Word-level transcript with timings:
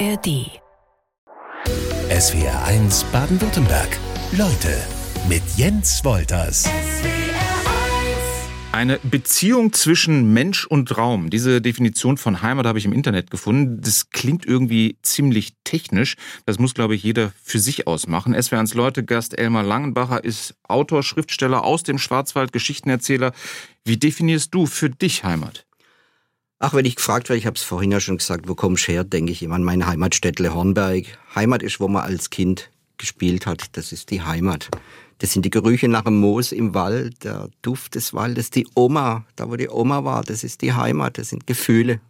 ARD. 0.00 0.50
SWR 2.10 2.64
1 2.64 3.04
Baden-Württemberg. 3.12 3.96
Leute 4.36 4.76
mit 5.28 5.42
Jens 5.56 6.04
Wolters. 6.04 6.68
Eine 8.72 8.98
Beziehung 9.04 9.72
zwischen 9.72 10.32
Mensch 10.32 10.66
und 10.66 10.96
Raum. 10.96 11.30
Diese 11.30 11.60
Definition 11.60 12.16
von 12.16 12.42
Heimat 12.42 12.66
habe 12.66 12.78
ich 12.78 12.86
im 12.86 12.92
Internet 12.92 13.30
gefunden. 13.30 13.82
Das 13.82 14.10
klingt 14.10 14.44
irgendwie 14.44 14.98
ziemlich 15.02 15.54
technisch. 15.62 16.16
Das 16.44 16.58
muss, 16.58 16.74
glaube 16.74 16.96
ich, 16.96 17.04
jeder 17.04 17.32
für 17.42 17.60
sich 17.60 17.86
ausmachen. 17.86 18.34
SWR 18.40 18.60
1 18.60 18.74
Leute, 18.74 19.04
Gast 19.04 19.38
Elmar 19.38 19.62
Langenbacher 19.62 20.24
ist 20.24 20.56
Autor, 20.64 21.04
Schriftsteller 21.04 21.62
aus 21.62 21.84
dem 21.84 21.98
Schwarzwald, 21.98 22.52
Geschichtenerzähler. 22.52 23.32
Wie 23.84 23.96
definierst 23.96 24.52
du 24.54 24.66
für 24.66 24.90
dich 24.90 25.22
Heimat? 25.22 25.66
Ach, 26.66 26.72
wenn 26.72 26.86
ich 26.86 26.96
gefragt 26.96 27.28
werde, 27.28 27.36
ich 27.36 27.44
habe 27.44 27.56
es 27.56 27.62
vorhin 27.62 27.92
ja 27.92 28.00
schon 28.00 28.16
gesagt, 28.16 28.48
wo 28.48 28.54
kommst 28.54 28.88
du 28.88 28.92
her, 28.92 29.04
denke 29.04 29.32
ich 29.32 29.42
immer 29.42 29.56
an 29.56 29.64
meine 29.64 29.86
Heimatstädtle 29.86 30.54
Hornberg. 30.54 31.04
Heimat 31.34 31.62
ist, 31.62 31.78
wo 31.78 31.88
man 31.88 32.04
als 32.04 32.30
Kind 32.30 32.70
gespielt 32.96 33.44
hat. 33.44 33.76
Das 33.76 33.92
ist 33.92 34.10
die 34.10 34.22
Heimat. 34.22 34.70
Das 35.18 35.34
sind 35.34 35.44
die 35.44 35.50
Gerüche 35.50 35.88
nach 35.88 36.04
dem 36.04 36.18
Moos 36.20 36.52
im 36.52 36.72
Wald, 36.72 37.22
der 37.22 37.50
Duft 37.60 37.96
des 37.96 38.14
Waldes, 38.14 38.48
die 38.48 38.66
Oma, 38.74 39.26
da 39.36 39.50
wo 39.50 39.56
die 39.56 39.68
Oma 39.68 40.04
war, 40.04 40.24
das 40.24 40.42
ist 40.42 40.62
die 40.62 40.72
Heimat, 40.72 41.18
das 41.18 41.28
sind 41.28 41.46
Gefühle. 41.46 42.00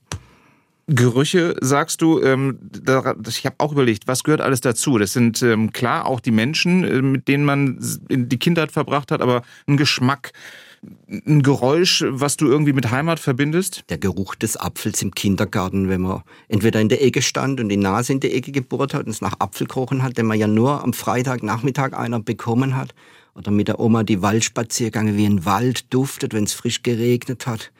Gerüche, 0.87 1.57
sagst 1.61 2.01
du, 2.01 2.21
ähm, 2.23 2.59
da, 2.61 3.17
ich 3.27 3.47
habe 3.47 3.57
auch 3.59 3.73
überlegt, 3.73 4.07
was 4.07 4.23
gehört 4.23 4.41
alles 4.41 4.61
dazu? 4.61 4.99
Das 4.99 5.13
sind 5.13 5.43
ähm, 5.43 5.73
klar 5.73 6.07
auch 6.07 6.21
die 6.21 6.31
Menschen, 6.31 6.85
äh, 6.85 7.03
mit 7.03 7.27
denen 7.27 7.45
man 7.45 7.79
die 8.09 8.39
Kindheit 8.39 8.71
verbracht 8.71 9.11
hat, 9.11 9.21
aber 9.21 9.43
ein 9.67 9.79
Geschmack, 9.79 10.33
ein 11.09 11.43
Geräusch, 11.43 12.05
was 12.07 12.37
du 12.37 12.47
irgendwie 12.47 12.73
mit 12.73 12.91
Heimat 12.91 13.21
verbindest? 13.21 13.85
Der 13.89 13.99
Geruch 13.99 14.35
des 14.35 14.57
Apfels 14.57 15.03
im 15.03 15.15
Kindergarten, 15.15 15.89
wenn 15.89 16.03
man 16.03 16.23
entweder 16.49 16.81
in 16.81 16.89
der 16.89 17.03
Ecke 17.03 17.23
stand 17.23 17.61
und 17.61 17.69
die 17.69 17.77
Nase 17.77 18.13
in 18.13 18.21
der 18.21 18.35
Ecke 18.35 18.53
gebohrt 18.53 18.95
hat 18.95 19.07
und 19.07 19.13
es 19.13 19.21
nach 19.21 19.41
Apfel 19.41 19.67
gerochen 19.67 20.03
hat, 20.03 20.19
den 20.19 20.27
man 20.27 20.39
ja 20.39 20.47
nur 20.47 20.83
am 20.83 20.93
Freitagnachmittag 20.93 21.93
einer 21.93 22.21
bekommen 22.21 22.77
hat. 22.77 22.95
Oder 23.35 23.51
mit 23.51 23.69
der 23.69 23.81
Oma 23.81 24.05
die 24.05 24.23
Waldspaziergänge, 24.23 25.17
wie 25.17 25.27
ein 25.27 25.45
Wald 25.45 25.93
duftet, 25.93 26.35
wenn 26.35 26.45
es 26.45 26.53
frisch 26.53 26.83
geregnet 26.83 27.47
hat. 27.47 27.73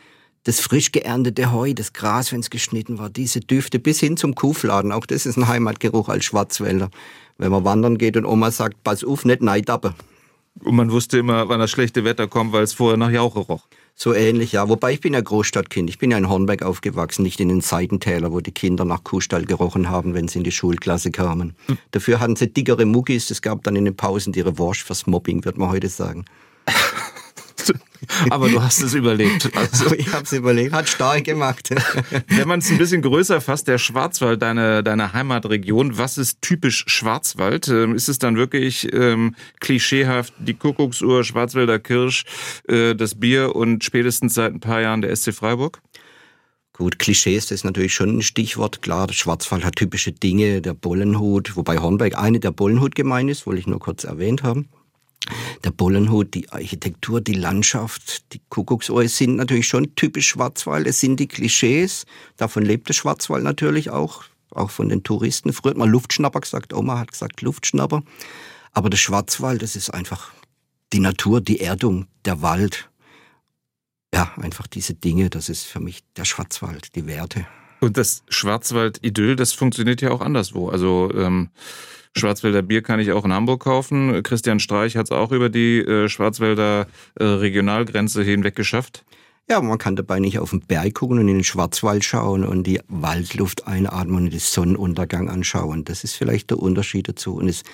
Das 0.43 0.61
frisch 0.61 0.93
geerntete 0.93 1.53
Heu, 1.53 1.73
das 1.75 1.93
Gras, 1.93 2.33
wenn 2.33 2.41
es 2.41 2.51
geschnitten 2.51 2.99
war, 2.99 3.09
diese 3.09 3.41
Düfte 3.41 3.79
bis 3.79 4.01
hin 4.01 4.17
zum 4.17 4.35
Kuhfladen. 4.35 4.93
Auch 4.93 5.07
das 5.07 5.27
ist 5.27 5.37
ein 5.37 5.49
Heimatgeruch 5.49 6.09
als 6.09 6.25
Schwarzwälder. 6.25 6.91
Wenn 7.39 7.51
man 7.51 7.65
wandern 7.65 7.99
geht 7.99 8.17
und 8.17 8.27
Oma 8.27 8.51
sagt, 8.51 8.83
pass 8.85 9.05
auf, 9.05 9.25
nicht 9.25 9.43
neidappe. 9.43 9.95
Und 10.63 10.77
man 10.77 10.91
wusste 10.91 11.19
immer, 11.19 11.49
wann 11.49 11.61
das 11.61 11.71
schlechte 11.71 12.05
Wetter 12.05 12.29
kommt, 12.29 12.53
weil 12.53 12.63
es 12.63 12.73
vorher 12.73 12.97
nach 12.97 13.11
Jauche 13.11 13.41
roch. 13.41 13.67
So 13.97 14.13
ähnlich, 14.13 14.53
ja. 14.53 14.69
Wobei 14.69 14.93
ich 14.93 15.01
bin 15.01 15.15
ja 15.15 15.21
Großstadtkind. 15.21 15.89
Ich 15.89 15.99
bin 15.99 16.11
ja 16.11 16.19
in 16.19 16.29
Hornberg 16.29 16.63
aufgewachsen, 16.63 17.23
nicht 17.23 17.41
in 17.41 17.49
den 17.49 17.61
Seitentäler, 17.61 18.33
wo 18.33 18.41
die 18.41 18.53
Kinder 18.53 18.85
nach 18.85 19.05
Kuhstall 19.05 19.45
gerochen 19.45 19.89
haben, 19.89 20.15
wenn 20.15 20.27
sie 20.27 20.39
in 20.39 20.45
die 20.45 20.53
Schulklasse 20.53 21.11
kamen. 21.11 21.55
Hm. 21.67 21.79
Dafür 21.93 22.19
hatten 22.19 22.37
sie 22.37 22.53
dickere 22.53 22.87
Muckis. 22.87 23.31
Es 23.31 23.43
gab 23.43 23.63
dann 23.65 23.77
in 23.77 23.85
den 23.85 23.97
Pausen 23.97 24.33
die 24.33 24.41
Revanche 24.41 24.85
fürs 24.85 25.07
Mobbing, 25.07 25.45
wird 25.45 25.59
man 25.59 25.71
heute 25.71 25.89
sagen. 25.89 26.25
Aber 28.31 28.49
du 28.49 28.63
hast 28.63 28.83
es 28.83 28.95
überlebt. 28.95 29.51
Also, 29.55 29.95
ich 29.95 30.13
habe 30.13 30.25
es 30.25 30.33
überlebt, 30.33 30.73
hat 30.73 30.89
stark 30.89 31.25
gemacht. 31.25 31.71
Wenn 32.29 32.49
man 32.49 32.59
es 32.59 32.71
ein 32.71 32.79
bisschen 32.79 33.03
größer 33.03 33.41
fasst, 33.41 33.69
der 33.69 33.79
Schwarzwald, 33.79 34.43
deine, 34.43 34.83
deine 34.83 35.13
Heimatregion, 35.13 35.97
was 35.97 36.19
ist 36.19 36.43
typisch 36.43 36.85
Schwarzwald? 36.87 37.69
Ähm, 37.69 37.95
ist 37.95 38.09
es 38.09 38.19
dann 38.19 38.37
wirklich 38.37 38.93
ähm, 38.93 39.35
klischeehaft 39.61 40.35
die 40.39 40.55
Kuckucksuhr, 40.55 41.25
Schwarzwälder 41.25 41.79
Kirsch, 41.79 42.25
äh, 42.69 42.95
das 42.95 43.15
Bier 43.15 43.55
und 43.57 43.85
spätestens 43.85 44.35
seit 44.35 44.53
ein 44.53 44.61
paar 44.61 44.81
Jahren 44.81 45.03
der 45.03 45.15
SC 45.15 45.33
Freiburg? 45.33 45.81
Gut, 46.77 46.99
Klischees, 46.99 47.47
das 47.47 47.59
ist 47.59 47.65
natürlich 47.65 47.95
schon 47.95 48.19
ein 48.19 48.23
Stichwort. 48.23 48.83
Klar, 48.83 49.07
der 49.07 49.15
Schwarzwald 49.15 49.65
hat 49.65 49.77
typische 49.77 50.11
Dinge, 50.11 50.61
der 50.61 50.75
Bollenhut, 50.75 51.57
wobei 51.57 51.79
Hornberg 51.79 52.19
eine 52.19 52.41
der 52.41 52.51
Bollenhut 52.51 52.97
gemeint 52.97 53.31
ist, 53.31 53.47
wollte 53.47 53.61
ich 53.61 53.69
nur 53.69 53.79
kurz 53.79 54.03
erwähnt 54.03 54.43
haben. 54.43 54.69
Der 55.65 55.71
Bollenhut, 55.71 56.35
die 56.35 56.51
Architektur, 56.51 57.23
die 57.23 57.33
Landschaft, 57.33 58.35
die 58.35 58.41
Kuckucksohr 58.51 59.09
sind 59.09 59.37
natürlich 59.37 59.67
schon 59.67 59.95
typisch 59.95 60.29
Schwarzwald. 60.29 60.87
Es 60.87 61.01
sind 61.01 61.19
die 61.19 61.27
Klischees. 61.27 62.05
Davon 62.37 62.65
lebt 62.65 62.89
der 62.89 62.93
Schwarzwald 62.93 63.43
natürlich 63.43 63.89
auch, 63.89 64.25
auch 64.51 64.71
von 64.71 64.91
den 64.91 65.03
Touristen. 65.03 65.55
Früher 65.55 65.71
hat 65.71 65.79
man 65.79 65.89
Luftschnapper 65.89 66.41
gesagt, 66.41 66.75
Oma 66.75 66.99
hat 66.99 67.13
gesagt 67.13 67.41
Luftschnapper. 67.41 68.03
Aber 68.73 68.91
der 68.91 68.99
Schwarzwald, 68.99 69.63
das 69.63 69.75
ist 69.75 69.89
einfach 69.89 70.33
die 70.93 71.01
Natur, 71.01 71.41
die 71.41 71.61
Erdung, 71.61 72.09
der 72.27 72.43
Wald. 72.43 72.91
Ja, 74.15 74.35
einfach 74.37 74.67
diese 74.67 74.93
Dinge, 74.93 75.31
das 75.31 75.49
ist 75.49 75.65
für 75.65 75.81
mich 75.81 76.05
der 76.17 76.27
Schwarzwald, 76.27 76.95
die 76.95 77.07
Werte. 77.07 77.47
Und 77.85 77.99
das 77.99 78.23
Schwarzwald-Idyll, 78.31 79.37
das 79.37 79.53
funktioniert 79.53 80.01
ja 80.01 80.11
auch 80.11 80.23
anderswo. 80.23 80.71
Also 80.71 81.11
ähm, 81.15 81.51
Schwarzwälder 82.17 82.63
Bier 82.63 82.81
kann 82.83 82.99
ich 82.99 83.13
auch 83.13 83.27
in 83.27 83.33
Hamburg 83.33 83.63
kaufen. 83.63 84.23
Christian 84.23 84.59
Streich 84.59 84.97
hat 84.97 85.07
es 85.07 85.13
auch 85.13 85.33
über 85.33 85.51
die 85.51 85.81
äh, 85.81 86.09
Schwarzwälder 86.09 86.87
äh, 87.17 87.25
Regionalgrenze 87.25 88.23
hinweg 88.23 88.57
geschafft. 88.57 89.05
Ja, 89.51 89.61
man 89.61 89.77
kann 89.77 89.97
dabei 89.97 90.19
nicht 90.19 90.39
auf 90.39 90.51
den 90.51 90.61
Berg 90.61 90.95
gucken 90.95 91.19
und 91.19 91.29
in 91.29 91.35
den 91.35 91.45
Schwarzwald 91.45 92.05
schauen 92.05 92.45
und 92.45 92.67
die 92.67 92.81
Waldluft 92.89 93.67
einatmen 93.67 94.25
und 94.25 94.31
den 94.31 94.41
Sonnenuntergang 94.41 95.29
anschauen. 95.29 95.85
Das 95.85 96.05
ist 96.05 96.15
vielleicht 96.15 96.49
der 96.49 96.61
Unterschied 96.61 97.09
dazu. 97.09 97.35
Und 97.35 97.49
es 97.49 97.65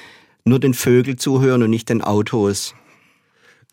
nur 0.45 0.59
den 0.59 0.75
Vögeln 0.75 1.19
zuhören 1.19 1.63
und 1.63 1.71
nicht 1.71 1.89
den 1.89 2.03
Autos. 2.03 2.75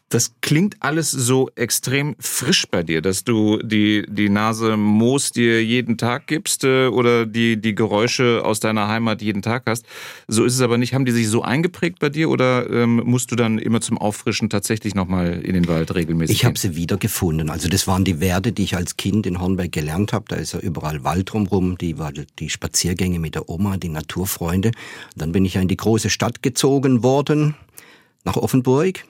Das 0.10 0.36
klingt 0.40 0.78
alles 0.80 1.12
so 1.12 1.50
extrem 1.56 2.16
frisch 2.18 2.66
bei 2.72 2.82
dir, 2.82 3.02
dass 3.02 3.26
du 3.26 3.58
die, 3.62 4.06
die 4.08 4.30
Nase 4.30 4.78
Moos 4.78 5.32
dir 5.32 5.62
jeden 5.62 5.98
Tag 5.98 6.28
gibst 6.28 6.64
äh, 6.64 6.88
oder 6.88 7.26
die, 7.26 7.60
die 7.60 7.76
Geräusche 7.76 8.44
aus 8.46 8.62
deiner 8.62 8.88
Heimat 8.88 9.22
jeden 9.22 9.42
Tag 9.42 9.64
hast. 9.66 9.86
So 10.30 10.46
ist 10.46 10.54
es 10.54 10.62
aber 10.62 10.78
nicht. 10.78 10.94
Haben 10.94 11.04
die 11.04 11.12
sich 11.12 11.28
so 11.28 11.42
eingeprägt 11.42 12.00
bei 12.00 12.08
dir 12.08 12.30
oder 12.30 12.70
ähm, 12.70 13.02
musst 13.04 13.32
du 13.32 13.36
dann 13.36 13.60
immer 13.60 13.82
zum 13.82 13.98
Auffrischen 13.98 14.50
tatsächlich 14.50 14.96
nochmal 14.96 15.42
in 15.42 15.54
den 15.54 15.68
Wald 15.68 15.94
regelmäßig? 15.94 16.38
Ich 16.38 16.46
habe 16.46 16.58
sie 16.58 16.78
wiedergefunden. 16.78 17.50
Also 17.50 17.68
das 17.68 17.86
waren 17.86 18.06
die 18.06 18.22
Werte, 18.22 18.54
die 18.54 18.64
ich 18.64 18.78
als 18.78 18.96
Kind 18.96 19.26
in 19.26 19.42
Hornberg 19.42 19.74
gelernt 19.74 20.14
habe. 20.14 20.24
Da 20.30 20.38
ist 20.38 20.54
ja 20.54 20.60
überall 20.60 21.04
Wald 21.04 21.34
drumherum. 21.34 21.78
Die 21.78 21.98
die 22.40 22.50
Spaziergänge 22.50 23.20
mit 23.20 23.36
der 23.36 23.50
Oma, 23.50 23.76
die 23.76 23.90
Naturfreunde. 23.90 24.72
Dann 25.18 25.34
bin 25.34 25.44
ich 25.44 25.56
ja 25.56 25.62
in 25.62 25.68
die 25.68 25.76
große 25.76 26.10
Stadt 26.10 26.42
gezogen 26.42 27.04
worden, 27.04 27.56
nach 28.24 28.38
Offenburg 28.38 29.04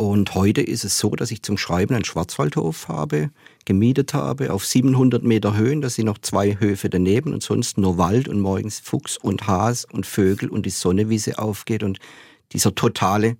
und 0.00 0.34
heute 0.34 0.62
ist 0.62 0.84
es 0.84 0.98
so, 0.98 1.10
dass 1.10 1.30
ich 1.30 1.42
zum 1.42 1.58
Schreiben 1.58 1.94
einen 1.94 2.06
Schwarzwaldhof 2.06 2.88
habe, 2.88 3.28
gemietet 3.66 4.14
habe, 4.14 4.50
auf 4.50 4.64
700 4.64 5.22
Meter 5.22 5.58
Höhen. 5.58 5.82
Da 5.82 5.90
sind 5.90 6.06
noch 6.06 6.16
zwei 6.16 6.58
Höfe 6.58 6.88
daneben 6.88 7.34
und 7.34 7.42
sonst 7.42 7.76
nur 7.76 7.98
Wald 7.98 8.26
und 8.26 8.40
morgens 8.40 8.80
Fuchs 8.80 9.18
und 9.18 9.46
Has 9.46 9.84
und 9.84 10.06
Vögel 10.06 10.48
und 10.48 10.64
die 10.64 10.70
Sonne, 10.70 11.10
wie 11.10 11.18
sie 11.18 11.36
aufgeht. 11.36 11.82
Und 11.82 11.98
dieser 12.52 12.74
totale 12.74 13.36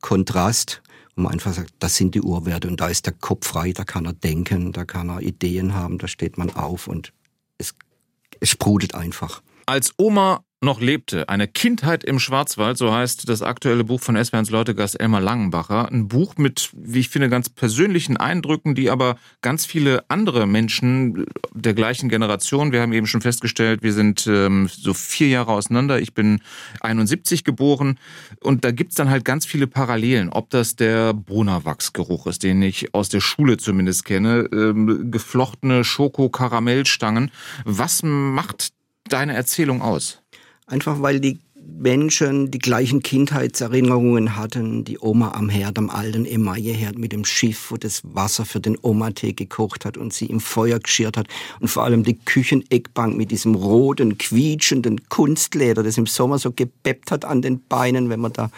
Kontrast, 0.00 0.80
wo 1.14 1.24
man 1.24 1.32
einfach 1.32 1.52
sagt, 1.52 1.74
das 1.78 1.96
sind 1.96 2.14
die 2.14 2.22
Urwerte 2.22 2.68
und 2.68 2.80
da 2.80 2.88
ist 2.88 3.04
der 3.04 3.12
Kopf 3.12 3.46
frei, 3.46 3.72
da 3.72 3.84
kann 3.84 4.06
er 4.06 4.14
denken, 4.14 4.72
da 4.72 4.86
kann 4.86 5.10
er 5.10 5.20
Ideen 5.20 5.74
haben, 5.74 5.98
da 5.98 6.08
steht 6.08 6.38
man 6.38 6.48
auf 6.56 6.88
und 6.88 7.12
es, 7.58 7.74
es 8.40 8.48
sprudelt 8.48 8.94
einfach. 8.94 9.42
Als 9.66 9.92
Oma 9.98 10.42
noch 10.60 10.80
lebte. 10.80 11.28
Eine 11.28 11.46
Kindheit 11.46 12.02
im 12.02 12.18
Schwarzwald, 12.18 12.78
so 12.78 12.92
heißt 12.92 13.28
das 13.28 13.42
aktuelle 13.42 13.84
Buch 13.84 14.00
von 14.00 14.22
SWRs 14.22 14.50
Leutegast 14.50 14.98
Elmar 14.98 15.20
Langenbacher. 15.20 15.90
Ein 15.90 16.08
Buch 16.08 16.36
mit, 16.36 16.70
wie 16.72 16.98
ich 16.98 17.10
finde, 17.10 17.28
ganz 17.28 17.48
persönlichen 17.48 18.16
Eindrücken, 18.16 18.74
die 18.74 18.90
aber 18.90 19.16
ganz 19.40 19.66
viele 19.66 20.04
andere 20.08 20.46
Menschen 20.46 21.26
der 21.54 21.74
gleichen 21.74 22.08
Generation, 22.08 22.72
wir 22.72 22.82
haben 22.82 22.92
eben 22.92 23.06
schon 23.06 23.20
festgestellt, 23.20 23.82
wir 23.82 23.92
sind 23.92 24.26
ähm, 24.26 24.68
so 24.68 24.94
vier 24.94 25.28
Jahre 25.28 25.52
auseinander, 25.52 26.00
ich 26.00 26.12
bin 26.12 26.40
71 26.80 27.44
geboren 27.44 27.98
und 28.40 28.64
da 28.64 28.72
gibt's 28.72 28.96
dann 28.96 29.10
halt 29.10 29.24
ganz 29.24 29.46
viele 29.46 29.68
Parallelen, 29.68 30.28
ob 30.28 30.50
das 30.50 30.74
der 30.74 31.14
Bonawachsgeruch 31.14 32.26
ist, 32.26 32.42
den 32.42 32.62
ich 32.62 32.94
aus 32.94 33.08
der 33.08 33.20
Schule 33.20 33.58
zumindest 33.58 34.04
kenne, 34.04 34.48
ähm, 34.52 35.12
geflochtene 35.12 35.84
Schoko-Karamellstangen. 35.84 37.30
Was 37.64 38.02
macht 38.02 38.72
deine 39.08 39.34
Erzählung 39.34 39.82
aus? 39.82 40.20
Einfach 40.68 41.02
weil 41.02 41.18
die 41.18 41.38
Menschen 41.78 42.50
die 42.50 42.58
gleichen 42.58 43.02
Kindheitserinnerungen 43.02 44.36
hatten. 44.36 44.84
Die 44.84 44.98
Oma 44.98 45.32
am 45.32 45.48
Herd, 45.48 45.78
am 45.78 45.90
alten 45.90 46.24
Emailleherd 46.24 46.98
mit 46.98 47.12
dem 47.12 47.24
Schiff, 47.24 47.70
wo 47.70 47.76
das 47.76 48.02
Wasser 48.04 48.44
für 48.44 48.60
den 48.60 48.76
Oma-Tee 48.80 49.32
gekocht 49.32 49.84
hat 49.84 49.96
und 49.96 50.12
sie 50.12 50.26
im 50.26 50.40
Feuer 50.40 50.80
geschirrt 50.80 51.16
hat. 51.16 51.28
Und 51.60 51.68
vor 51.68 51.84
allem 51.84 52.02
die 52.02 52.18
Kücheneckbank 52.18 53.16
mit 53.16 53.30
diesem 53.30 53.54
roten, 53.54 54.18
quietschenden 54.18 55.08
Kunstleder, 55.08 55.82
das 55.82 55.98
im 55.98 56.06
Sommer 56.06 56.38
so 56.38 56.52
gebeppt 56.52 57.10
hat 57.10 57.24
an 57.24 57.42
den 57.42 57.60
Beinen, 57.68 58.10
wenn 58.10 58.20
man 58.20 58.32
da 58.32 58.50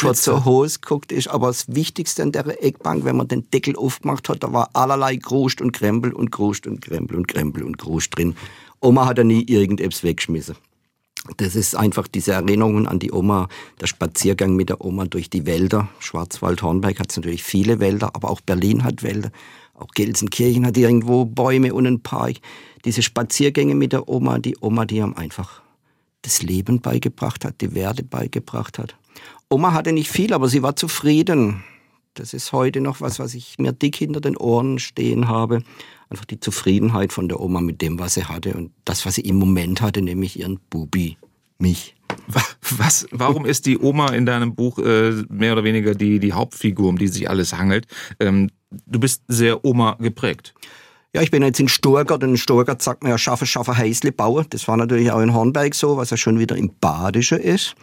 kurz 0.00 0.22
zur 0.22 0.44
Hose 0.44 0.78
guckt 0.80 1.12
ist. 1.12 1.28
Aber 1.28 1.48
das 1.48 1.66
Wichtigste 1.68 2.22
an 2.22 2.32
der 2.32 2.64
Eckbank, 2.64 3.04
wenn 3.04 3.16
man 3.16 3.28
den 3.28 3.50
Deckel 3.50 3.76
aufgemacht 3.76 4.28
hat, 4.28 4.42
da 4.42 4.52
war 4.52 4.70
allerlei 4.72 5.16
Gruscht 5.16 5.60
und 5.60 5.72
Krempel 5.72 6.12
und 6.12 6.30
Gruscht 6.30 6.66
und 6.66 6.80
Krempel 6.80 7.16
und 7.16 7.28
Krempel 7.28 7.64
und 7.64 7.76
Gruscht 7.76 8.16
drin. 8.16 8.34
Oma 8.80 9.06
hat 9.06 9.18
da 9.18 9.24
nie 9.24 9.44
irgendetwas 9.44 10.02
weggeschmissen. 10.02 10.56
Das 11.36 11.54
ist 11.54 11.76
einfach 11.76 12.08
diese 12.08 12.32
Erinnerungen 12.32 12.88
an 12.88 12.98
die 12.98 13.12
Oma, 13.12 13.48
der 13.80 13.86
Spaziergang 13.86 14.56
mit 14.56 14.70
der 14.70 14.84
Oma 14.84 15.04
durch 15.04 15.30
die 15.30 15.46
Wälder. 15.46 15.88
Schwarzwald-Hornberg 16.00 16.98
hat 16.98 17.16
natürlich 17.16 17.44
viele 17.44 17.78
Wälder, 17.78 18.16
aber 18.16 18.30
auch 18.30 18.40
Berlin 18.40 18.82
hat 18.82 19.04
Wälder. 19.04 19.30
Auch 19.74 19.88
Gelsenkirchen 19.94 20.66
hat 20.66 20.76
irgendwo 20.76 21.24
Bäume 21.24 21.74
und 21.74 21.86
einen 21.86 22.02
Park. 22.02 22.36
Diese 22.84 23.02
Spaziergänge 23.02 23.76
mit 23.76 23.92
der 23.92 24.08
Oma, 24.08 24.38
die 24.38 24.56
Oma, 24.60 24.84
die 24.84 25.00
haben 25.00 25.16
einfach 25.16 25.62
das 26.22 26.42
Leben 26.42 26.80
beigebracht 26.80 27.44
hat, 27.44 27.60
die 27.60 27.74
Werte 27.74 28.02
beigebracht 28.02 28.78
hat. 28.78 28.96
Oma 29.48 29.72
hatte 29.72 29.92
nicht 29.92 30.10
viel, 30.10 30.32
aber 30.32 30.48
sie 30.48 30.62
war 30.62 30.76
zufrieden. 30.76 31.62
Das 32.14 32.34
ist 32.34 32.52
heute 32.52 32.80
noch 32.80 33.00
was, 33.00 33.18
was 33.18 33.34
ich 33.34 33.58
mir 33.58 33.72
dick 33.72 33.96
hinter 33.96 34.20
den 34.20 34.36
Ohren 34.36 34.78
stehen 34.78 35.28
habe. 35.28 35.62
Einfach 36.10 36.26
die 36.26 36.40
Zufriedenheit 36.40 37.12
von 37.12 37.28
der 37.28 37.40
Oma 37.40 37.62
mit 37.62 37.80
dem, 37.80 37.98
was 37.98 38.14
sie 38.14 38.24
hatte 38.24 38.52
und 38.52 38.72
das, 38.84 39.06
was 39.06 39.14
sie 39.14 39.22
im 39.22 39.36
Moment 39.36 39.80
hatte, 39.80 40.02
nämlich 40.02 40.38
ihren 40.38 40.60
Bubi, 40.68 41.16
mich. 41.58 41.94
Was, 42.76 43.06
warum 43.10 43.46
ist 43.46 43.66
die 43.66 43.78
Oma 43.78 44.12
in 44.12 44.26
deinem 44.26 44.54
Buch 44.54 44.78
äh, 44.78 45.24
mehr 45.28 45.52
oder 45.52 45.64
weniger 45.64 45.94
die, 45.94 46.20
die 46.20 46.32
Hauptfigur, 46.32 46.88
um 46.88 46.98
die 46.98 47.08
sich 47.08 47.28
alles 47.28 47.56
hangelt? 47.56 47.86
Ähm, 48.20 48.50
du 48.86 49.00
bist 49.00 49.22
sehr 49.28 49.64
Oma 49.64 49.96
geprägt. 49.98 50.54
Ja, 51.14 51.22
ich 51.22 51.30
bin 51.30 51.42
jetzt 51.42 51.60
in 51.60 51.68
Stuttgart 51.68 52.22
und 52.22 52.30
in 52.30 52.36
Stuttgart 52.36 52.80
sagt 52.80 53.02
man 53.02 53.10
ja 53.10 53.18
Schaffe, 53.18 53.46
Schaffe, 53.46 53.76
Heißle, 53.76 54.12
Bauer. 54.12 54.44
Das 54.48 54.68
war 54.68 54.76
natürlich 54.76 55.10
auch 55.10 55.20
in 55.20 55.34
Hornberg 55.34 55.74
so, 55.74 55.96
was 55.96 56.10
ja 56.10 56.16
schon 56.16 56.38
wieder 56.38 56.56
im 56.56 56.72
Badische 56.80 57.36
ist. 57.36 57.74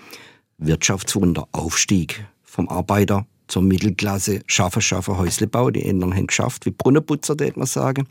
Wirtschaftswunder, 0.58 1.48
Aufstieg 1.52 2.25
vom 2.44 2.70
Arbeiter 2.70 3.25
zur 3.50 3.63
Mittelklasse, 3.63 4.42
Schaffe, 4.48 4.81
Schaffe, 4.81 5.18
Häusle, 5.18 5.48
Bau. 5.48 5.72
Die 5.72 5.84
Eltern 5.84 6.16
haben 6.16 6.28
geschafft, 6.28 6.66
wie 6.66 6.72
Brunnenputzer, 6.72 7.38
würde 7.40 7.60
man 7.60 7.68
sagen. 7.68 8.07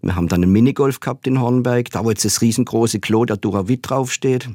Wir 0.00 0.16
haben 0.16 0.28
dann 0.28 0.42
einen 0.42 0.52
Minigolf 0.52 1.00
gehabt 1.00 1.26
in 1.26 1.40
Hornberg, 1.40 1.90
da 1.90 2.04
wo 2.04 2.10
jetzt 2.10 2.24
das 2.24 2.40
riesengroße 2.40 3.00
Klo 3.00 3.26
der 3.26 3.36
Duravit 3.36 3.90
draufsteht. 3.90 4.48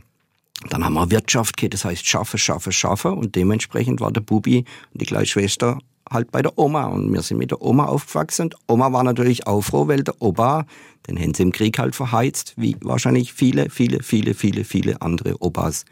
Dann 0.70 0.84
haben 0.84 0.94
wir 0.94 1.12
Wirtschaft 1.12 1.58
gehabt, 1.58 1.76
das 1.76 1.86
heißt 1.86 2.08
Schaffe, 2.08 2.38
Schaffe, 2.38 2.72
Schaffe. 2.72 3.12
Und 3.12 3.36
dementsprechend 3.36 4.00
war 4.00 4.12
der 4.12 4.22
Bubi 4.22 4.66
und 4.94 5.02
die 5.02 5.06
kleine 5.06 5.26
Schwester 5.26 5.78
halt 6.10 6.32
bei 6.32 6.42
der 6.42 6.58
Oma. 6.58 6.86
Und 6.86 7.14
wir 7.14 7.22
sind 7.22 7.38
mit 7.38 7.52
der 7.52 7.62
Oma 7.62 7.86
aufgewachsen. 7.86 8.46
Und 8.46 8.56
Oma 8.68 8.92
war 8.92 9.04
natürlich 9.04 9.46
auch 9.46 9.62
froh, 9.62 9.88
weil 9.88 10.04
der 10.04 10.20
Opa, 10.22 10.66
den 11.08 11.20
haben 11.20 11.34
sie 11.34 11.44
im 11.44 11.52
Krieg 11.52 11.78
halt 11.78 11.96
verheizt, 11.96 12.54
wie 12.58 12.76
wahrscheinlich 12.82 13.34
viele, 13.34 13.70
viele, 13.70 14.02
viele, 14.02 14.34
viele, 14.34 14.64
viele 14.64 15.02
andere 15.02 15.42
Opas 15.42 15.86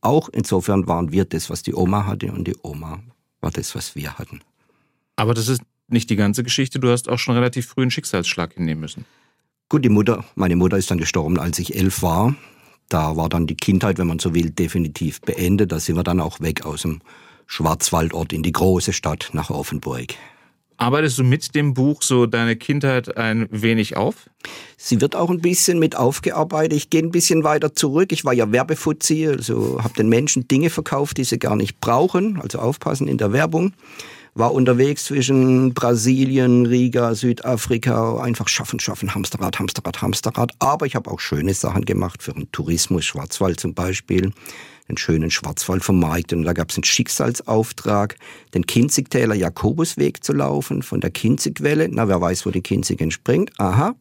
auch. 0.00 0.30
Insofern 0.30 0.86
waren 0.86 1.12
wir 1.12 1.26
das, 1.26 1.50
was 1.50 1.62
die 1.62 1.74
Oma 1.74 2.06
hatte 2.06 2.32
und 2.32 2.46
die 2.46 2.56
Oma 2.62 3.00
war 3.44 3.52
das, 3.52 3.74
was 3.74 3.94
wir 3.94 4.18
hatten. 4.18 4.40
Aber 5.16 5.34
das 5.34 5.48
ist 5.48 5.62
nicht 5.86 6.10
die 6.10 6.16
ganze 6.16 6.42
Geschichte. 6.42 6.80
Du 6.80 6.90
hast 6.90 7.08
auch 7.08 7.18
schon 7.18 7.34
relativ 7.34 7.66
früh 7.66 7.82
einen 7.82 7.90
Schicksalsschlag 7.90 8.54
hinnehmen 8.54 8.80
müssen. 8.80 9.04
Gut, 9.68 9.84
die 9.84 9.90
Mutter, 9.90 10.24
meine 10.34 10.56
Mutter 10.56 10.78
ist 10.78 10.90
dann 10.90 10.98
gestorben, 10.98 11.38
als 11.38 11.58
ich 11.58 11.76
elf 11.76 12.02
war. 12.02 12.34
Da 12.88 13.16
war 13.16 13.28
dann 13.28 13.46
die 13.46 13.56
Kindheit, 13.56 13.98
wenn 13.98 14.06
man 14.06 14.18
so 14.18 14.34
will, 14.34 14.50
definitiv 14.50 15.20
beendet. 15.20 15.72
Da 15.72 15.78
sind 15.78 15.96
wir 15.96 16.02
dann 16.02 16.20
auch 16.20 16.40
weg 16.40 16.64
aus 16.64 16.82
dem 16.82 17.00
Schwarzwaldort 17.46 18.32
in 18.32 18.42
die 18.42 18.52
große 18.52 18.92
Stadt 18.92 19.30
nach 19.32 19.50
Offenburg. 19.50 20.14
Arbeitest 20.84 21.18
du 21.18 21.24
mit 21.24 21.54
dem 21.54 21.72
Buch 21.72 22.02
so 22.02 22.26
deine 22.26 22.56
Kindheit 22.56 23.16
ein 23.16 23.48
wenig 23.50 23.96
auf? 23.96 24.28
Sie 24.76 25.00
wird 25.00 25.16
auch 25.16 25.30
ein 25.30 25.40
bisschen 25.40 25.78
mit 25.78 25.96
aufgearbeitet. 25.96 26.76
Ich 26.76 26.90
gehe 26.90 27.02
ein 27.02 27.10
bisschen 27.10 27.42
weiter 27.42 27.74
zurück. 27.74 28.12
Ich 28.12 28.26
war 28.26 28.34
ja 28.34 28.52
Werbefuzzi, 28.52 29.26
also 29.26 29.82
habe 29.82 29.94
den 29.94 30.10
Menschen 30.10 30.46
Dinge 30.46 30.68
verkauft, 30.68 31.16
die 31.16 31.24
sie 31.24 31.38
gar 31.38 31.56
nicht 31.56 31.80
brauchen. 31.80 32.38
Also 32.38 32.58
aufpassen 32.58 33.08
in 33.08 33.16
der 33.16 33.32
Werbung. 33.32 33.72
War 34.34 34.52
unterwegs 34.52 35.06
zwischen 35.06 35.72
Brasilien, 35.72 36.66
Riga, 36.66 37.14
Südafrika. 37.14 38.18
Einfach 38.18 38.48
schaffen, 38.48 38.78
schaffen, 38.78 39.14
Hamsterrad, 39.14 39.58
Hamsterrad, 39.58 40.02
Hamsterrad. 40.02 40.52
Aber 40.58 40.84
ich 40.84 40.96
habe 40.96 41.10
auch 41.10 41.20
schöne 41.20 41.54
Sachen 41.54 41.86
gemacht 41.86 42.22
für 42.22 42.34
den 42.34 42.52
Tourismus, 42.52 43.06
Schwarzwald 43.06 43.58
zum 43.58 43.72
Beispiel 43.72 44.32
den 44.88 44.96
schönen 44.96 45.30
Schwarzwald 45.30 45.84
vermarktet. 45.84 46.38
Und 46.38 46.44
da 46.44 46.52
gab 46.52 46.70
es 46.70 46.76
einen 46.76 46.84
Schicksalsauftrag, 46.84 48.16
den 48.54 48.66
Kinzigtäler 48.66 49.34
Jakobusweg 49.34 50.22
zu 50.22 50.32
laufen, 50.32 50.82
von 50.82 51.00
der 51.00 51.10
Kinzigwelle. 51.10 51.88
Na, 51.90 52.08
wer 52.08 52.20
weiß, 52.20 52.46
wo 52.46 52.50
die 52.50 52.62
Kinzig 52.62 53.00
entspringt. 53.00 53.50
Aha. 53.58 53.94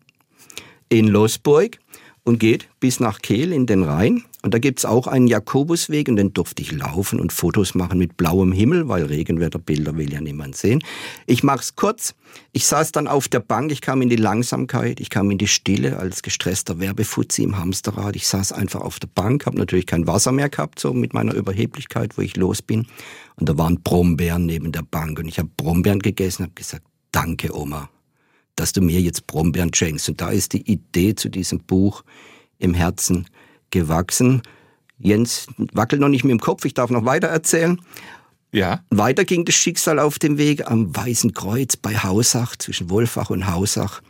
In 0.90 1.08
Losburg 1.08 1.80
und 2.24 2.40
geht 2.40 2.70
bis 2.80 3.00
nach 3.00 3.20
Kehl 3.20 3.52
in 3.52 3.66
den 3.66 3.84
Rhein. 3.84 4.24
Und 4.42 4.54
da 4.54 4.60
gibt's 4.60 4.86
auch 4.86 5.08
einen 5.08 5.28
Jakobusweg 5.28 6.10
und 6.10 6.18
den 6.18 6.34
durfte 6.34 6.62
ich 6.62 6.72
laufen 6.72 7.20
und 7.20 7.32
Fotos 7.32 7.76
machen 7.76 7.98
mit 7.98 8.18
blauem 8.18 8.52
Himmel, 8.52 8.88
weil 8.88 9.04
Regenwetterbilder 9.06 9.98
will 9.98 10.12
ja 10.12 10.20
niemand 10.20 10.56
sehen. 10.56 10.84
Ich 11.26 11.44
mach's 11.44 11.76
kurz. 11.76 12.14
Ich 12.52 12.66
saß 12.66 12.92
dann 12.92 13.08
auf 13.08 13.28
der 13.28 13.40
Bank, 13.40 13.72
ich 13.72 13.82
kam 13.82 14.02
in 14.02 14.10
die 14.10 14.16
Langsamkeit, 14.16 15.00
ich 15.00 15.10
kam 15.10 15.32
in 15.32 15.38
die 15.38 15.48
Stille 15.48 15.98
als 15.98 16.24
gestresster 16.24 16.80
Werbefuzzi 16.80 17.44
im 17.44 17.58
Hamsterrad. 17.58 18.16
Ich 18.16 18.28
saß 18.28 18.52
einfach 18.52 18.82
auf 18.82 19.00
der 19.00 19.10
Bank, 19.14 19.46
habe 19.46 19.58
natürlich 19.58 19.86
kein 19.86 20.08
Wasser 20.08 20.32
mehr 20.32 20.50
gehabt, 20.50 20.80
so 20.80 20.94
mit 20.94 21.14
meiner 21.14 21.34
Überheblichkeit, 21.34 22.18
wo 22.18 22.22
ich 22.22 22.36
los 22.36 22.62
bin. 22.62 22.88
Und 23.36 23.50
da 23.50 23.58
waren 23.58 23.82
Brombeeren 23.82 24.46
neben 24.46 24.72
der 24.72 24.84
Bank 24.84 25.20
und 25.20 25.28
ich 25.28 25.40
habe 25.40 25.50
Brombeeren 25.56 26.00
gegessen, 26.00 26.44
habe 26.44 26.54
gesagt, 26.54 26.86
danke 27.12 27.56
Oma 27.56 27.90
dass 28.56 28.74
du 28.74 28.82
mir 28.82 29.02
jetzt 29.02 29.28
Brombeeren 29.28 29.74
schenkst. 29.74 30.10
Und 30.10 30.22
da 30.22 30.30
ist 30.30 30.54
die 30.54 30.70
Idee 30.72 31.16
zu 31.16 31.30
diesem 31.30 31.60
Buch 31.60 32.04
im 32.60 32.74
Herzen 32.74 33.28
gewachsen. 33.72 34.42
Jens 35.00 35.48
wackelt 35.58 36.02
noch 36.02 36.10
nicht 36.10 36.24
mit 36.24 36.32
dem 36.32 36.40
Kopf, 36.40 36.66
ich 36.66 36.74
darf 36.74 36.90
noch 36.90 37.06
weiter 37.06 37.28
erzählen. 37.28 37.82
Ja. 38.52 38.84
Weiter 38.92 39.26
ging 39.26 39.46
das 39.46 39.56
Schicksal 39.56 40.00
auf 40.00 40.20
dem 40.20 40.38
Weg 40.38 40.70
am 40.70 40.96
Weißen 40.96 41.34
Kreuz 41.34 41.76
bei 41.76 41.98
Hausach, 41.98 42.56
zwischen 42.56 42.90
Wolfach 42.90 43.32
und 43.32 43.48
Hausach. 43.48 44.02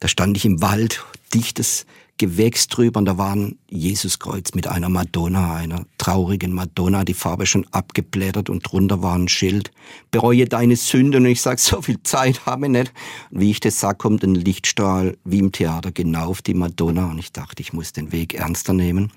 Da 0.00 0.08
stand 0.08 0.36
ich 0.36 0.44
im 0.44 0.60
Wald, 0.60 1.02
dichtes 1.32 1.86
Gewächs 2.18 2.68
drüber 2.68 2.98
und 2.98 3.04
da 3.04 3.18
war 3.18 3.34
ein 3.34 3.58
Jesuskreuz 3.68 4.54
mit 4.54 4.66
einer 4.66 4.88
Madonna, 4.88 5.54
einer 5.54 5.84
traurigen 5.98 6.52
Madonna, 6.52 7.04
die 7.04 7.14
Farbe 7.14 7.46
schon 7.46 7.66
abgeblättert 7.72 8.48
und 8.48 8.60
drunter 8.60 9.02
war 9.02 9.16
ein 9.16 9.28
Schild. 9.28 9.70
Bereue 10.10 10.46
deine 10.46 10.76
Sünde 10.76 11.18
und 11.18 11.26
ich 11.26 11.42
sag, 11.42 11.58
so 11.58 11.82
viel 11.82 12.02
Zeit 12.02 12.46
habe 12.46 12.66
ich 12.66 12.72
nicht. 12.72 12.92
Und 13.30 13.40
wie 13.40 13.50
ich 13.50 13.60
das 13.60 13.80
sag, 13.80 13.98
kommt 13.98 14.24
ein 14.24 14.34
Lichtstrahl 14.34 15.16
wie 15.24 15.38
im 15.38 15.52
Theater 15.52 15.92
genau 15.92 16.28
auf 16.28 16.42
die 16.42 16.54
Madonna 16.54 17.10
und 17.10 17.18
ich 17.18 17.32
dachte, 17.32 17.60
ich 17.60 17.72
muss 17.72 17.92
den 17.92 18.12
Weg 18.12 18.34
ernster 18.34 18.72
nehmen. 18.72 19.12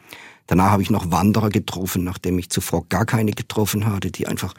Danach 0.49 0.71
habe 0.71 0.81
ich 0.81 0.89
noch 0.89 1.11
Wanderer 1.11 1.49
getroffen, 1.49 2.03
nachdem 2.03 2.39
ich 2.39 2.49
zuvor 2.49 2.83
gar 2.89 3.05
keine 3.05 3.33
getroffen 3.33 3.85
hatte, 3.85 4.09
die 4.09 4.25
einfach, 4.25 4.55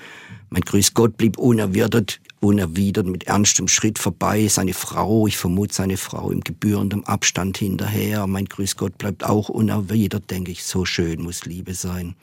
mein 0.49 0.63
Grüß 0.63 0.95
Gott 0.95 1.17
blieb 1.17 1.37
unerwidert, 1.37 2.21
unerwidert 2.39 3.09
mit 3.09 3.25
ernstem 3.25 3.67
Schritt 3.67 3.99
vorbei. 3.99 4.47
Seine 4.47 4.73
Frau, 4.73 5.27
ich 5.27 5.37
vermute 5.37 5.75
seine 5.75 5.97
Frau 5.97 6.31
im 6.31 6.43
gebührenden 6.43 7.05
Abstand 7.09 7.59
hinterher. 7.59 8.29
Mein 8.29 8.45
Grüß 8.45 8.77
Gott 8.77 8.99
bleibt 8.99 9.25
auch 9.25 9.49
unerwidert, 9.49 10.31
denke 10.31 10.53
ich. 10.53 10.63
So 10.63 10.85
schön 10.85 11.23
muss 11.23 11.45
Liebe 11.45 11.75
sein. 11.75 12.15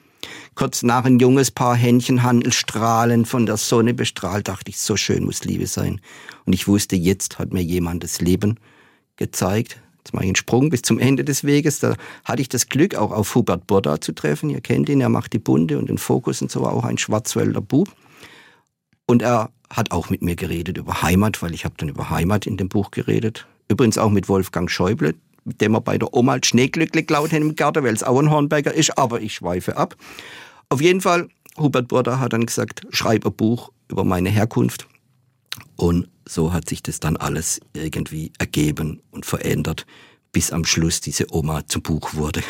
Kurz 0.55 0.81
nach 0.81 1.03
ein 1.03 1.19
junges 1.19 1.51
Paar 1.51 1.75
Händchenhandel 1.75 2.53
strahlen, 2.53 3.25
von 3.25 3.45
der 3.45 3.57
Sonne 3.57 3.93
bestrahlt, 3.93 4.47
dachte 4.47 4.69
ich, 4.69 4.79
so 4.79 4.95
schön 4.95 5.25
muss 5.25 5.43
Liebe 5.43 5.67
sein. 5.67 5.99
Und 6.45 6.53
ich 6.53 6.69
wusste, 6.69 6.95
jetzt 6.95 7.37
hat 7.37 7.51
mir 7.51 7.63
jemand 7.63 8.01
das 8.01 8.21
Leben 8.21 8.61
gezeigt. 9.17 9.81
Jetzt 10.07 10.13
mache 10.13 10.23
ich 10.23 10.29
einen 10.29 10.35
Sprung 10.37 10.69
bis 10.69 10.83
zum 10.83 10.99
Ende 10.99 11.25
des 11.25 11.43
Weges. 11.43 11.79
Da 11.79 11.95
hatte 12.23 12.41
ich 12.41 12.47
das 12.47 12.69
Glück, 12.69 12.95
auch 12.95 13.11
auf 13.11 13.35
Hubert 13.35 13.67
Bodda 13.67 13.99
zu 13.99 14.13
treffen. 14.13 14.49
Ihr 14.49 14.61
kennt 14.61 14.87
ihn, 14.87 15.01
er 15.01 15.09
macht 15.09 15.33
die 15.33 15.39
Bunde 15.39 15.77
und 15.77 15.89
den 15.89 15.97
Fokus 15.97 16.41
und 16.41 16.49
so, 16.49 16.65
auch 16.65 16.85
ein 16.85 16.97
Schwarzwälder 16.97 17.59
Bub. 17.59 17.89
Und 19.05 19.21
er 19.21 19.49
hat 19.69 19.91
auch 19.91 20.09
mit 20.09 20.21
mir 20.21 20.37
geredet 20.37 20.77
über 20.77 21.01
Heimat, 21.01 21.41
weil 21.41 21.53
ich 21.53 21.65
habe 21.65 21.75
dann 21.77 21.89
über 21.89 22.09
Heimat 22.09 22.47
in 22.47 22.55
dem 22.55 22.69
Buch 22.69 22.91
geredet. 22.91 23.47
Übrigens 23.67 23.97
auch 23.97 24.09
mit 24.09 24.29
Wolfgang 24.29 24.71
Schäuble, 24.71 25.13
mit 25.43 25.59
dem 25.59 25.73
er 25.73 25.81
bei 25.81 25.97
der 25.97 26.13
Oma 26.13 26.37
Schneeglückle 26.41 27.01
geklaut 27.01 27.33
hat 27.33 27.41
im 27.41 27.57
Garten, 27.57 27.83
weil 27.83 27.93
es 27.93 28.03
auch 28.03 28.17
ein 28.17 28.31
Hornberger 28.31 28.73
ist, 28.73 28.97
aber 28.97 29.19
ich 29.19 29.33
schweife 29.33 29.75
ab. 29.75 29.97
Auf 30.69 30.79
jeden 30.79 31.01
Fall, 31.01 31.27
Hubert 31.57 31.89
Burda 31.89 32.19
hat 32.19 32.31
dann 32.31 32.45
gesagt, 32.45 32.83
schreib 32.91 33.25
ein 33.25 33.33
Buch 33.33 33.73
über 33.89 34.05
meine 34.05 34.29
Herkunft. 34.29 34.87
Und 35.75 36.07
so 36.27 36.53
hat 36.53 36.69
sich 36.69 36.83
das 36.83 36.99
dann 36.99 37.17
alles 37.17 37.59
irgendwie 37.73 38.31
ergeben 38.37 39.01
und 39.11 39.25
verändert, 39.25 39.85
bis 40.31 40.51
am 40.51 40.65
Schluss 40.65 41.01
diese 41.01 41.33
Oma 41.33 41.65
zum 41.67 41.81
Buch 41.81 42.13
wurde. 42.13 42.43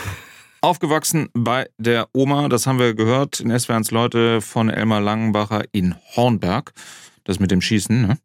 Aufgewachsen 0.61 1.29
bei 1.33 1.69
der 1.77 2.09
Oma, 2.13 2.49
das 2.49 2.65
haben 2.65 2.79
wir 2.79 2.93
gehört 2.93 3.39
in 3.39 3.57
SWRs 3.57 3.91
Leute 3.91 4.41
von 4.41 4.69
Elmar 4.69 5.01
Langenbacher 5.01 5.63
in 5.71 5.95
Hornberg. 6.15 6.73
Das 7.23 7.39
mit 7.39 7.51
dem 7.51 7.61
Schießen, 7.61 8.01
ne? 8.01 8.17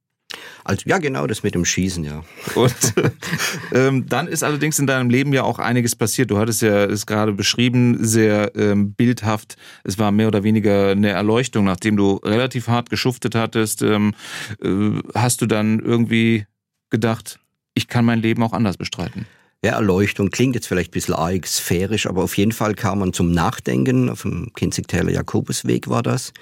Also 0.64 0.82
ja, 0.86 0.98
genau, 0.98 1.26
das 1.26 1.42
mit 1.42 1.54
dem 1.54 1.64
Schießen, 1.64 2.04
ja. 2.04 2.22
Und 2.54 2.94
ähm, 3.72 4.06
dann 4.08 4.28
ist 4.28 4.44
allerdings 4.44 4.78
in 4.78 4.86
deinem 4.86 5.10
Leben 5.10 5.32
ja 5.32 5.42
auch 5.42 5.58
einiges 5.58 5.96
passiert. 5.96 6.30
Du 6.30 6.38
hattest 6.38 6.62
ja 6.62 6.84
es 6.84 7.06
gerade 7.06 7.32
beschrieben, 7.32 7.98
sehr 8.04 8.52
ähm, 8.56 8.94
bildhaft. 8.94 9.56
Es 9.84 9.98
war 9.98 10.12
mehr 10.12 10.28
oder 10.28 10.44
weniger 10.44 10.90
eine 10.90 11.10
Erleuchtung, 11.10 11.64
nachdem 11.64 11.96
du 11.96 12.16
relativ 12.16 12.68
hart 12.68 12.90
geschuftet 12.90 13.34
hattest. 13.34 13.82
Ähm, 13.82 14.14
äh, 14.62 15.00
hast 15.14 15.42
du 15.42 15.46
dann 15.46 15.80
irgendwie 15.80 16.46
gedacht, 16.90 17.38
ich 17.74 17.88
kann 17.88 18.04
mein 18.04 18.20
Leben 18.20 18.42
auch 18.42 18.52
anders 18.52 18.76
bestreiten? 18.76 19.26
Ja, 19.64 19.74
Erleuchtung 19.74 20.30
klingt 20.30 20.56
jetzt 20.56 20.66
vielleicht 20.66 20.90
ein 20.90 20.94
bisschen 20.94 21.14
arg 21.14 21.46
sphärisch, 21.46 22.06
aber 22.06 22.24
auf 22.24 22.36
jeden 22.36 22.50
Fall 22.50 22.74
kam 22.74 22.98
man 22.98 23.12
zum 23.12 23.30
Nachdenken. 23.30 24.10
Auf 24.10 24.22
dem 24.22 24.52
Kinzigtäler 24.54 25.12
Jakobusweg 25.12 25.88
war 25.88 26.02
das. 26.02 26.32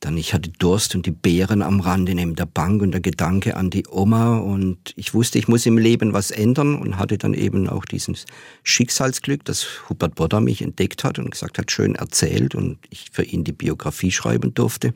Dann 0.00 0.16
ich 0.16 0.32
hatte 0.32 0.50
Durst 0.50 0.94
und 0.94 1.04
die 1.04 1.10
Beeren 1.10 1.60
am 1.60 1.80
Rande 1.80 2.14
neben 2.14 2.34
der 2.34 2.46
Bank 2.46 2.80
und 2.80 2.92
der 2.92 3.02
Gedanke 3.02 3.54
an 3.56 3.68
die 3.68 3.86
Oma 3.86 4.38
und 4.38 4.94
ich 4.96 5.12
wusste, 5.12 5.38
ich 5.38 5.46
muss 5.46 5.66
im 5.66 5.76
Leben 5.76 6.14
was 6.14 6.30
ändern 6.30 6.76
und 6.76 6.96
hatte 6.96 7.18
dann 7.18 7.34
eben 7.34 7.68
auch 7.68 7.84
dieses 7.84 8.24
Schicksalsglück, 8.62 9.44
dass 9.44 9.66
Hubert 9.90 10.14
Bodder 10.14 10.40
mich 10.40 10.62
entdeckt 10.62 11.04
hat 11.04 11.18
und 11.18 11.30
gesagt 11.30 11.58
hat, 11.58 11.70
schön 11.70 11.96
erzählt 11.96 12.54
und 12.54 12.78
ich 12.88 13.10
für 13.12 13.24
ihn 13.24 13.44
die 13.44 13.52
Biografie 13.52 14.10
schreiben 14.10 14.54
durfte. 14.54 14.94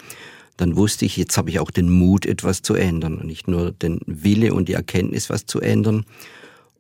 Dann 0.57 0.75
wusste 0.75 1.05
ich, 1.05 1.19
jetzt 1.19 1.37
habe 1.37 1.51
ich 1.51 1.61
auch 1.61 1.71
den 1.71 1.91
Mut, 1.91 2.25
etwas 2.25 2.63
zu 2.63 2.75
ändern 2.75 3.19
und 3.19 3.27
nicht 3.27 3.47
nur 3.47 3.73
den 3.73 4.01
Wille 4.07 4.55
und 4.55 4.69
die 4.71 4.75
Erkenntnis, 4.75 5.29
was 5.29 5.45
zu 5.45 5.61
ändern. 5.61 6.07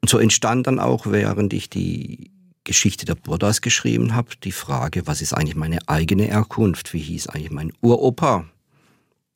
Und 0.01 0.09
so 0.09 0.19
entstand 0.19 0.67
dann 0.67 0.79
auch, 0.79 1.07
während 1.07 1.53
ich 1.53 1.69
die 1.69 2.31
Geschichte 2.65 3.05
der 3.05 3.15
Burdas 3.15 3.61
geschrieben 3.61 4.15
habe, 4.15 4.31
die 4.43 4.53
Frage, 4.53 5.07
was 5.07 5.21
ist 5.21 5.35
eigentlich 5.35 5.55
meine 5.55 5.79
eigene 5.87 6.25
Herkunft? 6.25 6.93
Wie 6.93 7.01
hieß 7.01 7.29
eigentlich 7.29 7.51
mein 7.51 7.73
Uropa? 7.83 8.47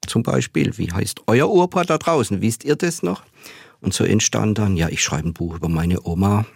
Zum 0.06 0.22
Beispiel, 0.22 0.76
wie 0.78 0.90
heißt 0.90 1.22
euer 1.26 1.48
Uropa 1.48 1.84
da 1.84 1.98
draußen? 1.98 2.40
Wisst 2.40 2.64
ihr 2.64 2.76
das 2.76 3.02
noch? 3.02 3.22
Und 3.80 3.94
so 3.94 4.04
entstand 4.04 4.58
dann, 4.58 4.76
ja, 4.76 4.88
ich 4.88 5.02
schreibe 5.02 5.28
ein 5.28 5.34
Buch 5.34 5.56
über 5.56 5.68
meine 5.68 6.04
Oma, 6.04 6.46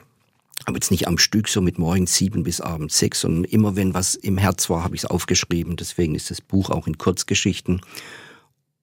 aber 0.65 0.77
jetzt 0.77 0.91
nicht 0.91 1.09
am 1.09 1.19
Stück, 1.19 1.49
so 1.49 1.61
mit 1.61 1.79
morgens 1.79 2.15
sieben 2.15 2.45
bis 2.45 2.61
abends 2.61 2.99
sechs, 2.99 3.21
sondern 3.21 3.45
immer 3.45 3.77
wenn 3.77 3.95
was 3.95 4.15
im 4.15 4.39
Herz 4.39 4.71
war, 4.71 4.85
habe 4.85 4.95
ich 4.95 5.03
es 5.03 5.11
aufgeschrieben. 5.11 5.77
Deswegen 5.77 6.15
ist 6.15 6.31
das 6.31 6.41
Buch 6.41 6.71
auch 6.71 6.87
in 6.87 6.99
Kurzgeschichten. 6.99 7.81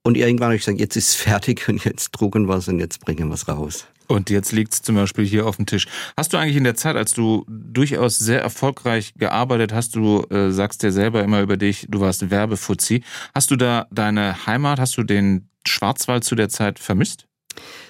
Und 0.04 0.18
irgendwann 0.18 0.48
habe 0.48 0.56
ich 0.56 0.62
gesagt, 0.62 0.80
jetzt 0.80 0.96
ist 0.96 1.10
es 1.10 1.16
fertig 1.16 1.68
und 1.68 1.84
jetzt 1.84 2.12
drucken 2.12 2.48
wir 2.48 2.56
es 2.56 2.68
und 2.68 2.80
jetzt 2.80 3.02
bringen 3.02 3.28
wir 3.28 3.36
es 3.36 3.48
raus. 3.48 3.86
Und 4.08 4.32
jetzt 4.32 4.52
liegt 4.52 4.74
es 4.74 4.82
zum 4.82 4.96
Beispiel 4.96 5.24
hier 5.24 5.46
auf 5.46 5.58
dem 5.58 5.68
Tisch. 5.68 5.86
Hast 6.18 6.34
du 6.34 6.38
eigentlich 6.38 6.56
in 6.56 6.64
der 6.64 6.74
Zeit, 6.74 6.96
als 6.96 7.14
du 7.14 7.46
durchaus 7.48 8.18
sehr 8.18 8.42
erfolgreich 8.42 9.14
gearbeitet 9.18 9.72
hast, 9.72 9.96
du 9.96 10.24
äh, 10.32 10.50
sagst 10.50 10.82
dir 10.82 10.92
selber 10.92 11.24
immer 11.24 11.42
über 11.42 11.58
dich, 11.58 11.86
du 11.90 12.00
warst 12.00 12.32
Werbefuzzi, 12.32 13.04
hast 13.36 13.52
du 13.52 13.56
da 13.56 13.86
deine 13.92 14.48
Heimat, 14.48 14.80
hast 14.80 14.98
du 14.98 15.04
den 15.04 15.48
Schwarzwald 15.68 16.24
zu 16.24 16.34
der 16.34 16.50
Zeit 16.50 16.80
vermisst? 16.80 17.28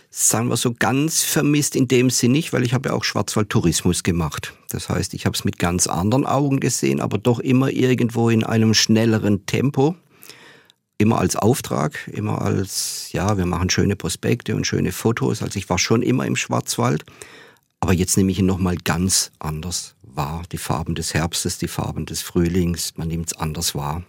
Sagen 0.10 0.50
wir 0.50 0.58
so 0.58 0.74
ganz 0.74 1.24
vermisst 1.24 1.76
in 1.76 1.88
dem 1.88 2.10
Sinn 2.10 2.34
nicht, 2.34 2.52
weil 2.52 2.66
ich 2.66 2.74
habe 2.74 2.90
ja 2.90 2.96
auch 2.96 3.06
Schwarzwaldtourismus 3.06 4.04
gemacht. 4.04 4.54
Das 4.72 4.90
heißt, 4.90 5.14
ich 5.14 5.26
habe 5.26 5.38
es 5.38 5.46
mit 5.46 5.58
ganz 5.58 5.88
anderen 5.88 6.26
Augen 6.26 6.60
gesehen, 6.60 7.00
aber 7.00 7.18
doch 7.18 7.40
immer 7.40 7.70
irgendwo 7.70 8.30
in 8.30 8.44
einem 8.44 8.74
schnelleren 8.74 9.46
Tempo 9.46 9.96
immer 11.00 11.18
als 11.18 11.36
Auftrag, 11.36 12.08
immer 12.14 12.42
als, 12.42 13.12
ja, 13.14 13.38
wir 13.38 13.46
machen 13.46 13.70
schöne 13.70 13.96
Prospekte 13.96 14.56
und 14.56 14.68
schöne 14.68 14.92
Fotos. 14.92 15.42
Also 15.42 15.58
ich 15.58 15.70
war 15.70 15.80
schon 15.80 16.04
immer 16.04 16.28
im 16.28 16.36
Schwarzwald, 16.36 17.06
aber 17.80 17.94
jetzt 17.94 18.18
nehme 18.18 18.32
ich 18.32 18.40
ihn 18.40 18.46
nochmal 18.46 18.76
ganz 18.76 19.32
anders 19.40 19.96
wahr. 20.04 20.44
Die 20.52 20.58
Farben 20.58 20.96
des 20.96 21.14
Herbstes, 21.14 21.58
die 21.58 21.70
Farben 21.70 22.06
des 22.06 22.22
Frühlings, 22.22 22.94
man 22.98 23.08
nimmt 23.08 23.28
es 23.28 23.38
anders 23.38 23.74
wahr. 23.74 24.04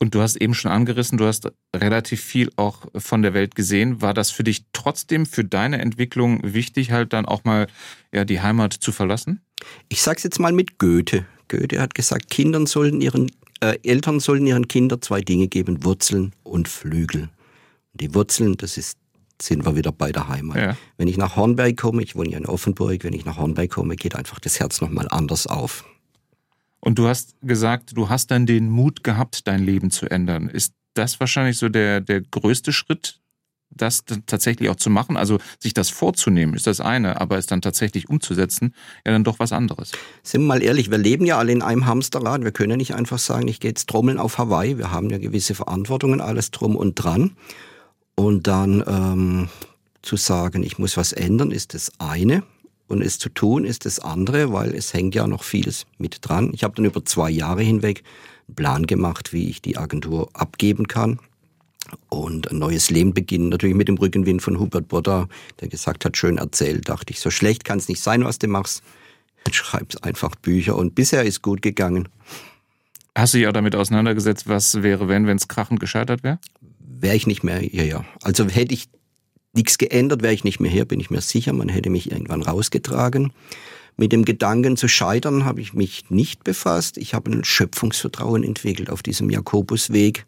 Und 0.00 0.14
du 0.14 0.20
hast 0.20 0.36
eben 0.36 0.54
schon 0.54 0.70
angerissen, 0.70 1.18
du 1.18 1.26
hast 1.26 1.50
relativ 1.74 2.20
viel 2.20 2.50
auch 2.56 2.86
von 2.96 3.22
der 3.22 3.34
Welt 3.34 3.54
gesehen. 3.54 4.02
War 4.02 4.14
das 4.14 4.30
für 4.30 4.44
dich 4.44 4.64
trotzdem 4.72 5.24
für 5.24 5.44
deine 5.44 5.80
Entwicklung 5.80 6.40
wichtig, 6.42 6.90
halt 6.90 7.12
dann 7.12 7.26
auch 7.26 7.44
mal 7.44 7.68
ja, 8.12 8.24
die 8.24 8.40
Heimat 8.40 8.72
zu 8.72 8.92
verlassen? 8.92 9.40
Ich 9.88 10.02
sag's 10.02 10.22
jetzt 10.24 10.38
mal 10.38 10.52
mit 10.52 10.78
Goethe. 10.78 11.26
Goethe 11.48 11.80
hat 11.80 11.94
gesagt, 11.94 12.30
Kindern 12.30 12.66
sollen 12.66 13.00
ihren 13.00 13.30
äh, 13.60 13.78
Eltern 13.82 14.20
sollen 14.20 14.46
ihren 14.46 14.68
Kindern 14.68 15.02
zwei 15.02 15.20
Dinge 15.20 15.48
geben, 15.48 15.84
Wurzeln 15.84 16.32
und 16.42 16.68
Flügel. 16.68 17.28
Die 17.94 18.14
Wurzeln, 18.14 18.56
das 18.56 18.76
ist, 18.76 18.98
sind 19.40 19.64
wir 19.64 19.76
wieder 19.76 19.92
bei 19.92 20.12
der 20.12 20.28
Heimat. 20.28 20.56
Ja. 20.56 20.76
Wenn 20.96 21.08
ich 21.08 21.16
nach 21.16 21.36
Hornberg 21.36 21.76
komme, 21.76 22.02
ich 22.02 22.16
wohne 22.16 22.30
ja 22.30 22.38
in 22.38 22.46
Offenburg, 22.46 23.04
wenn 23.04 23.12
ich 23.12 23.24
nach 23.24 23.38
Hornberg 23.38 23.70
komme, 23.70 23.96
geht 23.96 24.14
einfach 24.14 24.38
das 24.40 24.60
Herz 24.60 24.80
nochmal 24.80 25.08
anders 25.10 25.46
auf. 25.46 25.84
Und 26.80 26.98
du 26.98 27.08
hast 27.08 27.34
gesagt, 27.42 27.96
du 27.96 28.08
hast 28.08 28.30
dann 28.30 28.46
den 28.46 28.70
Mut 28.70 29.02
gehabt, 29.02 29.46
dein 29.48 29.64
Leben 29.64 29.90
zu 29.90 30.08
ändern. 30.08 30.48
Ist 30.48 30.74
das 30.94 31.18
wahrscheinlich 31.20 31.58
so 31.58 31.68
der, 31.68 32.00
der 32.00 32.20
größte 32.20 32.72
Schritt, 32.72 33.20
das 33.70 34.04
tatsächlich 34.26 34.68
auch 34.70 34.76
zu 34.76 34.90
machen, 34.90 35.16
also 35.16 35.38
sich 35.58 35.74
das 35.74 35.90
vorzunehmen, 35.90 36.54
ist 36.54 36.66
das 36.66 36.80
eine, 36.80 37.20
aber 37.20 37.38
es 37.38 37.46
dann 37.46 37.60
tatsächlich 37.60 38.08
umzusetzen, 38.08 38.74
ja 39.04 39.12
dann 39.12 39.24
doch 39.24 39.38
was 39.38 39.52
anderes. 39.52 39.92
Sind 40.22 40.42
wir 40.42 40.48
mal 40.48 40.62
ehrlich, 40.62 40.90
wir 40.90 40.98
leben 40.98 41.26
ja 41.26 41.38
alle 41.38 41.52
in 41.52 41.62
einem 41.62 41.86
Hamsterrad. 41.86 42.42
Wir 42.42 42.52
können 42.52 42.70
ja 42.70 42.76
nicht 42.76 42.94
einfach 42.94 43.18
sagen, 43.18 43.48
ich 43.48 43.60
gehe 43.60 43.70
jetzt 43.70 43.88
trommeln 43.88 44.18
auf 44.18 44.38
Hawaii. 44.38 44.78
Wir 44.78 44.90
haben 44.90 45.10
ja 45.10 45.18
gewisse 45.18 45.54
Verantwortungen, 45.54 46.20
alles 46.20 46.50
drum 46.50 46.76
und 46.76 46.94
dran. 46.94 47.32
Und 48.14 48.46
dann 48.46 48.82
ähm, 48.86 49.48
zu 50.02 50.16
sagen, 50.16 50.62
ich 50.62 50.78
muss 50.78 50.96
was 50.96 51.12
ändern, 51.12 51.50
ist 51.50 51.74
das 51.74 51.92
eine. 51.98 52.42
Und 52.88 53.02
es 53.02 53.18
zu 53.18 53.28
tun 53.28 53.64
ist 53.64 53.84
das 53.84 54.00
andere, 54.00 54.52
weil 54.52 54.74
es 54.74 54.94
hängt 54.94 55.14
ja 55.14 55.26
noch 55.26 55.44
vieles 55.44 55.86
mit 55.98 56.18
dran. 56.22 56.50
Ich 56.54 56.64
habe 56.64 56.74
dann 56.74 56.86
über 56.86 57.04
zwei 57.04 57.30
Jahre 57.30 57.62
hinweg 57.62 58.02
einen 58.48 58.54
Plan 58.54 58.86
gemacht, 58.86 59.32
wie 59.34 59.50
ich 59.50 59.60
die 59.60 59.76
Agentur 59.76 60.30
abgeben 60.32 60.88
kann 60.88 61.20
und 62.08 62.50
ein 62.50 62.58
neues 62.58 62.90
Leben 62.90 63.14
beginnen. 63.14 63.48
Natürlich 63.48 63.76
mit 63.76 63.88
dem 63.88 63.96
Rückenwind 63.96 64.42
von 64.42 64.58
Hubert 64.58 64.88
Bodder, 64.88 65.28
der 65.60 65.68
gesagt 65.68 66.04
hat, 66.04 66.16
schön 66.16 66.38
erzählt. 66.38 66.88
Dachte 66.88 67.12
ich, 67.12 67.20
so 67.20 67.30
schlecht 67.30 67.64
kann 67.64 67.78
es 67.78 67.88
nicht 67.88 68.00
sein, 68.00 68.24
was 68.24 68.38
du 68.38 68.48
machst. 68.48 68.82
Schreib's 69.50 69.96
einfach 69.96 70.34
Bücher 70.36 70.76
und 70.76 70.94
bisher 70.94 71.24
ist 71.24 71.42
gut 71.42 71.62
gegangen. 71.62 72.08
Hast 73.16 73.34
du 73.34 73.38
dich 73.38 73.46
auch 73.48 73.52
damit 73.52 73.74
auseinandergesetzt, 73.74 74.48
was 74.48 74.82
wäre, 74.82 75.08
wenn, 75.08 75.26
wenn 75.26 75.36
es 75.36 75.48
krachend 75.48 75.80
gescheitert 75.80 76.22
wäre? 76.22 76.38
Wäre 76.78 77.16
ich 77.16 77.26
nicht 77.26 77.42
mehr 77.42 77.58
hier, 77.58 77.86
ja. 77.86 78.04
Also 78.22 78.46
hätte 78.48 78.74
ich 78.74 78.88
nichts 79.54 79.78
geändert, 79.78 80.22
wäre 80.22 80.34
ich 80.34 80.44
nicht 80.44 80.60
mehr 80.60 80.70
hier, 80.70 80.84
bin 80.84 81.00
ich 81.00 81.10
mir 81.10 81.20
sicher. 81.20 81.52
Man 81.52 81.68
hätte 81.68 81.90
mich 81.90 82.12
irgendwann 82.12 82.42
rausgetragen. 82.42 83.32
Mit 83.96 84.12
dem 84.12 84.24
Gedanken 84.24 84.76
zu 84.76 84.86
scheitern 84.86 85.44
habe 85.44 85.60
ich 85.60 85.74
mich 85.74 86.10
nicht 86.10 86.44
befasst. 86.44 86.98
Ich 86.98 87.14
habe 87.14 87.32
ein 87.32 87.44
Schöpfungsvertrauen 87.44 88.44
entwickelt 88.44 88.90
auf 88.90 89.02
diesem 89.02 89.28
Jakobusweg 89.30 90.24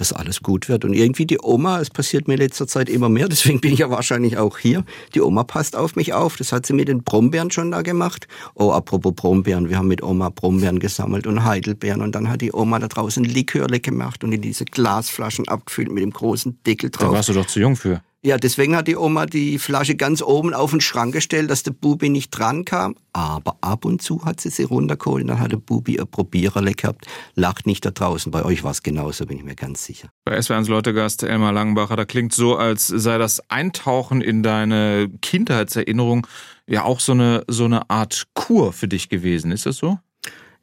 dass 0.00 0.12
alles 0.12 0.42
gut 0.42 0.68
wird. 0.68 0.84
Und 0.84 0.94
irgendwie 0.94 1.26
die 1.26 1.38
Oma, 1.40 1.80
es 1.80 1.90
passiert 1.90 2.26
mir 2.26 2.34
in 2.34 2.40
letzter 2.40 2.66
Zeit 2.66 2.88
immer 2.88 3.08
mehr, 3.08 3.28
deswegen 3.28 3.60
bin 3.60 3.72
ich 3.72 3.80
ja 3.80 3.90
wahrscheinlich 3.90 4.38
auch 4.38 4.58
hier. 4.58 4.84
Die 5.14 5.20
Oma 5.20 5.44
passt 5.44 5.76
auf 5.76 5.94
mich 5.94 6.12
auf. 6.14 6.36
Das 6.36 6.52
hat 6.52 6.66
sie 6.66 6.72
mit 6.72 6.88
den 6.88 7.02
Brombeeren 7.02 7.50
schon 7.50 7.70
da 7.70 7.82
gemacht. 7.82 8.26
Oh, 8.54 8.72
apropos 8.72 9.14
Brombeeren, 9.14 9.68
wir 9.68 9.76
haben 9.76 9.88
mit 9.88 10.02
Oma 10.02 10.30
Brombeeren 10.30 10.78
gesammelt 10.78 11.26
und 11.26 11.44
Heidelbeeren. 11.44 12.00
Und 12.00 12.14
dann 12.14 12.28
hat 12.28 12.40
die 12.40 12.52
Oma 12.52 12.78
da 12.78 12.88
draußen 12.88 13.24
Likörle 13.24 13.80
gemacht 13.80 14.24
und 14.24 14.32
in 14.32 14.40
diese 14.40 14.64
Glasflaschen 14.64 15.46
abgefüllt 15.48 15.92
mit 15.92 16.02
dem 16.02 16.10
großen 16.10 16.58
Deckel 16.66 16.90
drauf. 16.90 17.08
Da 17.08 17.14
warst 17.14 17.28
du 17.28 17.34
doch 17.34 17.46
zu 17.46 17.60
jung 17.60 17.76
für. 17.76 18.02
Ja, 18.22 18.36
deswegen 18.36 18.76
hat 18.76 18.86
die 18.86 18.96
Oma 18.96 19.24
die 19.24 19.58
Flasche 19.58 19.94
ganz 19.94 20.20
oben 20.20 20.52
auf 20.52 20.72
den 20.72 20.82
Schrank 20.82 21.14
gestellt, 21.14 21.48
dass 21.50 21.62
der 21.62 21.70
Bubi 21.70 22.10
nicht 22.10 22.30
dran 22.30 22.66
kam. 22.66 22.94
Aber 23.14 23.56
ab 23.62 23.86
und 23.86 24.02
zu 24.02 24.26
hat 24.26 24.42
sie 24.42 24.50
sie 24.50 24.64
runtergeholt, 24.64 25.26
dann 25.26 25.40
hat 25.40 25.52
der 25.52 25.56
Bubi 25.56 25.98
ein 25.98 26.06
Probiererle 26.06 26.74
gehabt. 26.74 27.06
Lacht 27.34 27.66
nicht 27.66 27.82
da 27.86 27.90
draußen. 27.90 28.30
Bei 28.30 28.44
euch 28.44 28.62
war 28.62 28.72
es 28.72 28.82
genauso, 28.82 29.24
bin 29.24 29.38
ich 29.38 29.44
mir 29.44 29.54
ganz 29.54 29.86
sicher. 29.86 30.10
Bei 30.26 30.38
SW1 30.38 30.68
Leutegast 30.68 31.22
Elmar 31.22 31.52
Langenbacher, 31.52 31.96
da 31.96 32.04
klingt 32.04 32.34
so, 32.34 32.56
als 32.56 32.88
sei 32.88 33.16
das 33.16 33.40
Eintauchen 33.48 34.20
in 34.20 34.42
deine 34.42 35.10
Kindheitserinnerung 35.22 36.26
ja 36.66 36.84
auch 36.84 37.00
so 37.00 37.12
eine, 37.12 37.44
so 37.48 37.64
eine 37.64 37.88
Art 37.88 38.26
Kur 38.34 38.74
für 38.74 38.86
dich 38.86 39.08
gewesen. 39.08 39.50
Ist 39.50 39.64
das 39.64 39.78
so? 39.78 39.98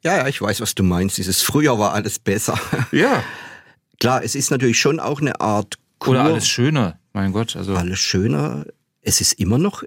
Ja, 0.04 0.16
ja, 0.16 0.28
ich 0.28 0.40
weiß, 0.40 0.60
was 0.60 0.76
du 0.76 0.84
meinst. 0.84 1.18
Dieses 1.18 1.42
Früher 1.42 1.76
war 1.80 1.92
alles 1.92 2.20
besser. 2.20 2.56
Ja. 2.92 3.24
Klar, 3.98 4.22
es 4.22 4.36
ist 4.36 4.52
natürlich 4.52 4.78
schon 4.78 5.00
auch 5.00 5.20
eine 5.20 5.40
Art 5.40 5.76
Kur. 5.98 6.12
Oder 6.12 6.24
alles 6.24 6.48
schöner. 6.48 6.98
Mein 7.12 7.32
Gott, 7.32 7.56
also. 7.56 7.74
Alles 7.74 7.98
schöner. 7.98 8.66
Es 9.02 9.20
ist 9.20 9.32
immer 9.34 9.58
noch 9.58 9.82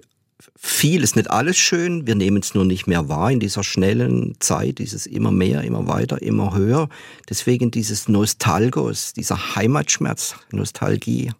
viel, 0.56 1.02
ist 1.02 1.16
nicht 1.16 1.30
alles 1.30 1.56
schön. 1.56 2.06
Wir 2.06 2.14
nehmen 2.14 2.38
es 2.38 2.54
nur 2.54 2.64
nicht 2.64 2.86
mehr 2.86 3.08
wahr 3.08 3.30
in 3.30 3.40
dieser 3.40 3.62
schnellen 3.62 4.34
Zeit, 4.40 4.78
dieses 4.78 5.06
immer 5.06 5.30
mehr, 5.30 5.62
immer 5.62 5.86
weiter, 5.86 6.20
immer 6.20 6.54
höher. 6.54 6.88
Deswegen 7.28 7.70
dieses 7.70 8.08
Nostalgos, 8.08 9.12
dieser 9.12 9.56
Heimatschmerz, 9.56 10.36
Nostalgie, 10.50 11.32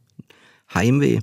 Heimweh, 0.73 1.21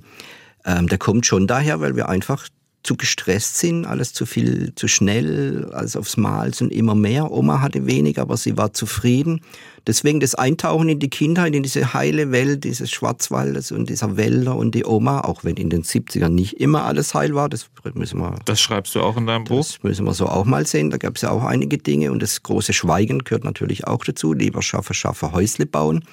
ähm, 0.64 0.88
der 0.88 0.98
kommt 0.98 1.26
schon 1.26 1.46
daher, 1.46 1.80
weil 1.80 1.96
wir 1.96 2.08
einfach 2.08 2.48
zu 2.82 2.96
gestresst 2.96 3.58
sind, 3.58 3.84
alles 3.84 4.12
zu 4.14 4.24
viel, 4.24 4.74
zu 4.74 4.88
schnell, 4.88 5.70
alles 5.72 5.96
aufs 5.96 6.16
Mal 6.16 6.54
sind 6.54 6.72
immer 6.72 6.94
mehr. 6.94 7.30
Oma 7.30 7.60
hatte 7.60 7.86
weniger, 7.86 8.22
aber 8.22 8.36
sie 8.36 8.56
war 8.56 8.72
zufrieden. 8.72 9.42
Deswegen 9.86 10.20
das 10.20 10.34
Eintauchen 10.34 10.88
in 10.88 10.98
die 10.98 11.10
Kindheit, 11.10 11.54
in 11.54 11.62
diese 11.62 11.92
heile 11.92 12.32
Welt 12.32 12.64
dieses 12.64 12.90
Schwarzwaldes 12.90 13.72
und 13.72 13.90
dieser 13.90 14.16
Wälder 14.16 14.56
und 14.56 14.74
die 14.74 14.84
Oma, 14.84 15.20
auch 15.22 15.44
wenn 15.44 15.56
in 15.56 15.68
den 15.68 15.82
70ern 15.82 16.30
nicht 16.30 16.60
immer 16.60 16.84
alles 16.84 17.14
heil 17.14 17.34
war, 17.34 17.48
das 17.48 17.68
müssen 17.94 18.20
wir. 18.20 18.38
Das 18.44 18.60
schreibst 18.60 18.94
du 18.94 19.00
auch 19.00 19.16
in 19.16 19.26
deinem 19.26 19.44
Buch? 19.44 19.58
Das 19.58 19.82
müssen 19.82 20.06
wir 20.06 20.14
so 20.14 20.26
auch 20.26 20.44
mal 20.44 20.66
sehen. 20.66 20.90
Da 20.90 20.96
gab 20.96 21.16
es 21.16 21.22
ja 21.22 21.30
auch 21.30 21.44
einige 21.44 21.78
Dinge 21.78 22.12
und 22.12 22.22
das 22.22 22.42
große 22.42 22.72
Schweigen 22.72 23.20
gehört 23.20 23.44
natürlich 23.44 23.86
auch 23.86 24.04
dazu. 24.04 24.32
Lieber 24.32 24.62
schaffe, 24.62 24.94
schaffe, 24.94 25.32
Häusle 25.32 25.66
bauen. 25.66 26.04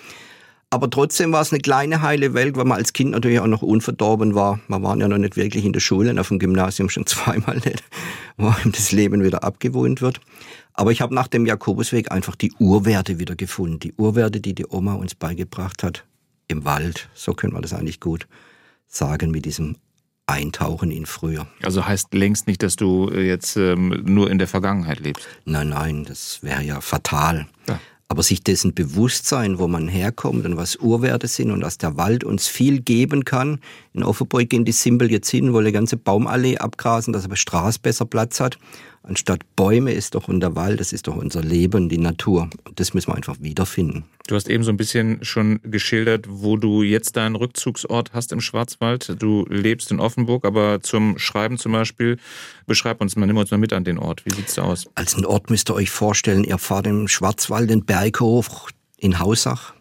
Aber 0.70 0.90
trotzdem 0.90 1.32
war 1.32 1.42
es 1.42 1.54
eine 1.54 1.62
kleine 1.62 2.02
heile 2.02 2.34
Welt, 2.34 2.58
weil 2.58 2.66
man 2.66 2.78
als 2.78 2.92
Kind 2.92 3.12
natürlich 3.12 3.40
auch 3.40 3.48
noch 3.48 3.62
unverdorben 3.62 4.36
war. 4.36 4.60
Man 4.68 4.84
war 4.84 4.98
ja 4.98 5.08
noch 5.08 5.18
nicht 5.18 5.38
wirklich 5.38 5.64
in 5.64 5.72
der 5.72 5.80
Schule 5.80 6.20
auf 6.20 6.28
dem 6.28 6.40
Gymnasium 6.40 6.90
schon 6.90 7.06
zweimal 7.08 7.56
nicht, 7.58 7.84
wo 8.36 8.48
einem 8.48 8.74
das 8.74 8.92
Leben 8.92 9.24
wieder 9.24 9.44
abgewohnt 9.44 10.02
wird. 10.02 10.20
Aber 10.74 10.92
ich 10.92 11.02
habe 11.02 11.16
nach 11.16 11.28
dem 11.28 11.46
Jakobusweg 11.46 12.12
einfach 12.12 12.36
die 12.36 12.52
Urwerte 12.60 13.18
wieder 13.18 13.36
gefunden. 13.36 13.80
Die 13.80 13.94
Urwerte, 13.94 14.42
die 14.42 14.54
die 14.54 14.68
Oma 14.68 14.94
uns 14.94 15.16
beigebracht 15.16 15.84
hat 15.84 16.06
im 16.48 16.66
Wald. 16.66 17.10
So 17.14 17.34
können 17.34 17.54
wir 17.54 17.62
das 17.62 17.74
eigentlich 17.74 18.00
gut 18.00 18.28
sagen 18.88 19.32
mit 19.32 19.46
diesem 19.46 19.78
Eintauchen 20.28 20.92
in 20.92 21.06
früher. 21.06 21.48
Also 21.64 21.88
heißt 21.88 22.14
längst 22.14 22.48
nicht, 22.48 22.62
dass 22.62 22.76
du 22.76 23.10
jetzt 23.10 23.56
ähm, 23.56 24.04
nur 24.06 24.30
in 24.30 24.38
der 24.38 24.48
Vergangenheit 24.48 25.00
lebst. 25.00 25.26
Nein, 25.46 25.70
nein, 25.70 26.04
das 26.04 26.44
wäre 26.44 26.62
ja 26.62 26.82
fatal. 26.82 27.48
Ja. 27.68 27.80
Aber 28.10 28.24
sich 28.24 28.42
dessen 28.42 28.74
bewusst 28.74 29.28
sein, 29.28 29.60
wo 29.60 29.68
man 29.68 29.88
herkommt 29.88 30.46
und 30.46 30.56
was 30.56 30.78
Urwerte 30.78 31.28
sind 31.28 31.52
und 31.52 31.60
dass 31.60 31.78
der 31.78 31.98
Wald 31.98 32.24
uns 32.24 32.48
viel 32.48 32.80
geben 32.80 33.26
kann. 33.26 33.60
In 33.94 34.04
Offenburg 34.04 34.50
gehen 34.50 34.64
die 34.64 34.72
Simbel 34.72 35.12
jetzt 35.12 35.30
hin, 35.30 35.52
wollen 35.52 35.66
eine 35.66 35.74
ganze 35.74 35.98
Baumallee 35.98 36.58
abgrasen, 36.58 37.12
dass 37.12 37.26
aber 37.26 37.36
Straße 37.36 37.80
besser 37.82 38.06
Platz 38.06 38.40
hat 38.40 38.58
anstatt 39.04 39.42
Bäume 39.56 39.92
ist 39.92 40.16
doch 40.16 40.28
unser 40.28 40.56
Wald, 40.56 40.80
das 40.80 40.94
ist 40.94 41.08
doch 41.08 41.16
unser 41.16 41.42
Leben, 41.42 41.90
die 41.90 41.98
Natur. 41.98 42.50
Das 42.76 42.94
müssen 42.94 43.10
wir 43.10 43.16
einfach 43.16 43.38
wiederfinden. 43.40 44.06
Du 44.28 44.36
hast 44.36 44.50
eben 44.50 44.64
so 44.64 44.72
ein 44.72 44.78
bisschen 44.78 45.24
schon 45.24 45.60
geschildert, 45.64 46.26
wo 46.28 46.58
du 46.58 46.84
jetzt 46.84 47.16
deinen 47.16 47.36
Rückzugsort 47.36 48.14
hast 48.14 48.32
im 48.32 48.42
Schwarzwald. 48.42 49.16
Du 49.22 49.46
lebst 49.50 49.92
in 49.92 50.00
Offenburg, 50.00 50.46
aber 50.46 50.82
zum 50.82 51.18
Schreiben 51.18 51.58
zum 51.58 51.72
Beispiel, 51.72 52.18
beschreib 52.66 53.00
uns 53.00 53.16
mal, 53.16 53.26
nimm 53.26 53.38
uns 53.38 53.52
mal 53.52 53.58
mit 53.58 53.72
an 53.72 53.86
den 53.86 53.98
Ort. 53.98 54.26
Wie 54.26 54.36
sieht's 54.36 54.56
da 54.56 54.64
aus? 54.64 54.90
Als 54.96 55.16
ein 55.16 55.26
Ort 55.26 55.50
müsst 55.50 55.70
ihr 55.70 55.76
euch 55.76 55.90
vorstellen, 55.90 56.44
ihr 56.44 56.58
fahrt 56.58 56.88
im 56.88 57.08
Schwarzwald 57.08 57.70
den 57.70 57.86
Berg 57.86 58.20
hoch 58.20 58.70
in 58.98 59.20
Hausach 59.20 59.77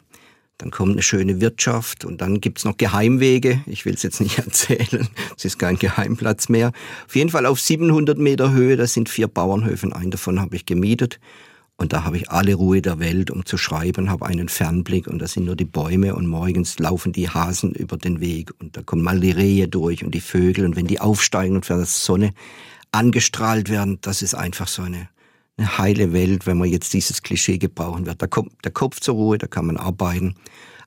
dann 0.58 0.70
kommt 0.70 0.92
eine 0.92 1.02
schöne 1.02 1.40
Wirtschaft 1.40 2.04
und 2.04 2.20
dann 2.20 2.40
gibt's 2.40 2.64
noch 2.64 2.76
Geheimwege. 2.76 3.60
Ich 3.66 3.84
will 3.84 3.94
es 3.94 4.02
jetzt 4.02 4.20
nicht 4.20 4.38
erzählen, 4.44 5.08
es 5.36 5.44
ist 5.44 5.58
kein 5.58 5.76
Geheimplatz 5.76 6.48
mehr. 6.48 6.72
Auf 7.06 7.16
jeden 7.16 7.30
Fall 7.30 7.46
auf 7.46 7.60
700 7.60 8.18
Meter 8.18 8.52
Höhe, 8.52 8.76
das 8.76 8.94
sind 8.94 9.08
vier 9.08 9.28
Bauernhöfe, 9.28 9.94
einen 9.94 10.10
davon 10.10 10.40
habe 10.40 10.56
ich 10.56 10.66
gemietet. 10.66 11.20
Und 11.78 11.92
da 11.92 12.04
habe 12.04 12.16
ich 12.16 12.30
alle 12.30 12.54
Ruhe 12.54 12.80
der 12.80 12.98
Welt, 13.00 13.30
um 13.30 13.44
zu 13.44 13.58
schreiben, 13.58 14.08
habe 14.08 14.24
einen 14.24 14.48
Fernblick 14.48 15.06
und 15.06 15.18
da 15.18 15.26
sind 15.26 15.44
nur 15.44 15.56
die 15.56 15.66
Bäume 15.66 16.14
und 16.16 16.26
morgens 16.26 16.78
laufen 16.78 17.12
die 17.12 17.28
Hasen 17.28 17.72
über 17.72 17.98
den 17.98 18.20
Weg 18.20 18.50
und 18.58 18.78
da 18.78 18.82
kommen 18.82 19.02
mal 19.02 19.20
die 19.20 19.30
Rehe 19.30 19.68
durch 19.68 20.02
und 20.02 20.14
die 20.14 20.22
Vögel 20.22 20.64
und 20.64 20.74
wenn 20.74 20.86
die 20.86 21.00
aufsteigen 21.00 21.56
und 21.56 21.66
von 21.66 21.76
der 21.76 21.84
Sonne 21.84 22.32
angestrahlt 22.92 23.68
werden, 23.68 23.98
das 24.00 24.22
ist 24.22 24.34
einfach 24.34 24.68
so 24.68 24.82
eine 24.82 25.10
eine 25.56 25.78
heile 25.78 26.12
Welt, 26.12 26.46
wenn 26.46 26.58
man 26.58 26.68
jetzt 26.68 26.92
dieses 26.92 27.22
Klischee 27.22 27.58
gebrauchen 27.58 28.06
wird. 28.06 28.20
Da 28.20 28.26
kommt 28.26 28.52
der 28.64 28.72
Kopf 28.72 29.00
zur 29.00 29.14
Ruhe, 29.14 29.38
da 29.38 29.46
kann 29.46 29.66
man 29.66 29.76
arbeiten. 29.76 30.34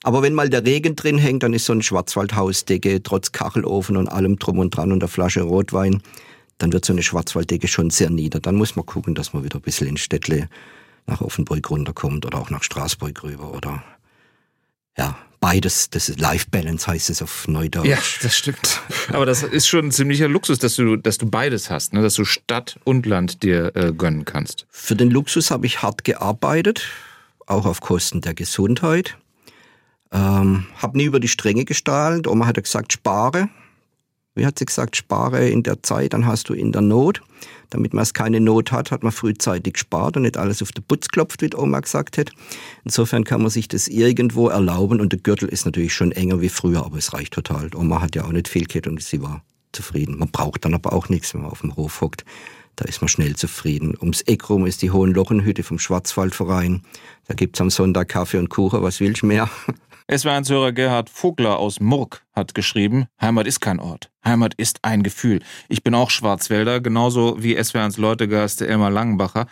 Aber 0.02 0.22
wenn 0.22 0.32
mal 0.32 0.48
der 0.48 0.64
Regen 0.64 0.96
drin 0.96 1.18
hängt, 1.18 1.42
dann 1.42 1.52
ist 1.52 1.66
so 1.66 1.72
ein 1.72 1.82
Schwarzwaldhausdecke 1.82 3.02
trotz 3.02 3.32
Kachelofen 3.32 3.96
und 3.96 4.08
allem 4.08 4.38
drum 4.38 4.58
und 4.58 4.74
dran 4.74 4.92
und 4.92 5.00
der 5.00 5.08
Flasche 5.08 5.42
Rotwein, 5.42 6.02
dann 6.58 6.72
wird 6.72 6.84
so 6.84 6.92
eine 6.92 7.02
Schwarzwalddecke 7.02 7.68
schon 7.68 7.90
sehr 7.90 8.10
nieder. 8.10 8.40
Dann 8.40 8.54
muss 8.54 8.76
man 8.76 8.86
gucken, 8.86 9.14
dass 9.14 9.32
man 9.32 9.44
wieder 9.44 9.58
ein 9.58 9.62
bisschen 9.62 9.88
in 9.88 9.96
Städtle 9.96 10.48
nach 11.06 11.20
Offenburg 11.20 11.68
runterkommt 11.70 12.24
oder 12.24 12.38
auch 12.38 12.50
nach 12.50 12.62
Straßburg 12.62 13.22
rüber 13.22 13.52
oder 13.52 13.82
ja, 14.98 15.16
beides, 15.40 15.90
das 15.90 16.08
ist 16.08 16.20
Life 16.20 16.46
Balance 16.50 16.86
heißt 16.86 17.10
es 17.10 17.22
auf 17.22 17.48
Neudeutsch. 17.48 17.86
Ja, 17.86 17.98
das 18.22 18.36
stimmt. 18.36 18.80
Aber 19.12 19.26
das 19.26 19.42
ist 19.42 19.66
schon 19.66 19.86
ein 19.86 19.90
ziemlicher 19.92 20.28
Luxus, 20.28 20.58
dass 20.58 20.76
du, 20.76 20.96
dass 20.96 21.18
du 21.18 21.28
beides 21.30 21.70
hast, 21.70 21.92
ne? 21.92 22.02
dass 22.02 22.14
du 22.14 22.24
Stadt 22.24 22.78
und 22.84 23.06
Land 23.06 23.42
dir 23.42 23.74
äh, 23.74 23.92
gönnen 23.92 24.24
kannst. 24.24 24.66
Für 24.70 24.96
den 24.96 25.10
Luxus 25.10 25.50
habe 25.50 25.66
ich 25.66 25.82
hart 25.82 26.04
gearbeitet, 26.04 26.82
auch 27.46 27.66
auf 27.66 27.80
Kosten 27.80 28.20
der 28.20 28.34
Gesundheit. 28.34 29.16
Ähm, 30.12 30.66
habe 30.76 30.98
nie 30.98 31.04
über 31.04 31.20
die 31.20 31.28
Stränge 31.28 31.64
gestahlt. 31.64 32.26
Oma 32.26 32.46
hat 32.46 32.62
gesagt, 32.62 32.92
spare 32.92 33.48
wie 34.34 34.46
hat 34.46 34.58
sie 34.58 34.66
gesagt, 34.66 34.96
spare 34.96 35.48
in 35.48 35.62
der 35.62 35.82
Zeit, 35.82 36.12
dann 36.12 36.26
hast 36.26 36.48
du 36.48 36.54
in 36.54 36.72
der 36.72 36.82
Not. 36.82 37.20
Damit 37.70 37.94
man 37.94 38.02
es 38.02 38.14
keine 38.14 38.40
Not 38.40 38.72
hat, 38.72 38.90
hat 38.90 39.02
man 39.02 39.12
frühzeitig 39.12 39.74
gespart 39.74 40.16
und 40.16 40.22
nicht 40.22 40.36
alles 40.36 40.60
auf 40.62 40.72
den 40.72 40.84
Putz 40.84 41.08
klopft, 41.08 41.42
wie 41.42 41.54
Oma 41.54 41.80
gesagt 41.80 42.18
hat. 42.18 42.32
Insofern 42.84 43.24
kann 43.24 43.42
man 43.42 43.50
sich 43.50 43.68
das 43.68 43.88
irgendwo 43.88 44.48
erlauben 44.48 45.00
und 45.00 45.12
der 45.12 45.20
Gürtel 45.20 45.48
ist 45.48 45.64
natürlich 45.64 45.94
schon 45.94 46.12
enger 46.12 46.40
wie 46.40 46.48
früher, 46.48 46.84
aber 46.84 46.98
es 46.98 47.12
reicht 47.12 47.32
total. 47.32 47.70
Oma 47.74 48.00
hat 48.00 48.16
ja 48.16 48.24
auch 48.24 48.32
nicht 48.32 48.48
viel 48.48 48.66
gehabt 48.66 48.86
und 48.86 49.02
sie 49.02 49.22
war 49.22 49.42
zufrieden. 49.72 50.18
Man 50.18 50.30
braucht 50.30 50.64
dann 50.64 50.74
aber 50.74 50.92
auch 50.92 51.08
nichts, 51.08 51.32
wenn 51.32 51.42
man 51.42 51.50
auf 51.50 51.60
dem 51.60 51.76
Hof 51.76 52.00
hockt. 52.00 52.24
Da 52.76 52.86
ist 52.86 53.02
man 53.02 53.08
schnell 53.08 53.36
zufrieden. 53.36 53.94
Ums 54.00 54.22
Eck 54.22 54.48
rum 54.48 54.66
ist 54.66 54.82
die 54.82 54.90
Hohenlochenhütte 54.90 55.62
vom 55.62 55.78
Schwarzwaldverein. 55.78 56.82
Da 57.28 57.34
gibt's 57.34 57.60
am 57.60 57.70
Sonntag 57.70 58.08
Kaffee 58.08 58.38
und 58.38 58.48
Kuchen, 58.48 58.82
was 58.82 59.00
willst 59.00 59.22
du 59.22 59.26
mehr? 59.26 59.50
SW1-Hörer 60.10 60.72
Gerhard 60.72 61.08
Vogler 61.08 61.60
aus 61.60 61.78
Murg 61.78 62.24
hat 62.32 62.52
geschrieben, 62.52 63.06
Heimat 63.20 63.46
ist 63.46 63.60
kein 63.60 63.78
Ort. 63.78 64.10
Heimat 64.24 64.54
ist 64.54 64.80
ein 64.82 65.04
Gefühl. 65.04 65.38
Ich 65.68 65.84
bin 65.84 65.94
auch 65.94 66.10
Schwarzwälder, 66.10 66.80
genauso 66.80 67.40
wie 67.40 67.56
SW1 67.56 68.00
Leutegast 68.00 68.60
Elmar 68.60 68.90
Langenbacher. 68.90 69.46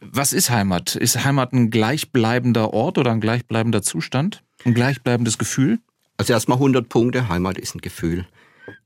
Was 0.00 0.32
ist 0.32 0.48
Heimat? 0.48 0.96
Ist 0.96 1.22
Heimat 1.22 1.52
ein 1.52 1.68
gleichbleibender 1.68 2.72
Ort 2.72 2.96
oder 2.96 3.10
ein 3.10 3.20
gleichbleibender 3.20 3.82
Zustand? 3.82 4.42
Ein 4.64 4.72
gleichbleibendes 4.72 5.36
Gefühl? 5.36 5.80
Also 6.16 6.32
erstmal 6.32 6.56
100 6.56 6.88
Punkte. 6.88 7.28
Heimat 7.28 7.58
ist 7.58 7.74
ein 7.74 7.82
Gefühl. 7.82 8.26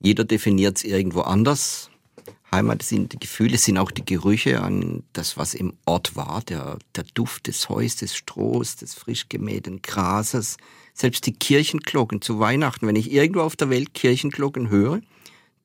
Jeder 0.01 0.25
definiert 0.25 0.79
es 0.79 0.85
irgendwo 0.85 1.21
anders. 1.21 1.91
Heimat 2.51 2.83
sind 2.83 3.13
die 3.13 3.19
Gefühle, 3.19 3.59
sind 3.59 3.77
auch 3.77 3.91
die 3.91 4.05
Gerüche 4.05 4.63
an 4.63 5.03
das, 5.13 5.37
was 5.37 5.55
im 5.55 5.75
Ort 5.85 6.17
war. 6.17 6.43
Der, 6.49 6.79
der 6.97 7.05
Duft 7.15 7.47
des 7.47 7.69
Heus, 7.69 7.97
des 7.97 8.17
Strohs, 8.17 8.77
des 8.77 8.95
frisch 8.95 9.29
gemähten 9.29 9.83
Grases. 9.83 10.57
Selbst 10.95 11.27
die 11.27 11.35
Kirchenglocken 11.35 12.23
zu 12.23 12.41
Weihnachten. 12.41 12.87
Wenn 12.87 12.97
ich 12.97 13.13
irgendwo 13.13 13.43
auf 13.43 13.57
der 13.57 13.69
Welt 13.69 13.93
Kirchenglocken 13.93 14.71
höre, 14.71 15.01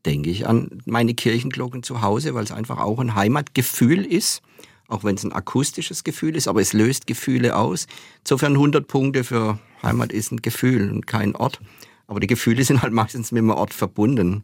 denke 0.06 0.30
ich 0.30 0.46
an 0.46 0.82
meine 0.86 1.14
Kirchenglocken 1.14 1.84
zu 1.84 2.02
Hause, 2.02 2.34
weil 2.34 2.44
es 2.44 2.52
einfach 2.52 2.80
auch 2.80 3.00
ein 3.00 3.16
Heimatgefühl 3.16 4.06
ist. 4.06 4.42
Auch 4.90 5.06
wenn 5.06 5.16
es 5.16 5.24
ein 5.24 5.32
akustisches 5.32 6.04
Gefühl 6.04 6.36
ist, 6.36 6.50
aber 6.50 6.60
es 6.60 6.74
löst 6.74 7.08
Gefühle 7.08 7.56
aus. 7.56 7.88
Insofern 8.20 8.54
100 8.54 8.86
Punkte 8.86 9.24
für 9.24 9.58
Heimat 9.82 10.12
ist 10.12 10.32
ein 10.34 10.42
Gefühl 10.42 10.92
und 10.92 11.08
kein 11.08 11.36
Ort. 11.36 11.62
Aber 12.08 12.20
die 12.20 12.28
Gefühle 12.28 12.64
sind 12.66 12.82
halt 12.82 12.92
meistens 12.92 13.32
mit 13.32 13.42
dem 13.42 13.50
Ort 13.50 13.74
verbunden. 13.74 14.44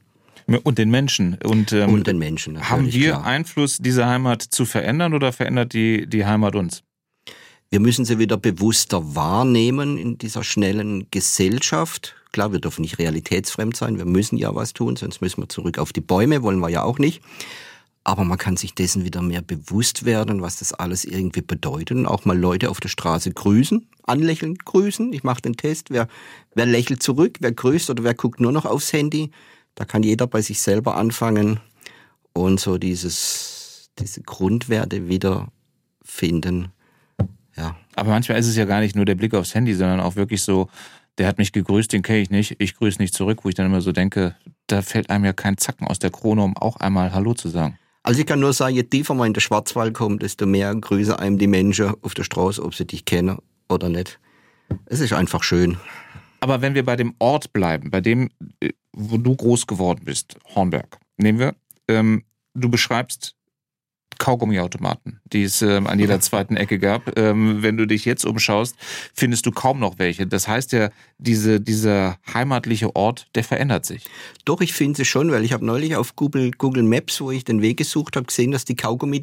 Und 0.58 0.78
den 0.78 0.90
Menschen. 0.90 1.38
Und, 1.44 1.74
ähm, 1.74 1.94
und 1.94 2.08
den 2.08 2.18
Menschen. 2.18 2.70
Haben 2.70 2.92
wir 2.92 3.10
klar. 3.12 3.26
Einfluss, 3.26 3.78
diese 3.78 4.06
Heimat 4.06 4.42
zu 4.42 4.66
verändern 4.66 5.14
oder 5.14 5.32
verändert 5.32 5.74
die, 5.74 6.08
die 6.08 6.26
Heimat 6.26 6.56
uns? 6.56 6.84
Wir 7.70 7.80
müssen 7.80 8.04
sie 8.04 8.18
wieder 8.18 8.38
bewusster 8.38 9.16
wahrnehmen 9.16 9.98
in 9.98 10.18
dieser 10.18 10.44
schnellen 10.44 11.06
Gesellschaft. 11.12 12.16
Klar, 12.32 12.52
wir 12.52 12.60
dürfen 12.60 12.82
nicht 12.82 12.98
realitätsfremd 12.98 13.76
sein. 13.76 13.98
Wir 13.98 14.06
müssen 14.06 14.38
ja 14.38 14.54
was 14.56 14.74
tun, 14.74 14.96
sonst 14.96 15.22
müssen 15.22 15.44
wir 15.44 15.50
zurück 15.50 15.78
auf 15.78 15.94
die 15.94 16.02
Bäume, 16.02 16.42
wollen 16.42 16.60
wir 16.60 16.70
ja 16.70 16.84
auch 16.84 16.98
nicht. 16.98 17.22
Aber 18.04 18.24
man 18.24 18.40
kann 18.40 18.58
sich 18.58 18.74
dessen 18.74 19.04
wieder 19.04 19.22
mehr 19.22 19.44
bewusst 19.44 20.04
werden, 20.04 20.42
was 20.42 20.58
das 20.58 20.74
alles 20.74 21.06
irgendwie 21.06 21.42
bedeutet. 21.42 21.96
Und 21.98 22.08
auch 22.08 22.26
mal 22.26 22.38
Leute 22.38 22.72
auf 22.72 22.80
der 22.80 22.90
Straße 22.90 23.32
grüßen, 23.32 23.88
anlächeln, 24.04 24.56
grüßen. 24.56 25.14
Ich 25.14 25.24
mache 25.24 25.42
den 25.42 25.56
Test. 25.56 25.92
Wer, 25.92 26.08
wer 26.56 26.66
lächelt 26.66 27.04
zurück, 27.04 27.38
wer 27.40 27.52
grüßt 27.52 27.92
oder 27.92 28.04
wer 28.04 28.16
guckt 28.16 28.40
nur 28.40 28.52
noch 28.52 28.66
aufs 28.66 28.94
Handy. 28.94 29.30
Da 29.76 29.86
kann 29.86 30.04
jeder 30.04 30.28
bei 30.28 30.42
sich 30.42 30.62
selber 30.62 30.96
anfangen 30.96 31.60
und 32.34 32.60
so 32.60 32.78
dieses, 32.78 33.90
diese 34.00 34.22
Grundwerte 34.22 35.08
wiederfinden. 35.08 36.72
Ja. 37.56 37.76
Aber 37.96 38.10
manchmal 38.10 38.40
ist 38.40 38.48
es 38.48 38.56
ja 38.56 38.66
gar 38.66 38.80
nicht 38.80 38.96
nur 38.96 39.06
der 39.06 39.16
Blick 39.16 39.34
aufs 39.34 39.56
Handy, 39.56 39.74
sondern 39.74 40.00
auch 40.00 40.16
wirklich 40.16 40.44
so, 40.44 40.70
der 41.18 41.28
hat 41.28 41.38
mich 41.38 41.52
gegrüßt, 41.52 41.92
den 41.92 42.02
kenne 42.02 42.20
ich 42.20 42.30
nicht, 42.30 42.56
ich 42.60 42.76
grüße 42.76 43.02
nicht 43.02 43.14
zurück, 43.14 43.40
wo 43.44 43.50
ich 43.50 43.56
dann 43.56 43.66
immer 43.66 43.82
so 43.82 43.92
denke, 43.92 44.36
da 44.68 44.82
fällt 44.82 45.10
einem 45.10 45.26
ja 45.26 45.34
kein 45.34 45.58
Zacken 45.58 45.88
aus 45.88 46.00
der 46.00 46.12
Krone, 46.12 46.44
um 46.44 46.56
auch 46.56 46.78
einmal 46.78 47.14
Hallo 47.14 47.34
zu 47.34 47.50
sagen. 47.50 47.78
Also 48.04 48.22
ich 48.22 48.26
kann 48.26 48.40
nur 48.40 48.54
sagen, 48.54 48.76
je 48.76 48.84
tiefer 48.84 49.14
man 49.14 49.28
in 49.28 49.34
den 49.34 49.42
Schwarzwald 49.42 49.94
kommt, 49.94 50.24
desto 50.24 50.46
mehr 50.46 50.74
grüßen 50.74 51.16
einem 51.16 51.38
die 51.38 51.48
Menschen 51.48 51.94
auf 52.02 52.14
der 52.14 52.24
Straße, 52.24 52.64
ob 52.64 52.74
sie 52.74 52.86
dich 52.86 53.04
kennen 53.04 53.40
oder 53.68 53.90
nicht. 53.90 54.20
Es 54.86 55.02
ist 55.02 55.14
einfach 55.14 55.44
schön. 55.44 55.78
Aber 56.40 56.62
wenn 56.62 56.76
wir 56.76 56.86
bei 56.86 56.96
dem 56.96 57.16
Ort 57.20 57.54
bleiben, 57.54 57.92
bei 57.92 58.02
dem, 58.02 58.30
äh, 58.62 58.72
wo 58.94 59.18
du 59.18 59.36
groß 59.36 59.68
geworden 59.68 60.02
bist, 60.06 60.38
Hornberg, 60.56 61.00
nehmen 61.18 61.40
wir, 61.40 61.56
ähm, 61.88 62.24
du 62.54 62.70
beschreibst 62.70 63.36
Kaugummiautomaten, 64.20 65.20
die 65.24 65.44
es 65.44 65.64
ähm, 65.64 65.88
an 65.88 65.98
jeder 65.98 66.20
zweiten 66.20 66.56
Ecke 66.58 66.78
gab. 66.78 67.18
Ähm, 67.18 67.64
wenn 67.64 67.78
du 67.78 67.88
dich 67.88 68.06
jetzt 68.06 68.26
umschaust, 68.26 68.76
findest 69.16 69.46
du 69.46 69.52
kaum 69.52 69.80
noch 69.80 69.98
welche. 69.98 70.28
Das 70.28 70.48
heißt 70.48 70.74
ja, 70.74 70.90
diese, 71.18 71.60
dieser 71.60 72.18
heimatliche 72.32 72.96
Ort, 72.96 73.28
der 73.34 73.44
verändert 73.44 73.86
sich. 73.86 74.06
Doch, 74.46 74.62
ich 74.62 74.74
finde 74.74 75.02
es 75.02 75.08
schon, 75.08 75.32
weil 75.32 75.44
ich 75.44 75.54
habe 75.54 75.66
neulich 75.66 75.96
auf 75.96 76.16
Google, 76.16 76.52
Google 76.52 76.84
Maps, 76.84 77.22
wo 77.22 77.32
ich 77.32 77.46
den 77.46 77.62
Weg 77.62 77.78
gesucht 77.78 78.16
habe, 78.16 78.28
gesehen, 78.28 78.52
dass 78.52 78.66
die 78.66 78.76
Kaugummi, 78.76 79.22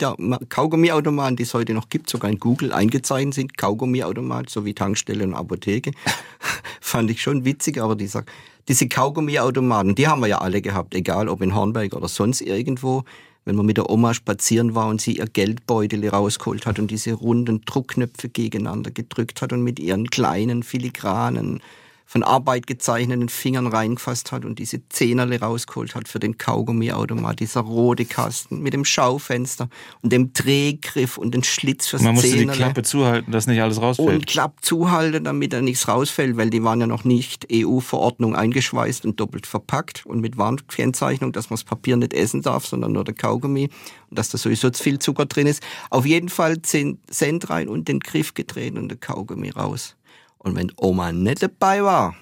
Kaugummiautomaten, 0.48 1.36
die 1.36 1.44
es 1.44 1.54
heute 1.54 1.74
noch 1.74 1.88
gibt, 1.90 2.10
sogar 2.10 2.30
in 2.30 2.40
Google 2.40 2.72
eingezeichnet 2.72 3.34
sind, 3.34 3.56
Kaugummiautomat, 3.56 4.50
so 4.50 4.64
wie 4.64 4.74
Tankstelle 4.74 5.24
und 5.24 5.34
Apotheke. 5.34 5.92
Fand 6.80 7.10
ich 7.10 7.20
schon 7.20 7.44
witzig, 7.44 7.78
aber 7.80 7.96
dieser, 7.96 8.24
diese 8.66 8.88
Kaugummiautomaten, 8.88 9.94
die 9.94 10.08
haben 10.08 10.22
wir 10.22 10.28
ja 10.28 10.38
alle 10.38 10.62
gehabt, 10.62 10.94
egal 10.94 11.28
ob 11.28 11.42
in 11.42 11.54
Hornberg 11.54 11.94
oder 11.94 12.08
sonst 12.08 12.40
irgendwo 12.40 13.04
wenn 13.46 13.56
man 13.56 13.64
mit 13.64 13.78
der 13.78 13.88
Oma 13.88 14.12
spazieren 14.12 14.74
war 14.74 14.88
und 14.88 15.00
sie 15.00 15.16
ihr 15.16 15.26
Geldbeutel 15.26 16.06
rausgeholt 16.06 16.66
hat 16.66 16.78
und 16.78 16.90
diese 16.90 17.14
runden 17.14 17.62
Druckknöpfe 17.64 18.28
gegeneinander 18.28 18.90
gedrückt 18.90 19.40
hat 19.40 19.52
und 19.52 19.62
mit 19.62 19.78
ihren 19.78 20.10
kleinen 20.10 20.62
filigranen 20.62 21.62
von 22.06 22.22
Arbeit 22.22 22.68
gezeichneten 22.68 23.28
Fingern 23.28 23.66
reingefasst 23.66 24.30
hat 24.30 24.44
und 24.44 24.60
diese 24.60 24.88
Zehnerle 24.88 25.40
rausgeholt 25.40 25.96
hat 25.96 26.06
für 26.06 26.20
den 26.20 26.38
Kaugummiautomat, 26.38 27.40
dieser 27.40 27.62
rote 27.62 28.04
Kasten 28.04 28.62
mit 28.62 28.72
dem 28.72 28.84
Schaufenster 28.84 29.68
und 30.02 30.12
dem 30.12 30.32
Drehgriff 30.32 31.18
und 31.18 31.34
den 31.34 31.42
Schlitz 31.42 31.88
fürs 31.88 32.02
Man 32.02 32.14
musste 32.14 32.30
Zehnerle. 32.30 32.52
die 32.52 32.56
Klappe 32.58 32.82
zuhalten, 32.84 33.32
dass 33.32 33.48
nicht 33.48 33.60
alles 33.60 33.82
rausfällt. 33.82 34.08
Und 34.08 34.26
Klapp 34.28 34.58
zuhalten, 34.62 35.24
damit 35.24 35.52
da 35.52 35.60
nichts 35.60 35.88
rausfällt, 35.88 36.36
weil 36.36 36.48
die 36.48 36.62
waren 36.62 36.80
ja 36.80 36.86
noch 36.86 37.02
nicht 37.02 37.48
EU-Verordnung 37.52 38.36
eingeschweißt 38.36 39.04
und 39.04 39.18
doppelt 39.18 39.46
verpackt 39.46 40.06
und 40.06 40.20
mit 40.20 40.38
Warnkennzeichnung, 40.38 41.32
dass 41.32 41.50
man 41.50 41.56
das 41.56 41.64
Papier 41.64 41.96
nicht 41.96 42.14
essen 42.14 42.40
darf, 42.40 42.66
sondern 42.66 42.92
nur 42.92 43.02
der 43.02 43.14
Kaugummi 43.14 43.68
und 44.10 44.18
dass 44.18 44.28
da 44.28 44.38
sowieso 44.38 44.70
zu 44.70 44.80
viel 44.80 45.00
Zucker 45.00 45.26
drin 45.26 45.48
ist. 45.48 45.60
Auf 45.90 46.06
jeden 46.06 46.28
Fall 46.28 46.62
10 46.62 46.98
Cent 47.10 47.50
rein 47.50 47.68
und 47.68 47.88
den 47.88 47.98
Griff 47.98 48.34
gedreht 48.34 48.76
und 48.76 48.88
der 48.88 48.98
Kaugummi 48.98 49.50
raus. 49.50 49.96
Und 50.38 50.56
wenn 50.56 50.72
Oma 50.76 51.12
nicht 51.12 51.42
dabei 51.42 51.82
war, 51.82 52.14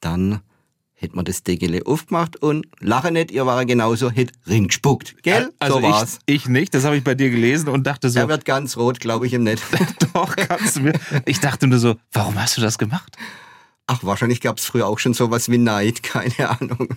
dann 0.00 0.40
hätte 1.04 1.16
man 1.16 1.24
das 1.24 1.42
Deckel 1.42 1.82
aufgemacht 1.84 2.36
und 2.36 2.66
lache 2.80 3.10
nicht, 3.10 3.30
ihr 3.30 3.46
war 3.46 3.64
genauso, 3.64 4.10
hätte 4.10 4.32
ringespuckt. 4.48 5.22
Gell? 5.22 5.50
also 5.58 5.76
so 5.76 5.82
war's. 5.82 6.18
ich, 6.26 6.36
ich 6.36 6.48
nicht, 6.48 6.74
das 6.74 6.84
habe 6.84 6.96
ich 6.96 7.04
bei 7.04 7.14
dir 7.14 7.30
gelesen 7.30 7.68
und 7.68 7.86
dachte 7.86 8.08
so, 8.10 8.18
Er 8.18 8.28
wird 8.28 8.44
ganz 8.44 8.76
rot, 8.76 9.00
glaube 9.00 9.26
ich 9.26 9.34
ihm 9.34 9.44
nicht. 9.44 9.62
doch, 10.14 10.34
kannst 10.34 10.76
du 10.76 10.80
mir. 10.80 10.92
Ich 11.26 11.40
dachte 11.40 11.66
nur 11.66 11.78
so, 11.78 11.96
warum 12.12 12.40
hast 12.40 12.56
du 12.56 12.60
das 12.60 12.78
gemacht? 12.78 13.16
Ach, 13.86 14.02
wahrscheinlich 14.02 14.40
gab 14.40 14.56
es 14.56 14.64
früher 14.64 14.86
auch 14.86 14.98
schon 14.98 15.12
sowas 15.12 15.50
wie 15.50 15.58
Neid, 15.58 16.02
keine 16.02 16.48
Ahnung. 16.48 16.88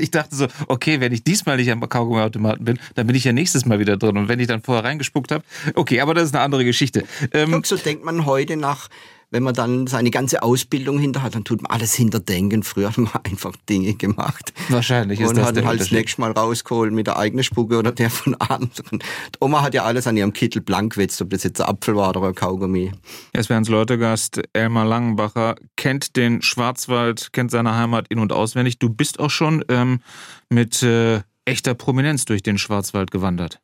Ich 0.00 0.10
dachte 0.10 0.34
so, 0.34 0.46
okay, 0.68 1.00
wenn 1.00 1.12
ich 1.12 1.22
diesmal 1.22 1.58
nicht 1.58 1.70
am 1.70 1.86
Kaugummiautomaten 1.86 2.64
bin, 2.64 2.78
dann 2.94 3.06
bin 3.06 3.14
ich 3.14 3.24
ja 3.24 3.32
nächstes 3.32 3.66
Mal 3.66 3.78
wieder 3.78 3.98
drin. 3.98 4.16
Und 4.16 4.28
wenn 4.28 4.40
ich 4.40 4.46
dann 4.46 4.62
vorher 4.62 4.84
reingespuckt 4.84 5.32
habe, 5.32 5.44
okay, 5.74 6.00
aber 6.00 6.14
das 6.14 6.24
ist 6.24 6.34
eine 6.34 6.44
andere 6.44 6.64
Geschichte. 6.64 7.04
Ähm, 7.32 7.52
Guck, 7.52 7.66
so 7.66 7.76
denkt 7.76 8.04
man 8.04 8.24
heute 8.24 8.56
nach, 8.56 8.88
wenn 9.30 9.42
man 9.42 9.54
dann 9.54 9.86
seine 9.86 10.10
ganze 10.10 10.42
Ausbildung 10.42 10.98
hinter 10.98 11.22
hat, 11.22 11.34
dann 11.34 11.44
tut 11.44 11.62
man 11.62 11.70
alles 11.70 11.94
hinterdenken. 11.94 12.62
Früher 12.62 12.88
hat 12.88 12.98
man 12.98 13.12
einfach 13.24 13.54
Dinge 13.68 13.94
gemacht. 13.94 14.52
wahrscheinlich 14.68 15.20
ist 15.20 15.28
und 15.28 15.36
das 15.36 15.46
hat 15.46 15.56
der 15.56 15.64
ihn 15.64 15.68
halt 15.68 15.80
das 15.80 15.90
nächste 15.90 16.20
Mal 16.20 16.32
rausgeholt 16.32 16.92
mit 16.92 17.06
der 17.06 17.18
eigenen 17.18 17.44
Spucke 17.44 17.78
oder 17.78 17.92
der 17.92 18.10
von 18.10 18.34
anderen. 18.40 19.00
Die 19.00 19.38
Oma 19.40 19.62
hat 19.62 19.74
ja 19.74 19.84
alles 19.84 20.06
an 20.06 20.16
ihrem 20.16 20.32
Kittel 20.32 20.62
blank 20.62 20.94
gewetzt, 20.94 21.20
ob 21.20 21.30
das 21.30 21.42
jetzt 21.42 21.60
ein 21.60 21.68
Apfel 21.68 21.94
war 21.96 22.10
oder 22.10 22.22
ein 22.22 22.34
Kaugummi. 22.34 22.92
Uns 23.36 23.68
Leutegast 23.68 24.40
Elmar 24.52 24.84
Langenbacher, 24.84 25.56
kennt 25.76 26.16
den 26.16 26.42
Schwarzwald, 26.42 27.32
kennt 27.32 27.50
seine 27.50 27.74
Heimat 27.74 28.06
in- 28.08 28.18
und 28.18 28.32
auswendig. 28.32 28.78
Du 28.78 28.88
bist 28.88 29.20
auch 29.20 29.30
schon 29.30 29.64
ähm, 29.68 30.00
mit 30.48 30.82
äh, 30.82 31.20
echter 31.44 31.74
Prominenz 31.74 32.24
durch 32.24 32.42
den 32.42 32.58
Schwarzwald 32.58 33.10
gewandert. 33.10 33.60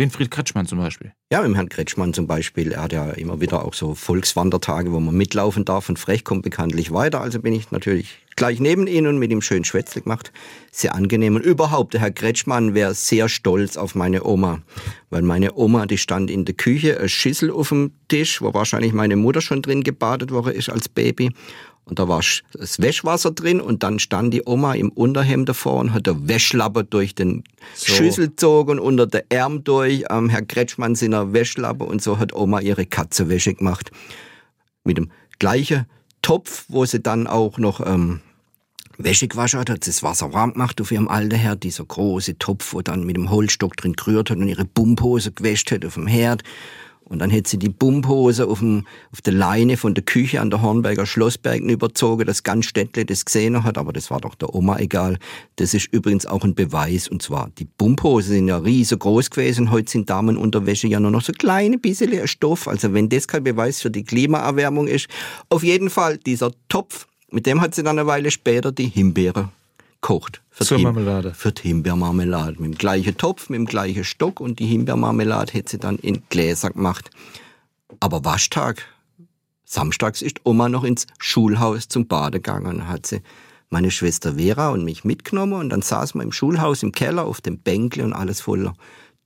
Winfried 0.00 0.30
Kretschmann 0.30 0.64
zum 0.64 0.78
Beispiel. 0.78 1.12
Ja, 1.32 1.42
mit 1.42 1.56
Herrn 1.56 1.68
Kretschmann 1.68 2.14
zum 2.14 2.28
Beispiel. 2.28 2.70
Er 2.70 2.82
hat 2.82 2.92
ja 2.92 3.10
immer 3.10 3.40
wieder 3.40 3.64
auch 3.64 3.74
so 3.74 3.96
Volkswandertage, 3.96 4.92
wo 4.92 5.00
man 5.00 5.16
mitlaufen 5.16 5.64
darf 5.64 5.88
und 5.88 5.98
Frech 5.98 6.22
kommt 6.22 6.42
bekanntlich 6.42 6.92
weiter. 6.92 7.20
Also 7.20 7.40
bin 7.40 7.52
ich 7.52 7.72
natürlich 7.72 8.16
gleich 8.36 8.60
neben 8.60 8.86
ihm 8.86 9.06
und 9.06 9.18
mit 9.18 9.32
ihm 9.32 9.42
schön 9.42 9.64
Schwätzle 9.64 10.02
gemacht. 10.02 10.32
Sehr 10.70 10.94
angenehm. 10.94 11.34
Und 11.34 11.44
überhaupt, 11.44 11.94
der 11.94 12.00
Herr 12.00 12.12
Kretschmann 12.12 12.74
wäre 12.74 12.94
sehr 12.94 13.28
stolz 13.28 13.76
auf 13.76 13.96
meine 13.96 14.22
Oma. 14.22 14.62
Weil 15.10 15.22
meine 15.22 15.56
Oma, 15.56 15.86
die 15.86 15.98
stand 15.98 16.30
in 16.30 16.44
der 16.44 16.54
Küche, 16.54 16.96
eine 16.96 17.08
Schüssel 17.08 17.50
auf 17.50 17.70
dem 17.70 17.90
Tisch, 18.06 18.40
wo 18.40 18.54
wahrscheinlich 18.54 18.92
meine 18.92 19.16
Mutter 19.16 19.40
schon 19.40 19.62
drin 19.62 19.82
gebadet 19.82 20.30
worden 20.30 20.54
ist 20.54 20.70
als 20.70 20.88
Baby. 20.88 21.32
Und 21.88 21.98
da 21.98 22.06
war 22.06 22.22
das 22.52 22.80
Wäschwasser 22.80 23.30
drin 23.30 23.60
und 23.60 23.82
dann 23.82 23.98
stand 23.98 24.34
die 24.34 24.42
Oma 24.44 24.74
im 24.74 24.90
Unterhemd 24.90 25.48
davor 25.48 25.76
und 25.76 25.94
hat 25.94 26.06
der 26.06 26.28
Wäschlappe 26.28 26.84
durch 26.84 27.14
den 27.14 27.44
Schüssel 27.74 28.28
gezogen 28.28 28.72
und 28.72 28.80
unter 28.80 29.06
der 29.06 29.24
Arm 29.32 29.64
durch. 29.64 30.10
Am 30.10 30.28
Herr 30.28 30.42
Kretschmann 30.42 30.94
sind 30.94 31.14
er 31.14 31.32
Wäschlappe 31.32 31.84
und 31.84 32.02
so 32.02 32.18
hat 32.18 32.34
Oma 32.34 32.60
ihre 32.60 32.84
Katzewäsche 32.84 33.54
gemacht. 33.54 33.90
Mit 34.84 34.98
dem 34.98 35.10
gleichen 35.38 35.86
Topf, 36.20 36.66
wo 36.68 36.84
sie 36.84 37.00
dann 37.00 37.26
auch 37.26 37.56
noch 37.56 37.84
ähm, 37.84 38.20
Wäsche 38.98 39.28
gewaschen 39.28 39.60
hat, 39.60 39.70
hat 39.70 39.84
sie 39.84 39.90
das 39.90 40.02
Wasser 40.02 40.32
warm 40.34 40.52
gemacht 40.52 40.80
auf 40.80 40.92
ihrem 40.92 41.08
alten 41.08 41.36
Herd, 41.36 41.62
dieser 41.62 41.84
große 41.84 42.36
Topf, 42.38 42.74
wo 42.74 42.82
dann 42.82 43.04
mit 43.04 43.16
dem 43.16 43.30
Holzstock 43.30 43.76
drin 43.76 43.94
gerührt 43.94 44.30
hat 44.30 44.36
und 44.36 44.48
ihre 44.48 44.64
Bumphose 44.66 45.32
gewäscht 45.32 45.70
hat 45.70 45.86
auf 45.86 45.94
dem 45.94 46.06
Herd. 46.06 46.42
Und 47.08 47.20
dann 47.20 47.30
hätte 47.30 47.50
sie 47.50 47.58
die 47.58 47.68
Bumphose 47.68 48.46
auf, 48.46 48.58
dem, 48.58 48.86
auf 49.12 49.20
der 49.22 49.32
Leine 49.32 49.76
von 49.76 49.94
der 49.94 50.04
Küche 50.04 50.40
an 50.40 50.50
der 50.50 50.62
Hornberger 50.62 51.06
Schlossbergen 51.06 51.68
überzogen, 51.68 52.26
dass 52.26 52.42
ganz 52.42 52.66
Städtle 52.66 53.04
das 53.04 53.24
gesehen 53.24 53.64
hat, 53.64 53.78
aber 53.78 53.92
das 53.92 54.10
war 54.10 54.20
doch 54.20 54.34
der 54.34 54.54
Oma 54.54 54.78
egal. 54.78 55.18
Das 55.56 55.74
ist 55.74 55.92
übrigens 55.92 56.26
auch 56.26 56.44
ein 56.44 56.54
Beweis, 56.54 57.08
und 57.08 57.22
zwar, 57.22 57.50
die 57.58 57.64
Bumphose 57.64 58.28
sind 58.28 58.48
ja 58.48 58.58
riesengroß 58.58 59.30
gewesen, 59.30 59.70
heute 59.70 59.90
sind 59.90 60.10
Damenunterwäsche 60.10 60.88
ja 60.88 61.00
nur 61.00 61.10
noch 61.10 61.22
so 61.22 61.32
kleine 61.32 61.78
bisschen 61.78 62.26
Stoff, 62.26 62.68
also 62.68 62.92
wenn 62.92 63.08
das 63.08 63.26
kein 63.26 63.44
Beweis 63.44 63.80
für 63.80 63.90
die 63.90 64.04
Klimaerwärmung 64.04 64.86
ist. 64.86 65.08
Auf 65.48 65.62
jeden 65.62 65.90
Fall, 65.90 66.18
dieser 66.18 66.52
Topf, 66.68 67.06
mit 67.30 67.46
dem 67.46 67.60
hat 67.60 67.74
sie 67.74 67.82
dann 67.82 67.98
eine 67.98 68.06
Weile 68.06 68.30
später 68.30 68.72
die 68.72 68.88
Himbeere 68.88 69.50
kocht. 70.00 70.42
Für 70.58 70.64
Zur 70.64 70.78
Marmelade. 70.80 71.34
Für 71.34 71.52
die 71.52 71.68
Himbeermarmelade. 71.68 72.60
Mit 72.60 72.72
dem 72.72 72.78
gleichen 72.78 73.16
Topf, 73.16 73.48
mit 73.48 73.58
dem 73.58 73.66
gleichen 73.66 74.02
Stock 74.02 74.40
und 74.40 74.58
die 74.58 74.66
Himbeermarmelade 74.66 75.52
hätte 75.52 75.70
sie 75.70 75.78
dann 75.78 75.98
in 75.98 76.24
Gläser 76.30 76.70
gemacht. 76.70 77.10
Aber 78.00 78.24
Waschtag, 78.24 78.84
samstags 79.64 80.20
ist 80.20 80.40
Oma 80.42 80.68
noch 80.68 80.82
ins 80.82 81.06
Schulhaus 81.20 81.86
zum 81.86 82.08
Bade 82.08 82.40
gegangen 82.40 82.80
und 82.80 82.88
hat 82.88 83.06
sie 83.06 83.22
meine 83.70 83.92
Schwester 83.92 84.34
Vera 84.34 84.70
und 84.70 84.84
mich 84.84 85.04
mitgenommen 85.04 85.60
und 85.60 85.68
dann 85.68 85.82
saßen 85.82 86.18
wir 86.18 86.24
im 86.24 86.32
Schulhaus 86.32 86.82
im 86.82 86.90
Keller 86.90 87.24
auf 87.24 87.40
dem 87.40 87.60
Bänkle 87.60 88.02
und 88.02 88.12
alles 88.12 88.40
voller 88.40 88.74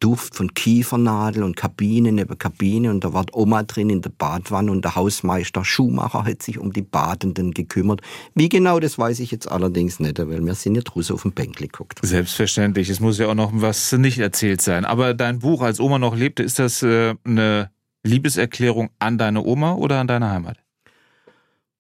Duft 0.02 0.34
von 0.34 0.52
Kiefernadel 0.52 1.44
und 1.44 1.56
Kabine 1.56 2.10
neben 2.10 2.36
Kabine 2.36 2.90
und 2.90 3.04
da 3.04 3.12
war 3.12 3.24
Oma 3.32 3.62
drin 3.62 3.88
in 3.88 4.02
der 4.02 4.10
Badwanne 4.10 4.72
und 4.72 4.84
der 4.84 4.96
Hausmeister 4.96 5.64
Schuhmacher 5.64 6.24
hat 6.24 6.42
sich 6.42 6.58
um 6.58 6.72
die 6.72 6.82
Badenden 6.82 7.52
gekümmert. 7.52 8.00
Wie 8.34 8.48
genau, 8.48 8.80
das 8.80 8.98
weiß 8.98 9.20
ich 9.20 9.30
jetzt 9.30 9.48
allerdings 9.48 10.00
nicht, 10.00 10.18
weil 10.18 10.44
wir 10.44 10.54
sind 10.56 10.74
ja 10.74 10.82
draußen 10.82 11.14
auf 11.14 11.22
dem 11.22 11.30
Bänkle 11.30 11.68
geguckt. 11.68 12.00
Selbstverständlich. 12.02 12.88
Es 12.88 12.98
muss 12.98 13.18
ja 13.18 13.28
auch 13.28 13.36
noch 13.36 13.52
was 13.54 13.92
nicht 13.92 14.18
erzählt 14.18 14.60
sein. 14.60 14.84
Aber 14.84 15.14
dein 15.14 15.38
Buch, 15.38 15.62
als 15.62 15.78
Oma 15.78 16.00
noch 16.00 16.16
lebte, 16.16 16.42
ist 16.42 16.58
das 16.58 16.82
äh, 16.82 17.14
eine 17.22 17.70
Liebeserklärung 18.02 18.90
an 18.98 19.18
deine 19.18 19.44
Oma 19.44 19.74
oder 19.74 20.00
an 20.00 20.08
deine 20.08 20.30
Heimat? 20.30 20.58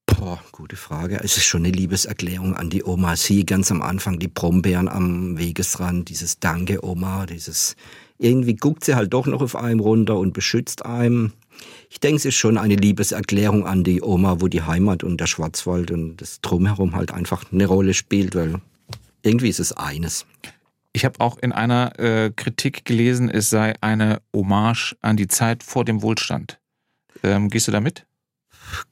Boah, 0.06 0.38
gute 0.52 0.76
Frage. 0.76 1.18
Es 1.24 1.36
ist 1.36 1.44
schon 1.44 1.64
eine 1.64 1.74
Liebeserklärung 1.74 2.54
an 2.54 2.70
die 2.70 2.84
Oma. 2.84 3.16
Sie 3.16 3.44
ganz 3.44 3.72
am 3.72 3.82
Anfang, 3.82 4.20
die 4.20 4.28
Brombeeren 4.28 4.88
am 4.88 5.36
Wegesrand, 5.36 6.08
dieses 6.08 6.38
Danke, 6.38 6.84
Oma, 6.84 7.26
dieses 7.26 7.74
irgendwie 8.18 8.54
guckt 8.54 8.84
sie 8.84 8.94
halt 8.94 9.12
doch 9.12 9.26
noch 9.26 9.42
auf 9.42 9.56
einem 9.56 9.80
runter 9.80 10.16
und 10.16 10.32
beschützt 10.32 10.84
einem. 10.84 11.32
Ich 11.90 12.00
denke, 12.00 12.16
es 12.16 12.24
ist 12.24 12.36
schon 12.36 12.58
eine 12.58 12.76
Liebeserklärung 12.76 13.66
an 13.66 13.84
die 13.84 14.02
Oma, 14.02 14.40
wo 14.40 14.48
die 14.48 14.62
Heimat 14.62 15.04
und 15.04 15.20
der 15.20 15.26
Schwarzwald 15.26 15.90
und 15.90 16.16
das 16.16 16.40
Drumherum 16.40 16.96
halt 16.96 17.12
einfach 17.12 17.44
eine 17.52 17.66
Rolle 17.66 17.94
spielt, 17.94 18.34
weil 18.34 18.60
irgendwie 19.22 19.48
ist 19.48 19.60
es 19.60 19.72
eines. 19.72 20.26
Ich 20.92 21.04
habe 21.04 21.20
auch 21.20 21.38
in 21.38 21.52
einer 21.52 21.98
äh, 21.98 22.30
Kritik 22.34 22.84
gelesen, 22.84 23.30
es 23.30 23.50
sei 23.50 23.74
eine 23.80 24.20
Hommage 24.34 24.94
an 25.00 25.16
die 25.16 25.28
Zeit 25.28 25.62
vor 25.62 25.84
dem 25.84 26.02
Wohlstand. 26.02 26.58
Ähm, 27.22 27.48
gehst 27.48 27.68
du 27.68 27.72
da 27.72 27.80
mit? 27.80 28.04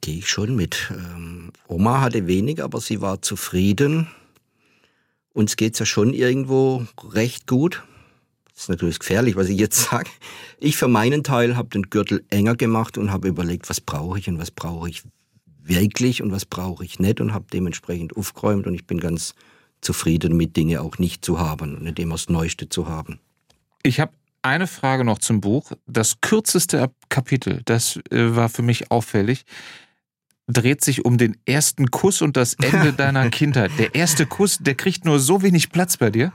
Gehe 0.00 0.18
ich 0.18 0.30
schon 0.30 0.56
mit. 0.56 0.90
Ähm, 0.90 1.52
Oma 1.68 2.00
hatte 2.00 2.26
wenig, 2.26 2.62
aber 2.62 2.80
sie 2.80 3.00
war 3.00 3.22
zufrieden. 3.22 4.08
Uns 5.32 5.56
geht's 5.56 5.78
ja 5.78 5.86
schon 5.86 6.14
irgendwo 6.14 6.86
recht 7.12 7.46
gut. 7.46 7.82
Das 8.60 8.64
ist 8.64 8.68
natürlich 8.68 8.98
gefährlich, 8.98 9.36
was 9.36 9.48
ich 9.48 9.58
jetzt 9.58 9.80
sage. 9.90 10.10
Ich 10.58 10.76
für 10.76 10.86
meinen 10.86 11.24
Teil 11.24 11.56
habe 11.56 11.70
den 11.70 11.84
Gürtel 11.84 12.26
enger 12.28 12.56
gemacht 12.56 12.98
und 12.98 13.10
habe 13.10 13.28
überlegt, 13.28 13.70
was 13.70 13.80
brauche 13.80 14.18
ich 14.18 14.28
und 14.28 14.38
was 14.38 14.50
brauche 14.50 14.86
ich 14.90 15.02
wirklich 15.62 16.20
und 16.22 16.30
was 16.30 16.44
brauche 16.44 16.84
ich 16.84 16.98
nicht 16.98 17.22
und 17.22 17.32
habe 17.32 17.46
dementsprechend 17.50 18.14
aufgeräumt 18.18 18.66
und 18.66 18.74
ich 18.74 18.86
bin 18.86 19.00
ganz 19.00 19.34
zufrieden 19.80 20.36
mit 20.36 20.58
Dinge 20.58 20.82
auch 20.82 20.98
nicht 20.98 21.24
zu 21.24 21.40
haben 21.40 21.76
und 21.76 21.84
nicht 21.84 21.98
immer 21.98 22.16
das 22.16 22.28
Neueste 22.28 22.68
zu 22.68 22.86
haben. 22.86 23.18
Ich 23.82 23.98
habe 23.98 24.12
eine 24.42 24.66
Frage 24.66 25.04
noch 25.04 25.20
zum 25.20 25.40
Buch. 25.40 25.72
Das 25.86 26.20
kürzeste 26.20 26.90
Kapitel, 27.08 27.62
das 27.64 27.98
äh, 28.10 28.36
war 28.36 28.50
für 28.50 28.62
mich 28.62 28.90
auffällig, 28.90 29.46
dreht 30.48 30.84
sich 30.84 31.06
um 31.06 31.16
den 31.16 31.38
ersten 31.46 31.90
Kuss 31.90 32.20
und 32.20 32.36
das 32.36 32.52
Ende 32.60 32.92
deiner 32.96 33.30
Kindheit. 33.30 33.70
Der 33.78 33.94
erste 33.94 34.26
Kuss, 34.26 34.58
der 34.60 34.74
kriegt 34.74 35.06
nur 35.06 35.18
so 35.18 35.40
wenig 35.40 35.70
Platz 35.70 35.96
bei 35.96 36.10
dir. 36.10 36.34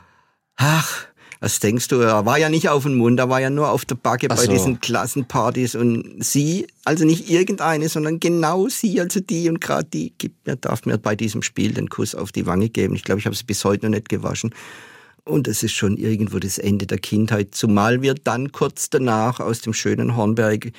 Ach, 0.55 1.05
was 1.39 1.59
denkst 1.59 1.87
du? 1.89 1.97
Er 1.97 2.25
war 2.25 2.37
ja 2.37 2.49
nicht 2.49 2.69
auf 2.69 2.83
den 2.83 2.95
Mund, 2.95 3.19
er 3.19 3.29
war 3.29 3.41
ja 3.41 3.49
nur 3.49 3.69
auf 3.69 3.85
der 3.85 3.95
Backe 3.95 4.27
Ach 4.29 4.35
bei 4.35 4.45
so. 4.45 4.51
diesen 4.51 4.79
Klassenpartys 4.79 5.75
und 5.75 6.23
sie, 6.23 6.67
also 6.83 7.05
nicht 7.05 7.29
irgendeine, 7.29 7.89
sondern 7.89 8.19
genau 8.19 8.67
sie, 8.69 8.99
also 9.01 9.19
die 9.19 9.49
und 9.49 9.61
gerade 9.61 9.85
die 9.85 10.13
gibt 10.17 10.47
mir, 10.47 10.55
darf 10.55 10.85
mir 10.85 10.97
bei 10.97 11.15
diesem 11.15 11.41
Spiel 11.41 11.73
den 11.73 11.89
Kuss 11.89 12.15
auf 12.15 12.31
die 12.31 12.45
Wange 12.45 12.69
geben. 12.69 12.95
Ich 12.95 13.03
glaube, 13.03 13.19
ich 13.19 13.25
habe 13.25 13.35
es 13.35 13.43
bis 13.43 13.63
heute 13.65 13.85
noch 13.85 13.95
nicht 13.95 14.09
gewaschen. 14.09 14.53
Und 15.23 15.47
es 15.47 15.63
ist 15.63 15.73
schon 15.73 15.97
irgendwo 15.97 16.37
das 16.37 16.59
Ende 16.59 16.85
der 16.85 16.99
Kindheit, 16.99 17.55
zumal 17.55 18.03
wir 18.03 18.13
dann 18.13 18.51
kurz 18.51 18.91
danach 18.91 19.39
aus 19.39 19.61
dem 19.61 19.73
schönen 19.73 20.15
Hornberg 20.15 20.71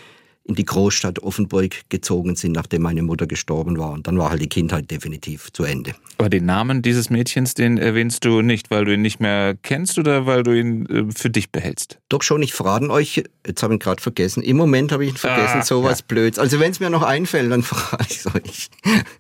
in 0.47 0.55
die 0.55 0.65
Großstadt 0.65 1.23
Offenburg 1.23 1.89
gezogen 1.89 2.37
sind, 2.37 2.53
nachdem 2.53 2.83
meine 2.83 3.03
Mutter 3.03 3.27
gestorben 3.27 3.79
war. 3.79 3.91
Und 3.91 4.07
dann 4.07 4.19
war 4.19 4.31
halt 4.31 4.41
die 4.41 4.49
Kindheit 4.49 4.91
definitiv 4.91 5.53
zu 5.53 5.65
Ende. 5.65 5.95
Aber 6.19 6.31
den 6.31 6.47
Namen 6.47 6.83
dieses 6.83 7.11
Mädchens, 7.11 7.55
den 7.55 7.79
erwähnst 7.79 8.25
du 8.25 8.43
nicht, 8.43 8.71
weil 8.71 8.85
du 8.85 8.95
ihn 8.95 9.03
nicht 9.03 9.21
mehr 9.21 9.57
kennst 9.61 9.99
oder 9.99 10.27
weil 10.27 10.43
du 10.43 10.53
ihn 10.53 10.87
äh, 10.87 11.13
für 11.13 11.31
dich 11.31 11.51
behältst? 11.51 11.99
Doch 12.09 12.23
schon, 12.23 12.43
ich 12.43 12.55
verrate 12.55 12.89
euch, 12.91 13.25
jetzt 13.47 13.63
habe 13.63 13.75
ich 13.75 13.79
ihn 13.79 13.81
gerade 13.81 14.03
vergessen. 14.03 14.43
Im 14.43 14.57
Moment 14.57 14.93
habe 14.93 15.05
ich 15.05 15.11
ihn 15.11 15.17
vergessen, 15.17 15.61
ah, 15.61 15.65
sowas 15.65 16.01
ja. 16.01 16.05
Blöds. 16.09 16.39
Also 16.39 16.61
wenn 16.61 16.71
es 16.71 16.81
mir 16.81 16.91
noch 16.91 17.03
einfällt, 17.03 17.51
dann 17.51 17.63
verrate 17.65 18.07
ich 18.09 18.19
es 18.19 18.27
euch. 18.27 18.69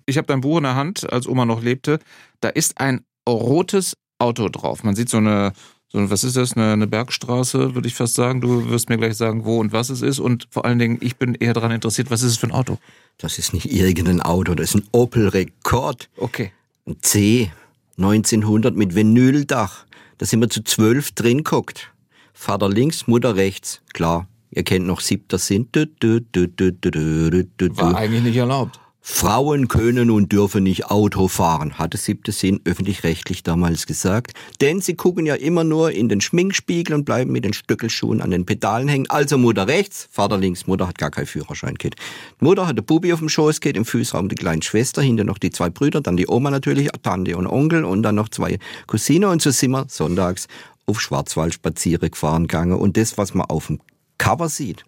Ich 0.06 0.18
habe 0.18 0.26
dein 0.26 0.40
Buch 0.40 0.58
in 0.58 0.64
der 0.64 0.76
Hand, 0.76 1.10
als 1.12 1.26
Oma 1.26 1.44
noch 1.44 1.62
lebte. 1.62 1.98
Da 2.40 2.48
ist 2.48 2.78
ein 2.78 3.00
rotes 3.28 3.96
Auto 4.18 4.48
drauf. 4.48 4.84
Man 4.84 4.94
sieht 4.94 5.08
so 5.08 5.18
eine, 5.18 5.52
so, 5.96 6.10
was 6.10 6.24
ist 6.24 6.36
das? 6.36 6.52
Eine, 6.52 6.72
eine 6.72 6.86
Bergstraße, 6.86 7.74
würde 7.74 7.88
ich 7.88 7.94
fast 7.94 8.16
sagen. 8.16 8.42
Du 8.42 8.68
wirst 8.68 8.90
mir 8.90 8.98
gleich 8.98 9.16
sagen, 9.16 9.46
wo 9.46 9.60
und 9.60 9.72
was 9.72 9.88
es 9.88 10.02
ist. 10.02 10.18
Und 10.18 10.46
vor 10.50 10.66
allen 10.66 10.78
Dingen, 10.78 10.98
ich 11.00 11.16
bin 11.16 11.34
eher 11.34 11.54
daran 11.54 11.70
interessiert, 11.70 12.10
was 12.10 12.22
ist 12.22 12.32
es 12.32 12.36
für 12.36 12.48
ein 12.48 12.52
Auto? 12.52 12.76
Das 13.16 13.38
ist 13.38 13.54
nicht 13.54 13.72
irgendein 13.72 14.20
Auto, 14.20 14.54
das 14.54 14.70
ist 14.70 14.74
ein 14.74 14.86
Opel 14.92 15.28
Rekord. 15.28 16.10
Okay. 16.18 16.52
Ein 16.86 16.98
C 17.00 17.50
1900 17.96 18.76
mit 18.76 18.94
Vinyldach. 18.94 19.86
Da 20.18 20.26
sind 20.26 20.40
wir 20.40 20.50
zu 20.50 20.62
zwölf 20.64 21.12
drin 21.12 21.44
guckt. 21.44 21.90
Vater 22.34 22.68
links, 22.68 23.06
Mutter 23.06 23.36
rechts. 23.36 23.80
Klar, 23.94 24.28
ihr 24.50 24.64
kennt 24.64 24.86
noch 24.86 25.00
siebter 25.00 25.38
Sinn. 25.38 25.66
War 25.72 27.96
eigentlich 27.96 28.22
nicht 28.22 28.36
erlaubt. 28.36 28.80
Frauen 29.08 29.68
können 29.68 30.10
und 30.10 30.32
dürfen 30.32 30.64
nicht 30.64 30.90
Auto 30.90 31.28
fahren, 31.28 31.78
hatte 31.78 31.96
siebte 31.96 32.32
Sinn 32.32 32.60
öffentlich-rechtlich 32.64 33.44
damals 33.44 33.86
gesagt. 33.86 34.32
Denn 34.60 34.80
sie 34.80 34.96
gucken 34.96 35.26
ja 35.26 35.36
immer 35.36 35.62
nur 35.62 35.92
in 35.92 36.08
den 36.08 36.20
Schminkspiegel 36.20 36.92
und 36.92 37.04
bleiben 37.04 37.30
mit 37.30 37.44
den 37.44 37.52
Stöckelschuhen 37.52 38.20
an 38.20 38.32
den 38.32 38.44
Pedalen 38.44 38.88
hängen. 38.88 39.08
Also 39.08 39.38
Mutter 39.38 39.68
rechts, 39.68 40.08
Vater 40.10 40.36
links. 40.36 40.66
Mutter 40.66 40.88
hat 40.88 40.98
gar 40.98 41.12
kein 41.12 41.24
Führerschein, 41.24 41.78
Kid. 41.78 41.94
Mutter 42.40 42.66
hat 42.66 42.76
der 42.76 42.82
Bubi 42.82 43.12
auf 43.12 43.20
dem 43.20 43.28
Schoß, 43.28 43.60
geht 43.60 43.76
im 43.76 43.84
Fußraum 43.84 44.28
die 44.28 44.34
kleine 44.34 44.62
Schwester, 44.62 45.02
hinter 45.02 45.22
noch 45.22 45.38
die 45.38 45.50
zwei 45.50 45.70
Brüder, 45.70 46.00
dann 46.00 46.16
die 46.16 46.26
Oma 46.26 46.50
natürlich, 46.50 46.88
Tante 47.04 47.36
und 47.36 47.46
Onkel 47.46 47.84
und 47.84 48.02
dann 48.02 48.16
noch 48.16 48.28
zwei 48.28 48.58
Cousine. 48.88 49.28
Und 49.28 49.40
so 49.40 49.52
sind 49.52 49.70
wir 49.70 49.86
sonntags 49.88 50.48
auf 50.84 51.00
Schwarzwald 51.00 51.54
spazieren 51.54 52.10
gefahren 52.10 52.48
gegangen. 52.48 52.76
Und 52.76 52.96
das, 52.96 53.16
was 53.16 53.34
man 53.34 53.46
auf 53.46 53.68
dem 53.68 53.78
Cover 54.18 54.48
sieht, 54.48 54.84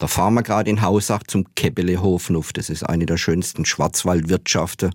da 0.00 0.06
fahren 0.06 0.32
wir 0.34 0.42
gerade 0.42 0.70
in 0.70 0.80
Hausach 0.80 1.22
zum 1.24 1.44
Keppelehofen. 1.54 2.42
Das 2.54 2.70
ist 2.70 2.82
eine 2.82 3.04
der 3.04 3.18
schönsten 3.18 3.66
Schwarzwaldwirtschaften. 3.66 4.92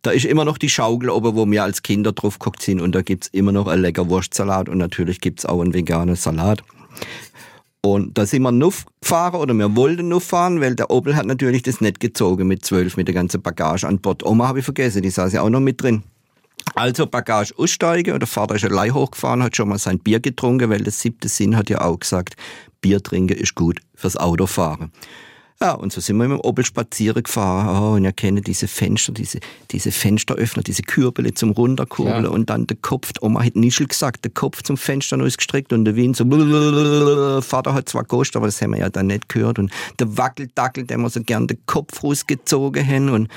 Da 0.00 0.12
ist 0.12 0.24
immer 0.24 0.46
noch 0.46 0.56
die 0.56 0.70
Schaukel 0.70 1.10
oben, 1.10 1.36
wo 1.36 1.48
wir 1.48 1.62
als 1.62 1.82
Kinder 1.82 2.12
drauf 2.12 2.38
geguckt 2.38 2.62
sind. 2.62 2.80
Und 2.80 2.94
da 2.94 3.02
gibt's 3.02 3.28
immer 3.28 3.52
noch 3.52 3.66
ein 3.66 3.80
lecker 3.80 4.08
Wurstsalat. 4.08 4.70
Und 4.70 4.78
natürlich 4.78 5.20
gibt's 5.20 5.44
auch 5.44 5.60
einen 5.60 5.74
veganen 5.74 6.16
Salat. 6.16 6.62
Und 7.82 8.16
da 8.16 8.24
sind 8.24 8.42
wir 8.42 8.50
nuff 8.50 8.86
gefahren 9.02 9.40
oder 9.40 9.52
wir 9.52 9.76
wollten 9.76 10.08
nuff 10.08 10.24
fahren, 10.24 10.60
weil 10.62 10.74
der 10.74 10.90
Opel 10.90 11.16
hat 11.16 11.26
natürlich 11.26 11.62
das 11.62 11.82
nicht 11.82 12.00
gezogen 12.00 12.48
mit 12.48 12.64
zwölf, 12.64 12.96
mit 12.96 13.08
der 13.08 13.14
ganzen 13.14 13.42
Bagage 13.42 13.86
an 13.86 14.00
Bord. 14.00 14.24
Oma 14.24 14.48
habe 14.48 14.60
ich 14.60 14.64
vergessen, 14.64 15.02
die 15.02 15.10
saß 15.10 15.34
ja 15.34 15.42
auch 15.42 15.50
noch 15.50 15.60
mit 15.60 15.82
drin. 15.82 16.02
Also 16.74 17.06
Bagage 17.06 17.54
aussteigen 17.56 18.12
und 18.14 18.20
der 18.20 18.26
Vater 18.26 18.54
ist 18.54 18.64
allein 18.64 18.94
hochgefahren, 18.94 19.42
hat 19.42 19.56
schon 19.56 19.68
mal 19.68 19.78
sein 19.78 19.98
Bier 19.98 20.20
getrunken, 20.20 20.70
weil 20.70 20.82
das 20.82 21.00
siebte 21.00 21.28
Sinn 21.28 21.56
hat 21.56 21.70
ja 21.70 21.80
auch 21.80 21.98
gesagt, 21.98 22.36
Bier 22.80 23.02
trinken 23.02 23.36
ist 23.36 23.54
gut 23.54 23.80
fürs 23.94 24.16
Autofahren. 24.16 24.92
Ja, 25.62 25.72
und 25.72 25.92
so 25.92 26.00
sind 26.00 26.16
wir 26.16 26.26
mit 26.26 26.38
dem 26.38 26.40
Opel 26.40 26.64
spazieren 26.64 27.22
gefahren. 27.22 27.82
Oh, 27.82 27.96
und 27.96 28.04
ihr 28.04 28.12
kennt 28.12 28.46
diese 28.46 28.66
Fenster, 28.66 29.12
diese, 29.12 29.40
diese 29.70 29.92
Fensteröffner, 29.92 30.62
diese 30.62 30.80
Kürbele 30.80 31.34
zum 31.34 31.50
Runterkurbeln 31.50 32.24
ja. 32.24 32.30
und 32.30 32.48
dann 32.48 32.66
der 32.66 32.78
Kopf, 32.78 33.12
Oma 33.20 33.44
hat 33.44 33.56
Nischel 33.56 33.86
gesagt, 33.86 34.24
der 34.24 34.32
Kopf 34.32 34.62
zum 34.62 34.78
Fenster 34.78 35.22
ausgestreckt 35.22 35.74
und 35.74 35.84
der 35.84 35.96
Wind 35.96 36.16
so, 36.16 36.24
Vater 37.42 37.74
hat 37.74 37.90
zwar 37.90 38.04
gekostet, 38.04 38.36
aber 38.36 38.46
das 38.46 38.62
haben 38.62 38.70
wir 38.70 38.78
ja 38.78 38.88
dann 38.88 39.08
nicht 39.08 39.28
gehört 39.28 39.58
und 39.58 39.70
der 39.98 40.16
Wackeldackel, 40.16 40.84
der 40.84 40.96
wir 40.96 41.10
so 41.10 41.22
gern 41.22 41.46
den 41.46 41.58
Kopf 41.66 42.02
rausgezogen 42.02 42.86
haben 42.86 43.10
und 43.10 43.28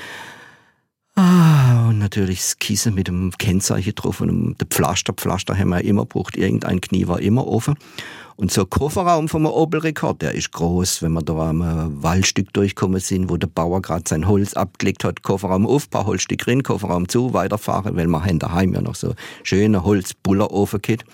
Ah, 1.16 1.90
und 1.90 2.00
natürlich 2.00 2.40
das 2.40 2.58
Kissen 2.58 2.94
mit 2.94 3.06
dem 3.06 3.30
Kennzeichen 3.38 3.94
drauf 3.94 4.20
und 4.20 4.56
der 4.58 4.66
Pflaster, 4.66 5.12
Pflaster 5.12 5.56
haben 5.56 5.68
wir 5.68 5.84
immer 5.84 6.02
gebraucht, 6.02 6.36
irgendein 6.36 6.80
Knie 6.80 7.06
war 7.06 7.20
immer 7.20 7.46
offen. 7.46 7.76
Und 8.36 8.50
so 8.50 8.62
ein 8.62 8.70
Kofferraum 8.70 9.28
vom 9.28 9.46
Opel 9.46 9.80
Rekord, 9.80 10.22
der 10.22 10.32
ist 10.32 10.50
groß, 10.50 11.02
wenn 11.02 11.12
wir 11.12 11.22
da 11.22 11.34
am 11.34 12.02
Waldstück 12.02 12.52
durchkommen 12.52 13.00
sind, 13.00 13.30
wo 13.30 13.36
der 13.36 13.46
Bauer 13.46 13.80
gerade 13.80 14.04
sein 14.08 14.26
Holz 14.26 14.54
abgelegt 14.54 15.04
hat, 15.04 15.22
Kofferraum 15.22 15.66
auf, 15.66 15.88
paar 15.88 16.06
Holzstück 16.06 16.38
drin, 16.38 16.64
Kofferraum 16.64 17.08
zu, 17.08 17.32
weiterfahren, 17.32 17.96
weil 17.96 18.08
wir 18.08 18.24
haben 18.24 18.40
daheim 18.40 18.74
ja 18.74 18.80
noch 18.80 18.96
so 18.96 19.14
schöne 19.44 19.84
Holzbullerofen 19.84 20.82
gehabt. 20.82 21.04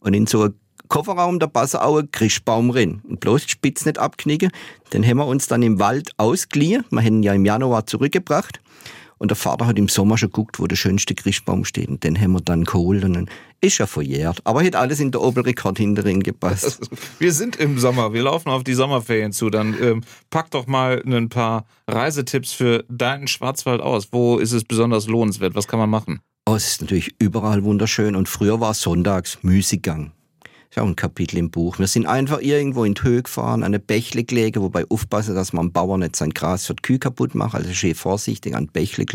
Und 0.00 0.12
in 0.12 0.26
so 0.26 0.50
Kofferraum, 0.88 1.38
da 1.38 1.46
passen 1.46 1.78
auch 1.78 1.98
ein 1.98 2.10
Christbaum 2.12 2.70
rein. 2.70 3.00
Und 3.08 3.20
bloß 3.20 3.44
die 3.44 3.50
Spitze 3.50 3.88
nicht 3.88 3.98
abknicken. 3.98 4.50
Den 4.92 5.04
haben 5.04 5.16
wir 5.16 5.26
uns 5.26 5.48
dann 5.48 5.62
im 5.62 5.78
Wald 5.78 6.10
ausgeliehen. 6.18 6.84
Wir 6.90 7.02
ihn 7.02 7.22
ja 7.22 7.32
im 7.32 7.44
Januar 7.44 7.86
zurückgebracht. 7.86 8.60
Und 9.18 9.30
der 9.30 9.36
Vater 9.36 9.66
hat 9.66 9.78
im 9.78 9.88
Sommer 9.88 10.18
schon 10.18 10.30
geguckt, 10.30 10.60
wo 10.60 10.66
der 10.66 10.76
schönste 10.76 11.14
Christbaum 11.14 11.64
steht. 11.64 11.88
Und 11.88 12.04
den 12.04 12.20
haben 12.20 12.32
wir 12.32 12.40
dann 12.40 12.64
geholt 12.64 13.04
und 13.04 13.14
dann 13.14 13.30
ist 13.60 13.80
er 13.80 13.86
verjährt. 13.86 14.40
Aber 14.44 14.62
hat 14.62 14.76
alles 14.76 15.00
in 15.00 15.10
der 15.10 15.22
Opel-Rekord 15.22 15.78
hinterin 15.78 16.22
gepasst. 16.22 16.80
Wir 17.18 17.32
sind 17.32 17.56
im 17.56 17.78
Sommer, 17.78 18.12
wir 18.12 18.22
laufen 18.22 18.50
auf 18.50 18.62
die 18.62 18.74
Sommerferien 18.74 19.32
zu. 19.32 19.48
Dann 19.48 19.74
ähm, 19.82 20.02
pack 20.28 20.50
doch 20.50 20.66
mal 20.66 21.02
ein 21.06 21.30
paar 21.30 21.64
Reisetipps 21.88 22.52
für 22.52 22.84
deinen 22.90 23.26
Schwarzwald 23.26 23.80
aus. 23.80 24.08
Wo 24.12 24.38
ist 24.38 24.52
es 24.52 24.64
besonders 24.64 25.06
lohnenswert? 25.06 25.54
Was 25.54 25.66
kann 25.66 25.78
man 25.78 25.88
machen? 25.88 26.20
Oh, 26.46 26.54
es 26.54 26.66
ist 26.66 26.82
natürlich 26.82 27.14
überall 27.18 27.64
wunderschön. 27.64 28.14
Und 28.16 28.28
früher 28.28 28.60
war 28.60 28.74
sonntags 28.74 29.38
Müßiggang 29.42 30.12
ist 30.70 30.78
auch 30.78 30.86
ein 30.86 30.96
Kapitel 30.96 31.38
im 31.38 31.50
Buch. 31.50 31.78
Wir 31.78 31.86
sind 31.86 32.06
einfach 32.06 32.40
irgendwo 32.40 32.84
in 32.84 32.94
die 32.94 33.02
Höhe 33.02 33.22
gefahren, 33.22 33.62
an 33.62 33.74
eine 33.74 33.78
Bächle 33.78 34.24
gelegen, 34.24 34.62
wobei 34.62 34.84
aufpassen, 34.88 35.34
dass 35.34 35.52
man 35.52 35.66
am 35.66 35.72
Bauer 35.72 35.98
nicht 35.98 36.16
sein 36.16 36.30
Gras 36.30 36.66
für 36.66 36.74
die 36.74 36.82
Kühe 36.82 36.98
kaputt 36.98 37.34
macht, 37.34 37.54
also 37.54 37.72
schön 37.72 37.94
vorsichtig 37.94 38.54
an 38.54 38.66
Bächle. 38.68 39.06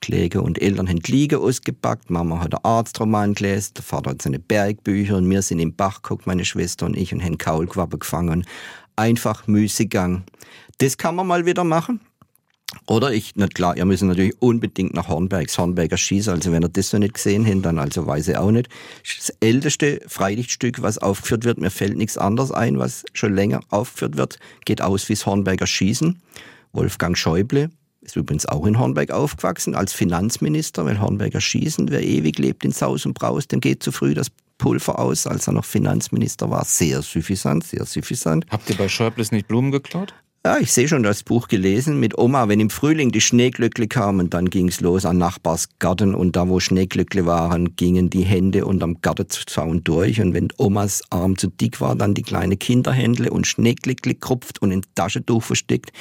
Gelegen 0.00 0.40
und 0.40 0.60
Eltern 0.60 0.88
haben 0.88 1.00
die 1.00 1.12
Liege 1.12 1.38
ausgepackt, 1.38 2.10
Mama 2.10 2.40
hat 2.40 2.54
einen 2.54 2.64
Arztroman 2.64 3.34
gelesen, 3.34 3.74
der 3.76 3.84
Vater 3.84 4.10
hat 4.10 4.22
seine 4.22 4.40
Bergbücher 4.40 5.16
und 5.16 5.30
wir 5.30 5.42
sind 5.42 5.60
im 5.60 5.74
Bach 5.74 6.02
geguckt, 6.02 6.26
meine 6.26 6.44
Schwester 6.44 6.86
und 6.86 6.96
ich, 6.96 7.14
und 7.14 7.22
haben 7.22 7.38
Kaulquappe 7.38 7.98
gefangen. 7.98 8.44
Einfach 8.96 9.46
Müßiggang. 9.46 10.24
Das 10.78 10.98
kann 10.98 11.14
man 11.14 11.28
mal 11.28 11.46
wieder 11.46 11.64
machen. 11.64 12.00
Oder 12.86 13.12
ich, 13.12 13.32
na 13.34 13.46
klar, 13.46 13.76
ihr 13.76 13.84
müsst 13.84 14.02
natürlich 14.02 14.40
unbedingt 14.40 14.94
nach 14.94 15.08
Hornbergs, 15.08 15.58
Hornberger 15.58 15.96
Schießer. 15.96 16.32
Also 16.32 16.52
wenn 16.52 16.62
ihr 16.62 16.68
das 16.68 16.92
noch 16.92 17.00
nicht 17.00 17.14
gesehen 17.14 17.46
habt, 17.46 17.64
dann 17.64 17.78
also 17.78 18.06
weiß 18.06 18.28
ich 18.28 18.36
auch 18.36 18.50
nicht. 18.50 18.68
Das 19.18 19.30
älteste 19.40 20.00
Freilichtstück, 20.06 20.82
was 20.82 20.98
aufgeführt 20.98 21.44
wird, 21.44 21.58
mir 21.58 21.70
fällt 21.70 21.96
nichts 21.96 22.18
anderes 22.18 22.50
ein, 22.50 22.78
was 22.78 23.04
schon 23.12 23.34
länger 23.34 23.60
aufgeführt 23.70 24.16
wird, 24.16 24.38
geht 24.64 24.82
aus 24.82 25.08
wie 25.08 25.14
das 25.14 25.26
Hornberger 25.26 25.66
Schießen. 25.66 26.20
Wolfgang 26.72 27.16
Schäuble 27.16 27.70
ist 28.00 28.16
übrigens 28.16 28.46
auch 28.46 28.66
in 28.66 28.78
Hornberg 28.78 29.10
aufgewachsen 29.10 29.74
als 29.74 29.92
Finanzminister, 29.92 30.84
weil 30.84 31.00
Hornberger 31.00 31.40
Schießen, 31.40 31.90
wer 31.90 32.02
ewig 32.02 32.38
lebt 32.38 32.64
in 32.64 32.72
Saus 32.72 33.06
und 33.06 33.14
Braus, 33.14 33.46
dem 33.46 33.60
geht 33.60 33.82
zu 33.82 33.92
früh 33.92 34.14
das 34.14 34.28
Pulver 34.58 34.98
aus, 34.98 35.26
als 35.26 35.46
er 35.46 35.52
noch 35.52 35.64
Finanzminister 35.64 36.50
war. 36.50 36.64
Sehr 36.64 37.02
suffisant, 37.02 37.64
sehr 37.64 37.84
suffisant. 37.84 38.46
Habt 38.50 38.68
ihr 38.70 38.76
bei 38.76 38.88
Schäubles 38.88 39.32
nicht 39.32 39.48
Blumen 39.48 39.70
geklaut? 39.70 40.14
Ja, 40.44 40.58
ich 40.58 40.72
sehe 40.72 40.88
schon 40.88 41.04
das 41.04 41.22
Buch 41.22 41.46
gelesen 41.46 42.00
mit 42.00 42.18
Oma, 42.18 42.48
wenn 42.48 42.58
im 42.58 42.68
Frühling 42.68 43.12
die 43.12 43.20
Schneeglöckle 43.20 43.86
kamen, 43.86 44.28
dann 44.28 44.50
ging's 44.50 44.80
los 44.80 45.04
an 45.04 45.16
Nachbars 45.16 45.68
Garten. 45.78 46.16
Und 46.16 46.34
da 46.34 46.48
wo 46.48 46.58
Schneeglöckle 46.58 47.26
waren, 47.26 47.76
gingen 47.76 48.10
die 48.10 48.24
Hände 48.24 48.66
unterm 48.66 49.00
Gartenzaun 49.02 49.84
durch. 49.84 50.20
Und 50.20 50.34
wenn 50.34 50.48
Omas 50.58 51.02
Arm 51.10 51.38
zu 51.38 51.46
dick 51.46 51.80
war, 51.80 51.94
dann 51.94 52.14
die 52.14 52.24
kleine 52.24 52.56
Kinderhändle 52.56 53.30
und 53.30 53.46
Schneeglöckle 53.46 54.16
krupft 54.16 54.60
und 54.60 54.72
in 54.72 54.82
Taschentuch 54.96 55.44
versteckt. 55.44 55.92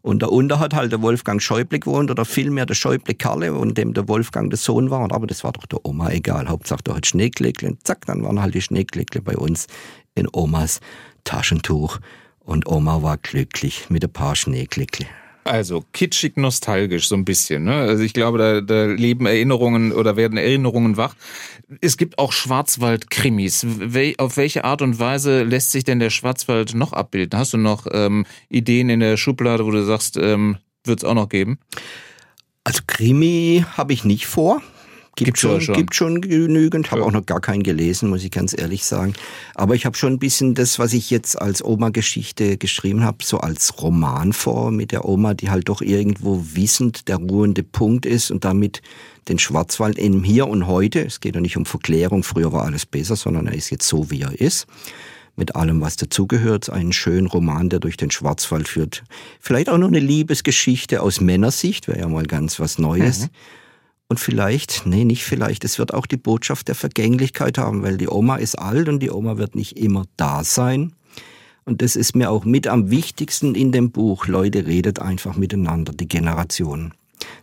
Und 0.00 0.22
darunter 0.22 0.60
hat 0.60 0.72
halt 0.72 0.92
der 0.92 1.02
Wolfgang 1.02 1.42
Schäuble 1.42 1.78
gewohnt 1.78 2.10
oder 2.10 2.24
vielmehr 2.24 2.64
der 2.64 2.72
Schäuble 2.72 3.14
Karle 3.14 3.52
und 3.52 3.76
dem 3.76 3.92
der 3.92 4.08
Wolfgang 4.08 4.48
der 4.48 4.56
Sohn 4.56 4.90
war, 4.90 5.12
aber 5.12 5.26
das 5.26 5.44
war 5.44 5.52
doch 5.52 5.66
der 5.66 5.84
Oma 5.84 6.08
egal, 6.08 6.48
Hauptsache 6.48 6.80
da 6.84 6.96
hat 6.96 7.04
Schneeglöckle 7.04 7.68
und 7.68 7.86
zack, 7.86 8.06
dann 8.06 8.24
waren 8.24 8.40
halt 8.40 8.54
die 8.54 8.62
Schneeglöckle 8.62 9.20
bei 9.20 9.36
uns 9.36 9.66
in 10.14 10.26
Omas 10.32 10.80
Taschentuch. 11.24 11.98
Und 12.44 12.66
Oma 12.66 13.02
war 13.02 13.18
glücklich 13.18 13.90
mit 13.90 14.04
ein 14.04 14.12
paar 14.12 14.34
Schneeklickle. 14.34 15.06
Also 15.44 15.84
kitschig 15.92 16.36
nostalgisch 16.36 17.08
so 17.08 17.14
ein 17.14 17.24
bisschen. 17.24 17.64
Ne? 17.64 17.74
Also 17.74 18.02
ich 18.02 18.12
glaube, 18.12 18.38
da, 18.38 18.60
da 18.60 18.84
leben 18.86 19.26
Erinnerungen 19.26 19.92
oder 19.92 20.16
werden 20.16 20.36
Erinnerungen 20.36 20.96
wach. 20.96 21.14
Es 21.80 21.96
gibt 21.96 22.18
auch 22.18 22.32
Schwarzwald-Krimis. 22.32 23.66
Wel 23.66 24.14
auf 24.18 24.36
welche 24.36 24.64
Art 24.64 24.82
und 24.82 24.98
Weise 24.98 25.42
lässt 25.42 25.72
sich 25.72 25.84
denn 25.84 25.98
der 25.98 26.10
Schwarzwald 26.10 26.74
noch 26.74 26.92
abbilden? 26.92 27.38
Hast 27.38 27.54
du 27.54 27.56
noch 27.56 27.86
ähm, 27.90 28.26
Ideen 28.48 28.90
in 28.90 29.00
der 29.00 29.16
Schublade, 29.16 29.64
wo 29.64 29.70
du 29.70 29.82
sagst, 29.84 30.16
ähm, 30.18 30.58
wird 30.84 31.00
es 31.00 31.04
auch 31.04 31.14
noch 31.14 31.28
geben? 31.28 31.58
Also 32.62 32.82
Krimi 32.86 33.64
habe 33.76 33.92
ich 33.92 34.04
nicht 34.04 34.26
vor. 34.26 34.62
Gibt 35.16 35.38
schon, 35.38 35.60
schon, 35.60 35.74
gibt 35.74 35.94
schon 35.94 36.20
genügend. 36.20 36.90
Habe 36.90 37.04
auch 37.04 37.12
noch 37.12 37.26
gar 37.26 37.40
keinen 37.40 37.62
gelesen, 37.62 38.08
muss 38.08 38.24
ich 38.24 38.30
ganz 38.30 38.56
ehrlich 38.56 38.84
sagen. 38.84 39.12
Aber 39.54 39.74
ich 39.74 39.84
habe 39.84 39.96
schon 39.96 40.14
ein 40.14 40.18
bisschen 40.18 40.54
das, 40.54 40.78
was 40.78 40.92
ich 40.92 41.10
jetzt 41.10 41.40
als 41.40 41.62
Oma-Geschichte 41.62 42.56
geschrieben 42.56 43.04
habe, 43.04 43.18
so 43.22 43.38
als 43.38 43.82
Roman 43.82 44.32
vor 44.32 44.70
mit 44.70 44.92
der 44.92 45.04
Oma, 45.04 45.34
die 45.34 45.50
halt 45.50 45.68
doch 45.68 45.82
irgendwo 45.82 46.42
wissend 46.54 47.08
der 47.08 47.16
ruhende 47.16 47.62
Punkt 47.62 48.06
ist 48.06 48.30
und 48.30 48.44
damit 48.44 48.82
den 49.28 49.38
Schwarzwald 49.38 49.98
im 49.98 50.24
Hier 50.24 50.46
und 50.46 50.66
Heute, 50.66 51.04
es 51.04 51.20
geht 51.20 51.34
ja 51.34 51.40
nicht 51.40 51.56
um 51.56 51.66
Verklärung, 51.66 52.22
früher 52.22 52.52
war 52.52 52.64
alles 52.64 52.86
besser, 52.86 53.16
sondern 53.16 53.46
er 53.46 53.54
ist 53.54 53.70
jetzt 53.70 53.86
so, 53.86 54.10
wie 54.10 54.22
er 54.22 54.40
ist 54.40 54.66
mit 55.36 55.56
allem, 55.56 55.80
was 55.80 55.96
dazugehört. 55.96 56.70
Einen 56.70 56.92
schönen 56.92 57.26
Roman, 57.26 57.68
der 57.68 57.80
durch 57.80 57.96
den 57.96 58.10
Schwarzwald 58.10 58.68
führt. 58.68 59.02
Vielleicht 59.40 59.68
auch 59.68 59.78
noch 59.78 59.88
eine 59.88 59.98
Liebesgeschichte 59.98 61.02
aus 61.02 61.20
Männersicht, 61.20 61.88
wäre 61.88 62.00
ja 62.00 62.08
mal 62.08 62.26
ganz 62.26 62.60
was 62.60 62.78
Neues. 62.78 63.22
Mhm. 63.22 63.28
Und 64.10 64.18
vielleicht, 64.18 64.86
nee, 64.86 65.04
nicht 65.04 65.22
vielleicht, 65.22 65.62
es 65.62 65.78
wird 65.78 65.94
auch 65.94 66.04
die 66.04 66.16
Botschaft 66.16 66.66
der 66.66 66.74
Vergänglichkeit 66.74 67.58
haben, 67.58 67.84
weil 67.84 67.96
die 67.96 68.08
Oma 68.08 68.38
ist 68.38 68.56
alt 68.56 68.88
und 68.88 68.98
die 68.98 69.10
Oma 69.12 69.38
wird 69.38 69.54
nicht 69.54 69.78
immer 69.78 70.04
da 70.16 70.42
sein. 70.42 70.94
Und 71.64 71.80
das 71.80 71.94
ist 71.94 72.16
mir 72.16 72.28
auch 72.28 72.44
mit 72.44 72.66
am 72.66 72.90
wichtigsten 72.90 73.54
in 73.54 73.70
dem 73.70 73.92
Buch. 73.92 74.26
Leute, 74.26 74.66
redet 74.66 74.98
einfach 74.98 75.36
miteinander, 75.36 75.92
die 75.92 76.08
Generationen. 76.08 76.92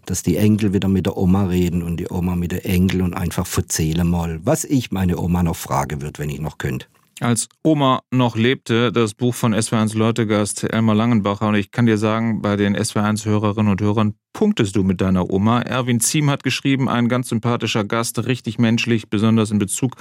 Dass 0.05 0.23
die 0.23 0.35
Enkel 0.35 0.73
wieder 0.73 0.89
mit 0.89 1.05
der 1.05 1.15
Oma 1.15 1.45
reden 1.45 1.83
und 1.83 2.01
die 2.01 2.09
Oma 2.09 2.35
mit 2.35 2.51
der 2.51 2.65
Enkel 2.65 3.01
und 3.01 3.13
einfach 3.13 3.47
verzähle 3.47 4.03
mal, 4.03 4.41
was 4.43 4.65
ich 4.65 4.91
meine 4.91 5.19
Oma 5.19 5.43
noch 5.43 5.55
frage 5.55 6.01
wird, 6.01 6.19
wenn 6.19 6.29
ich 6.29 6.41
noch 6.41 6.57
könnte 6.57 6.87
als 7.21 7.49
Oma 7.63 8.01
noch 8.11 8.35
lebte, 8.35 8.91
das 8.91 9.13
Buch 9.13 9.33
von 9.33 9.53
SW1 9.53 9.97
Leutegast 9.97 10.63
Elmar 10.63 10.95
Langenbacher. 10.95 11.47
Und 11.47 11.55
ich 11.55 11.71
kann 11.71 11.85
dir 11.85 11.97
sagen, 11.97 12.41
bei 12.41 12.55
den 12.55 12.75
SW1 12.75 13.25
Hörerinnen 13.25 13.71
und 13.71 13.81
Hörern 13.81 14.15
punktest 14.33 14.75
du 14.75 14.83
mit 14.83 15.01
deiner 15.01 15.31
Oma. 15.31 15.61
Erwin 15.61 15.99
Ziem 15.99 16.29
hat 16.29 16.43
geschrieben, 16.43 16.87
ein 16.87 17.09
ganz 17.09 17.29
sympathischer 17.29 17.83
Gast, 17.83 18.25
richtig 18.27 18.59
menschlich, 18.59 19.09
besonders 19.09 19.49
in 19.49 19.57
Bezug 19.57 19.95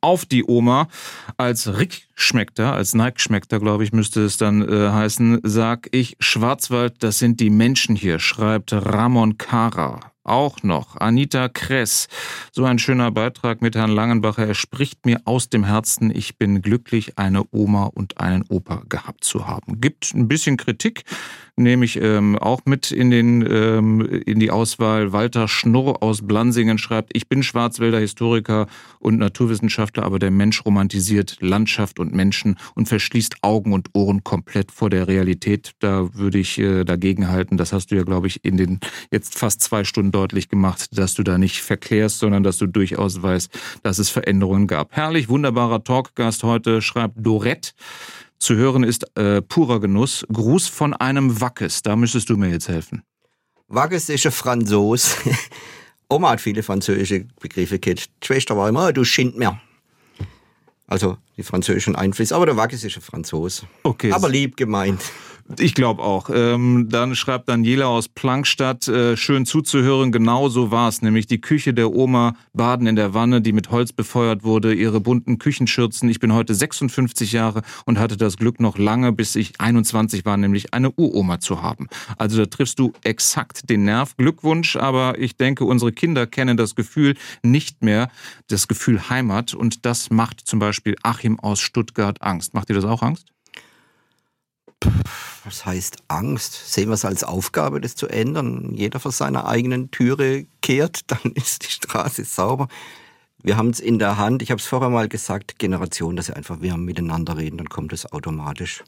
auf 0.00 0.24
die 0.24 0.44
Oma. 0.44 0.86
Als 1.36 1.78
Rick 1.78 2.08
Schmeckter, 2.14 2.72
als 2.72 2.94
Nike 2.94 3.20
Schmeckter, 3.20 3.58
glaube 3.58 3.82
ich, 3.82 3.92
müsste 3.92 4.24
es 4.24 4.36
dann 4.36 4.62
äh, 4.62 4.90
heißen, 4.90 5.40
sag 5.42 5.88
ich, 5.90 6.16
Schwarzwald, 6.20 7.02
das 7.02 7.18
sind 7.18 7.40
die 7.40 7.50
Menschen 7.50 7.96
hier, 7.96 8.18
schreibt 8.18 8.72
Ramon 8.72 9.38
Kara 9.38 10.10
auch 10.30 10.62
noch 10.62 10.96
Anita 10.96 11.48
Kress. 11.48 12.08
So 12.52 12.64
ein 12.64 12.78
schöner 12.78 13.10
Beitrag 13.10 13.60
mit 13.60 13.74
Herrn 13.74 13.90
Langenbacher. 13.90 14.46
Er 14.46 14.54
spricht 14.54 15.04
mir 15.04 15.20
aus 15.24 15.48
dem 15.48 15.64
Herzen. 15.64 16.14
Ich 16.14 16.38
bin 16.38 16.62
glücklich, 16.62 17.18
eine 17.18 17.44
Oma 17.50 17.86
und 17.86 18.18
einen 18.20 18.44
Opa 18.48 18.82
gehabt 18.88 19.24
zu 19.24 19.46
haben. 19.46 19.80
Gibt 19.80 20.14
ein 20.14 20.28
bisschen 20.28 20.56
Kritik, 20.56 21.02
nehme 21.60 21.84
ich 21.84 22.00
ähm, 22.00 22.36
auch 22.36 22.62
mit 22.64 22.90
in, 22.90 23.10
den, 23.10 23.46
ähm, 23.48 24.00
in 24.00 24.40
die 24.40 24.50
Auswahl. 24.50 25.12
Walter 25.12 25.46
Schnurr 25.48 26.02
aus 26.02 26.26
Blansingen 26.26 26.78
schreibt, 26.78 27.16
ich 27.16 27.28
bin 27.28 27.42
Schwarzwälder 27.42 27.98
Historiker 27.98 28.66
und 28.98 29.18
Naturwissenschaftler, 29.18 30.02
aber 30.02 30.18
der 30.18 30.30
Mensch 30.30 30.64
romantisiert 30.64 31.38
Landschaft 31.40 32.00
und 32.00 32.14
Menschen 32.14 32.56
und 32.74 32.88
verschließt 32.88 33.36
Augen 33.42 33.72
und 33.72 33.90
Ohren 33.94 34.24
komplett 34.24 34.72
vor 34.72 34.90
der 34.90 35.06
Realität. 35.06 35.72
Da 35.78 36.14
würde 36.14 36.38
ich 36.38 36.58
äh, 36.58 36.84
dagegen 36.84 37.28
halten. 37.28 37.56
Das 37.56 37.72
hast 37.72 37.90
du 37.90 37.96
ja, 37.96 38.02
glaube 38.02 38.26
ich, 38.26 38.44
in 38.44 38.56
den 38.56 38.80
jetzt 39.10 39.38
fast 39.38 39.60
zwei 39.60 39.84
Stunden 39.84 40.12
deutlich 40.12 40.48
gemacht, 40.48 40.98
dass 40.98 41.14
du 41.14 41.22
da 41.22 41.38
nicht 41.38 41.60
verklärst, 41.60 42.18
sondern 42.18 42.42
dass 42.42 42.58
du 42.58 42.66
durchaus 42.66 43.22
weißt, 43.22 43.80
dass 43.82 43.98
es 43.98 44.10
Veränderungen 44.10 44.66
gab. 44.66 44.96
Herrlich, 44.96 45.28
wunderbarer 45.28 45.84
Talkgast 45.84 46.42
heute, 46.42 46.82
schreibt 46.82 47.14
Dorette. 47.16 47.72
Zu 48.40 48.56
hören 48.56 48.84
ist 48.84 49.04
äh, 49.18 49.42
purer 49.42 49.80
Genuss. 49.80 50.26
Gruß 50.32 50.66
von 50.68 50.94
einem 50.94 51.42
Wackes. 51.42 51.82
Da 51.82 51.94
müsstest 51.94 52.30
du 52.30 52.38
mir 52.38 52.48
jetzt 52.48 52.68
helfen. 52.68 53.02
Wackes 53.68 54.08
ist 54.08 54.24
ein 54.24 54.32
Franzos. 54.32 55.16
Oma 56.08 56.30
hat 56.30 56.40
viele 56.40 56.62
französische 56.62 57.26
Begriffe 57.38 57.78
gehabt. 57.78 58.10
Die 58.22 58.26
Schwester 58.26 58.56
war 58.56 58.68
immer, 58.70 58.94
du 58.94 59.04
Schind 59.04 59.36
mir. 59.36 59.60
Also 60.86 61.18
die 61.36 61.42
französischen 61.42 61.94
Einflüsse. 61.94 62.34
Aber 62.34 62.46
der 62.46 62.56
Wackes 62.56 62.82
ist 62.82 62.96
ein 62.96 63.02
Franzos. 63.02 63.64
Okay. 63.82 64.10
Aber 64.10 64.30
lieb 64.30 64.56
gemeint. 64.56 65.02
Ich 65.58 65.74
glaube 65.74 66.02
auch. 66.02 66.30
Ähm, 66.32 66.88
dann 66.90 67.16
schreibt 67.16 67.48
Daniela 67.48 67.86
aus 67.86 68.08
Plankstadt, 68.08 68.86
äh, 68.88 69.16
schön 69.16 69.46
zuzuhören, 69.46 70.12
genau 70.12 70.48
so 70.48 70.70
war 70.70 70.88
es. 70.88 71.02
Nämlich 71.02 71.26
die 71.26 71.40
Küche 71.40 71.74
der 71.74 71.92
Oma, 71.92 72.34
Baden 72.52 72.86
in 72.86 72.94
der 72.94 73.14
Wanne, 73.14 73.40
die 73.40 73.52
mit 73.52 73.70
Holz 73.70 73.92
befeuert 73.92 74.44
wurde, 74.44 74.72
ihre 74.74 75.00
bunten 75.00 75.38
Küchenschürzen. 75.38 76.08
Ich 76.08 76.20
bin 76.20 76.32
heute 76.32 76.54
56 76.54 77.32
Jahre 77.32 77.62
und 77.84 77.98
hatte 77.98 78.16
das 78.16 78.36
Glück 78.36 78.60
noch 78.60 78.78
lange, 78.78 79.12
bis 79.12 79.34
ich 79.34 79.60
21 79.60 80.24
war, 80.24 80.36
nämlich 80.36 80.72
eine 80.72 80.90
Uroma 80.92 81.40
zu 81.40 81.62
haben. 81.62 81.88
Also 82.16 82.38
da 82.38 82.46
triffst 82.46 82.78
du 82.78 82.92
exakt 83.02 83.68
den 83.68 83.84
Nerv. 83.84 84.16
Glückwunsch, 84.16 84.76
aber 84.76 85.18
ich 85.18 85.36
denke, 85.36 85.64
unsere 85.64 85.92
Kinder 85.92 86.26
kennen 86.26 86.56
das 86.56 86.74
Gefühl 86.74 87.16
nicht 87.42 87.82
mehr, 87.82 88.10
das 88.48 88.68
Gefühl 88.68 89.08
Heimat. 89.10 89.54
Und 89.54 89.84
das 89.84 90.10
macht 90.10 90.40
zum 90.46 90.58
Beispiel 90.58 90.96
Achim 91.02 91.40
aus 91.40 91.60
Stuttgart 91.60 92.22
Angst. 92.22 92.54
Macht 92.54 92.68
dir 92.68 92.74
das 92.74 92.84
auch 92.84 93.02
Angst? 93.02 93.26
Was 95.44 95.66
heißt 95.66 95.98
Angst? 96.08 96.72
Sehen 96.72 96.88
wir 96.88 96.94
es 96.94 97.04
als 97.04 97.24
Aufgabe, 97.24 97.80
das 97.80 97.96
zu 97.96 98.06
ändern. 98.08 98.74
Jeder 98.74 99.00
vor 99.00 99.12
seiner 99.12 99.46
eigenen 99.46 99.90
Türe 99.90 100.46
kehrt, 100.62 101.00
dann 101.06 101.32
ist 101.34 101.66
die 101.66 101.72
Straße 101.72 102.24
sauber. 102.24 102.68
Wir 103.42 103.56
haben 103.56 103.70
es 103.70 103.80
in 103.80 103.98
der 103.98 104.18
Hand, 104.18 104.42
ich 104.42 104.50
habe 104.50 104.60
es 104.60 104.66
vorher 104.66 104.90
mal 104.90 105.08
gesagt, 105.08 105.58
Generation, 105.58 106.14
dass 106.14 106.28
wir 106.28 106.36
einfach 106.36 106.60
wir 106.60 106.76
miteinander 106.76 107.38
reden, 107.38 107.56
dann 107.56 107.70
kommt 107.70 107.92
es 107.94 108.12
automatisch. 108.12 108.84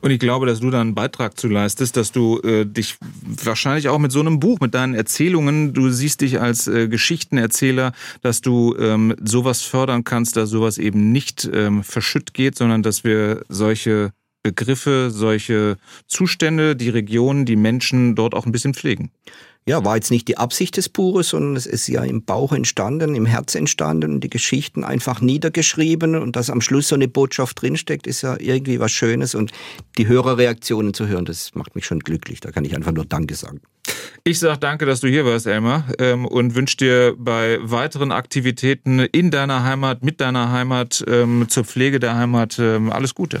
Und 0.00 0.10
ich 0.10 0.18
glaube, 0.18 0.46
dass 0.46 0.60
du 0.60 0.70
da 0.70 0.80
einen 0.80 0.94
Beitrag 0.94 1.38
zu 1.38 1.48
leistest, 1.48 1.96
dass 1.96 2.12
du 2.12 2.38
äh, 2.40 2.64
dich 2.64 2.96
wahrscheinlich 3.22 3.88
auch 3.88 3.98
mit 3.98 4.12
so 4.12 4.20
einem 4.20 4.38
Buch, 4.38 4.60
mit 4.60 4.74
deinen 4.74 4.94
Erzählungen, 4.94 5.74
du 5.74 5.90
siehst 5.90 6.20
dich 6.20 6.40
als 6.40 6.68
äh, 6.68 6.88
Geschichtenerzähler, 6.88 7.92
dass 8.22 8.40
du 8.40 8.76
ähm, 8.78 9.14
sowas 9.22 9.62
fördern 9.62 10.04
kannst, 10.04 10.36
dass 10.36 10.50
sowas 10.50 10.78
eben 10.78 11.10
nicht 11.12 11.48
ähm, 11.52 11.82
verschütt 11.82 12.32
geht, 12.32 12.56
sondern 12.56 12.82
dass 12.82 13.04
wir 13.04 13.44
solche 13.48 14.12
Begriffe, 14.46 15.10
solche 15.10 15.76
Zustände, 16.06 16.76
die 16.76 16.88
Regionen, 16.88 17.46
die 17.46 17.56
Menschen 17.56 18.14
dort 18.14 18.32
auch 18.32 18.46
ein 18.46 18.52
bisschen 18.52 18.74
pflegen. 18.74 19.10
Ja, 19.68 19.84
war 19.84 19.96
jetzt 19.96 20.12
nicht 20.12 20.28
die 20.28 20.38
Absicht 20.38 20.76
des 20.76 20.88
Buches, 20.88 21.30
sondern 21.30 21.56
es 21.56 21.66
ist 21.66 21.88
ja 21.88 22.04
im 22.04 22.22
Bauch 22.22 22.52
entstanden, 22.52 23.16
im 23.16 23.26
Herz 23.26 23.56
entstanden 23.56 24.14
und 24.14 24.20
die 24.20 24.30
Geschichten 24.30 24.84
einfach 24.84 25.20
niedergeschrieben 25.20 26.14
und 26.14 26.36
dass 26.36 26.50
am 26.50 26.60
Schluss 26.60 26.86
so 26.86 26.94
eine 26.94 27.08
Botschaft 27.08 27.60
drinsteckt, 27.60 28.06
ist 28.06 28.22
ja 28.22 28.36
irgendwie 28.38 28.78
was 28.78 28.92
Schönes 28.92 29.34
und 29.34 29.50
die 29.98 30.06
Hörerreaktionen 30.06 30.94
zu 30.94 31.08
hören, 31.08 31.24
das 31.24 31.56
macht 31.56 31.74
mich 31.74 31.84
schon 31.84 31.98
glücklich. 31.98 32.38
Da 32.38 32.52
kann 32.52 32.64
ich 32.64 32.76
einfach 32.76 32.92
nur 32.92 33.06
Danke 33.06 33.34
sagen. 33.34 33.60
Ich 34.22 34.38
sage 34.38 34.58
danke, 34.58 34.86
dass 34.86 35.00
du 35.00 35.08
hier 35.08 35.24
warst, 35.24 35.46
Elmar, 35.46 35.84
ähm, 35.98 36.26
und 36.26 36.54
wünsche 36.54 36.76
dir 36.76 37.14
bei 37.18 37.58
weiteren 37.60 38.12
Aktivitäten 38.12 39.00
in 39.00 39.32
deiner 39.32 39.64
Heimat, 39.64 40.04
mit 40.04 40.20
deiner 40.20 40.52
Heimat, 40.52 41.04
ähm, 41.08 41.46
zur 41.48 41.64
Pflege 41.64 41.98
der 41.98 42.14
Heimat 42.14 42.58
ähm, 42.60 42.92
alles 42.92 43.16
Gute. 43.16 43.40